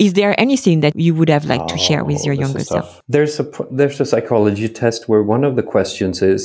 is 0.00 0.14
there 0.14 0.34
anything 0.40 0.80
that 0.80 0.94
you 0.96 1.12
would 1.14 1.28
have 1.28 1.44
liked 1.52 1.68
to 1.68 1.78
share 1.78 2.02
with 2.04 2.20
Oh, 2.20 2.24
your 2.26 2.34
younger 2.44 2.64
self. 2.72 3.02
There's 3.14 3.38
a 3.38 3.44
there's 3.70 4.00
a 4.00 4.06
psychology 4.12 4.68
test 4.82 5.00
where 5.10 5.22
one 5.34 5.44
of 5.48 5.52
the 5.58 5.62
questions 5.74 6.22
is 6.22 6.40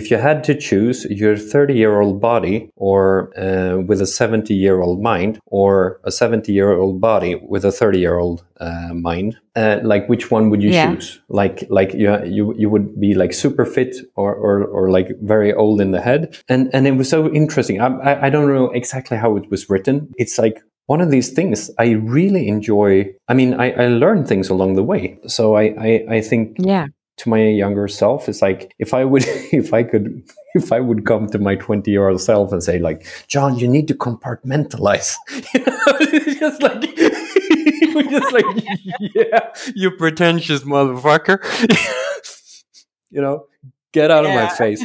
if 0.00 0.10
you 0.10 0.16
had 0.28 0.38
to 0.48 0.54
choose 0.68 0.98
your 1.22 1.36
30 1.36 1.74
year 1.82 2.00
old 2.00 2.20
body 2.20 2.56
or 2.76 3.02
uh, 3.36 3.78
with 3.88 4.00
a 4.00 4.06
70 4.06 4.54
year 4.54 4.80
old 4.80 5.02
mind 5.02 5.40
or 5.46 6.00
a 6.04 6.12
70 6.12 6.52
year 6.52 6.70
old 6.82 7.00
body 7.00 7.34
with 7.52 7.64
a 7.64 7.72
30 7.72 7.98
year 7.98 8.16
old 8.18 8.44
uh, 8.60 8.92
mind, 8.94 9.36
uh, 9.56 9.78
like 9.82 10.04
which 10.08 10.30
one 10.30 10.48
would 10.50 10.62
you 10.62 10.70
Yeah. 10.70 10.94
choose? 10.94 11.20
Like 11.28 11.66
like 11.68 11.90
you 11.94 12.10
you 12.36 12.54
you 12.56 12.68
would 12.70 12.88
be 13.00 13.14
like 13.22 13.32
super 13.34 13.64
fit 13.64 13.96
or, 14.14 14.30
or 14.34 14.64
or 14.76 14.90
like 14.90 15.08
very 15.34 15.52
old 15.52 15.80
in 15.80 15.90
the 15.90 16.00
head, 16.00 16.36
and 16.48 16.70
and 16.74 16.86
it 16.86 16.92
was 17.00 17.08
so 17.08 17.20
interesting. 17.32 17.80
I 17.80 17.88
I, 18.10 18.26
I 18.26 18.30
don't 18.30 18.48
know 18.54 18.70
exactly 18.80 19.16
how 19.16 19.36
it 19.36 19.50
was 19.50 19.68
written. 19.70 19.96
It's 20.22 20.38
like 20.38 20.62
one 20.90 21.00
of 21.00 21.12
these 21.12 21.30
things 21.30 21.70
I 21.78 21.90
really 21.90 22.48
enjoy. 22.48 23.14
I 23.28 23.34
mean, 23.34 23.54
I, 23.54 23.70
I 23.84 23.86
learn 23.86 24.26
things 24.26 24.48
along 24.48 24.74
the 24.74 24.82
way. 24.82 25.20
So 25.28 25.54
I, 25.54 25.64
I, 25.78 25.90
I 26.16 26.20
think 26.20 26.56
yeah 26.58 26.88
to 27.18 27.28
my 27.28 27.42
younger 27.42 27.86
self, 27.86 28.28
it's 28.28 28.42
like 28.42 28.74
if 28.78 28.92
I 28.94 29.04
would, 29.04 29.24
if 29.52 29.72
I 29.72 29.84
could, 29.84 30.22
if 30.54 30.72
I 30.72 30.80
would 30.80 31.04
come 31.06 31.28
to 31.28 31.38
my 31.38 31.54
20 31.54 31.90
year 31.90 32.08
old 32.08 32.20
self 32.20 32.50
and 32.50 32.62
say 32.62 32.78
like, 32.78 33.06
John, 33.28 33.56
you 33.58 33.68
need 33.68 33.86
to 33.88 33.94
compartmentalize. 33.94 35.14
Just 36.40 36.62
like, 36.62 36.80
just 38.10 38.32
like, 38.32 38.44
yeah, 39.14 39.52
you 39.74 39.90
pretentious 39.92 40.62
motherfucker. 40.64 41.38
you 43.10 43.20
know, 43.20 43.46
get 43.92 44.10
out 44.10 44.24
of 44.24 44.34
my 44.34 44.48
face. 44.48 44.84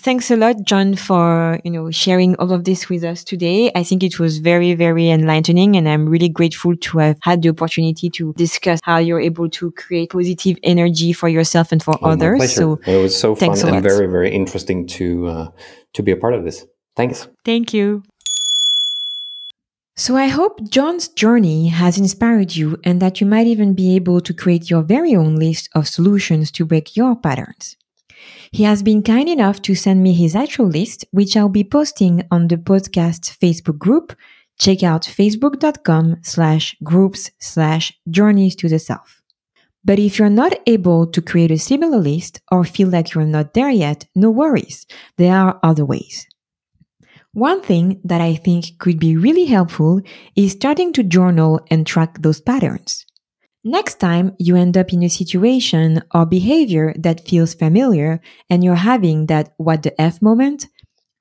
Thanks 0.00 0.28
a 0.30 0.36
lot, 0.36 0.56
John, 0.64 0.96
for 0.96 1.60
you 1.62 1.70
know 1.70 1.88
sharing 1.92 2.34
all 2.36 2.52
of 2.52 2.64
this 2.64 2.88
with 2.88 3.04
us 3.04 3.22
today. 3.22 3.70
I 3.76 3.84
think 3.84 4.02
it 4.02 4.18
was 4.18 4.38
very, 4.38 4.74
very 4.74 5.08
enlightening, 5.08 5.76
and 5.76 5.88
I'm 5.88 6.08
really 6.08 6.28
grateful 6.28 6.74
to 6.76 6.98
have 6.98 7.16
had 7.22 7.42
the 7.42 7.50
opportunity 7.50 8.10
to 8.10 8.32
discuss 8.32 8.80
how 8.82 8.98
you're 8.98 9.20
able 9.20 9.48
to 9.50 9.70
create 9.72 10.10
positive 10.10 10.58
energy 10.64 11.12
for 11.12 11.28
yourself 11.28 11.70
and 11.70 11.80
for 11.80 11.94
Oh, 12.02 12.10
others. 12.10 12.52
So, 12.52 12.80
it 12.86 12.96
was 13.00 13.16
so 13.18 13.36
fun 13.36 13.50
and 13.50 13.82
very, 13.84 14.08
very 14.08 14.34
interesting 14.34 14.88
to 14.88 15.26
uh, 15.28 15.48
to 15.92 16.02
be 16.02 16.10
a 16.10 16.16
part 16.16 16.34
of 16.34 16.42
this. 16.44 16.66
Thanks. 16.96 17.28
thank 17.44 17.72
you. 17.72 18.02
So, 19.96 20.16
I 20.16 20.26
hope 20.26 20.58
John's 20.68 21.06
journey 21.06 21.68
has 21.68 21.98
inspired 21.98 22.56
you, 22.56 22.80
and 22.82 23.00
that 23.00 23.20
you 23.20 23.28
might 23.28 23.46
even 23.46 23.74
be 23.74 23.94
able 23.94 24.20
to 24.22 24.34
create 24.34 24.68
your 24.70 24.82
very 24.82 25.14
own 25.14 25.36
list 25.36 25.68
of 25.72 25.86
solutions 25.86 26.50
to 26.50 26.64
break 26.64 26.96
your 26.96 27.14
patterns. 27.14 27.76
He 28.52 28.62
has 28.64 28.82
been 28.82 29.02
kind 29.02 29.28
enough 29.28 29.62
to 29.62 29.74
send 29.74 30.02
me 30.02 30.14
his 30.14 30.36
actual 30.36 30.66
list, 30.66 31.04
which 31.10 31.36
I'll 31.36 31.48
be 31.48 31.64
posting 31.64 32.22
on 32.30 32.48
the 32.48 32.56
podcast 32.56 33.38
Facebook 33.38 33.78
group. 33.78 34.16
Check 34.58 34.82
out 34.82 35.02
facebook.com 35.02 36.18
slash 36.22 36.76
groups 36.82 37.30
slash 37.38 37.92
journeys 38.08 38.54
to 38.56 38.68
the 38.68 38.78
self. 38.78 39.22
But 39.84 39.98
if 39.98 40.18
you're 40.18 40.30
not 40.30 40.54
able 40.66 41.06
to 41.08 41.20
create 41.20 41.50
a 41.50 41.58
similar 41.58 41.98
list 41.98 42.40
or 42.50 42.64
feel 42.64 42.88
like 42.88 43.12
you're 43.12 43.26
not 43.26 43.52
there 43.52 43.70
yet, 43.70 44.06
no 44.14 44.30
worries. 44.30 44.86
There 45.18 45.36
are 45.36 45.58
other 45.62 45.84
ways. 45.84 46.26
One 47.32 47.60
thing 47.60 48.00
that 48.04 48.20
I 48.20 48.36
think 48.36 48.78
could 48.78 48.98
be 49.00 49.16
really 49.16 49.44
helpful 49.44 50.00
is 50.36 50.52
starting 50.52 50.92
to 50.92 51.02
journal 51.02 51.60
and 51.70 51.84
track 51.84 52.22
those 52.22 52.40
patterns. 52.40 53.04
Next 53.66 53.98
time 53.98 54.36
you 54.38 54.56
end 54.56 54.76
up 54.76 54.92
in 54.92 55.02
a 55.02 55.08
situation 55.08 56.02
or 56.12 56.26
behavior 56.26 56.92
that 56.98 57.26
feels 57.26 57.54
familiar 57.54 58.20
and 58.50 58.62
you're 58.62 58.74
having 58.74 59.26
that 59.26 59.54
what 59.56 59.82
the 59.82 59.98
F 59.98 60.20
moment, 60.20 60.66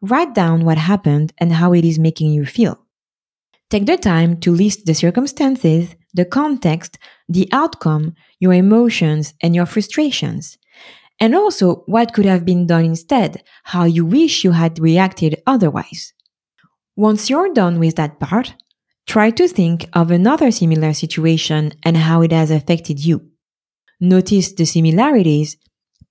write 0.01 0.35
down 0.35 0.65
what 0.65 0.77
happened 0.77 1.31
and 1.37 1.53
how 1.53 1.71
it 1.71 1.85
is 1.85 1.97
making 1.97 2.31
you 2.31 2.45
feel. 2.45 2.77
Take 3.69 3.85
the 3.85 3.95
time 3.95 4.41
to 4.41 4.53
list 4.53 4.85
the 4.85 4.93
circumstances, 4.93 5.95
the 6.13 6.25
context, 6.25 6.99
the 7.29 7.47
outcome, 7.53 8.13
your 8.39 8.53
emotions, 8.53 9.33
and 9.41 9.55
your 9.55 9.65
frustrations. 9.65 10.57
And 11.21 11.33
also 11.33 11.83
what 11.85 12.13
could 12.13 12.25
have 12.25 12.43
been 12.43 12.67
done 12.67 12.83
instead, 12.83 13.41
how 13.63 13.85
you 13.85 14.05
wish 14.05 14.43
you 14.43 14.51
had 14.51 14.79
reacted 14.79 15.41
otherwise. 15.47 16.13
Once 16.97 17.29
you're 17.29 17.53
done 17.53 17.79
with 17.79 17.95
that 17.95 18.19
part, 18.19 18.53
try 19.05 19.29
to 19.31 19.47
think 19.47 19.87
of 19.93 20.11
another 20.11 20.51
similar 20.51 20.93
situation 20.93 21.73
and 21.83 21.97
how 21.97 22.21
it 22.21 22.31
has 22.31 22.51
affected 22.51 23.03
you. 23.03 23.29
Notice 23.99 24.53
the 24.53 24.65
similarities, 24.65 25.57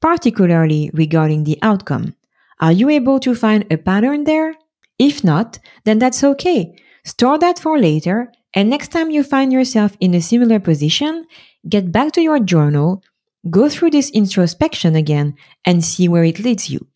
particularly 0.01 0.91
regarding 0.95 1.45
the 1.45 1.59
outcome. 1.63 2.15
Are 2.61 2.73
you 2.73 2.89
able 2.89 3.19
to 3.21 3.35
find 3.35 3.67
a 3.71 3.77
pattern 3.77 4.25
there? 4.25 4.55
If 4.99 5.25
not, 5.25 5.59
then 5.85 5.99
that's 5.99 6.23
okay. 6.23 6.77
Store 7.05 7.39
that 7.39 7.59
for 7.59 7.79
later, 7.79 8.31
and 8.55 8.71
next 8.71 8.89
time 8.89 9.11
you 9.11 9.23
find 9.25 9.53
yourself 9.53 9.97
in 9.99 10.15
a 10.15 10.21
similar 10.21 10.61
position, 10.61 11.27
get 11.69 11.91
back 11.91 12.13
to 12.13 12.23
your 12.23 12.39
journal, 12.39 13.03
go 13.51 13.69
through 13.69 13.91
this 13.91 14.11
introspection 14.11 14.95
again, 14.95 15.35
and 15.65 15.85
see 15.85 16.09
where 16.09 16.25
it 16.25 16.39
leads 16.39 16.71
you. 16.71 16.87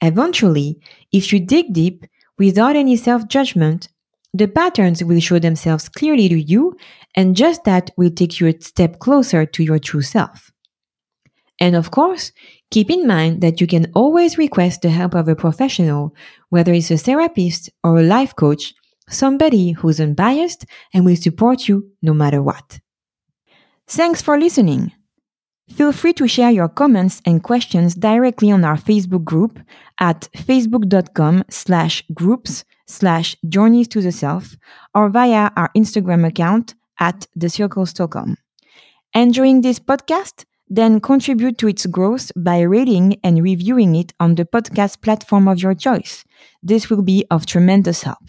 Eventually, 0.00 0.80
if 1.12 1.32
you 1.32 1.40
dig 1.40 1.72
deep, 1.72 2.06
without 2.38 2.76
any 2.76 2.96
self 2.96 3.28
judgment, 3.28 3.88
the 4.32 4.48
patterns 4.48 5.02
will 5.02 5.20
show 5.20 5.38
themselves 5.38 5.88
clearly 5.88 6.28
to 6.28 6.40
you, 6.40 6.76
and 7.16 7.36
just 7.36 7.64
that 7.64 7.90
will 7.96 8.10
take 8.10 8.40
you 8.40 8.46
a 8.46 8.60
step 8.60 8.98
closer 8.98 9.44
to 9.44 9.62
your 9.62 9.78
true 9.78 10.02
self. 10.02 10.50
And 11.58 11.76
of 11.76 11.90
course, 11.90 12.32
keep 12.70 12.90
in 12.90 13.06
mind 13.06 13.42
that 13.42 13.60
you 13.60 13.66
can 13.66 13.90
always 13.94 14.38
request 14.38 14.82
the 14.82 14.90
help 14.90 15.14
of 15.14 15.28
a 15.28 15.36
professional, 15.36 16.14
whether 16.48 16.72
it's 16.72 16.90
a 16.90 16.96
therapist 16.96 17.70
or 17.84 17.98
a 17.98 18.02
life 18.02 18.34
coach, 18.34 18.72
somebody 19.08 19.72
who's 19.72 20.00
unbiased 20.00 20.64
and 20.94 21.04
will 21.04 21.16
support 21.16 21.68
you 21.68 21.90
no 22.00 22.14
matter 22.14 22.42
what. 22.42 22.80
Thanks 23.86 24.22
for 24.22 24.38
listening. 24.38 24.92
Feel 25.68 25.92
free 25.92 26.12
to 26.14 26.26
share 26.26 26.50
your 26.50 26.68
comments 26.68 27.20
and 27.26 27.42
questions 27.42 27.94
directly 27.94 28.50
on 28.50 28.64
our 28.64 28.76
Facebook 28.76 29.24
group 29.24 29.60
at 29.98 30.28
facebook.com 30.36 31.44
slash 31.48 32.02
groups 32.14 32.64
slash 32.90 33.36
journeys 33.48 33.88
to 33.88 34.00
the 34.00 34.12
self 34.12 34.56
or 34.94 35.08
via 35.08 35.50
our 35.56 35.70
Instagram 35.76 36.26
account 36.26 36.74
at 36.98 37.26
the 37.34 37.48
circle 37.48 37.86
Stockholm. 37.86 38.36
Enjoying 39.14 39.60
this 39.60 39.78
podcast? 39.78 40.44
Then 40.68 41.00
contribute 41.00 41.58
to 41.58 41.68
its 41.68 41.86
growth 41.86 42.30
by 42.36 42.60
rating 42.60 43.16
and 43.24 43.42
reviewing 43.42 43.96
it 43.96 44.12
on 44.20 44.36
the 44.36 44.44
podcast 44.44 45.02
platform 45.02 45.48
of 45.48 45.60
your 45.60 45.74
choice. 45.74 46.24
This 46.62 46.88
will 46.88 47.02
be 47.02 47.24
of 47.30 47.44
tremendous 47.44 48.02
help. 48.02 48.22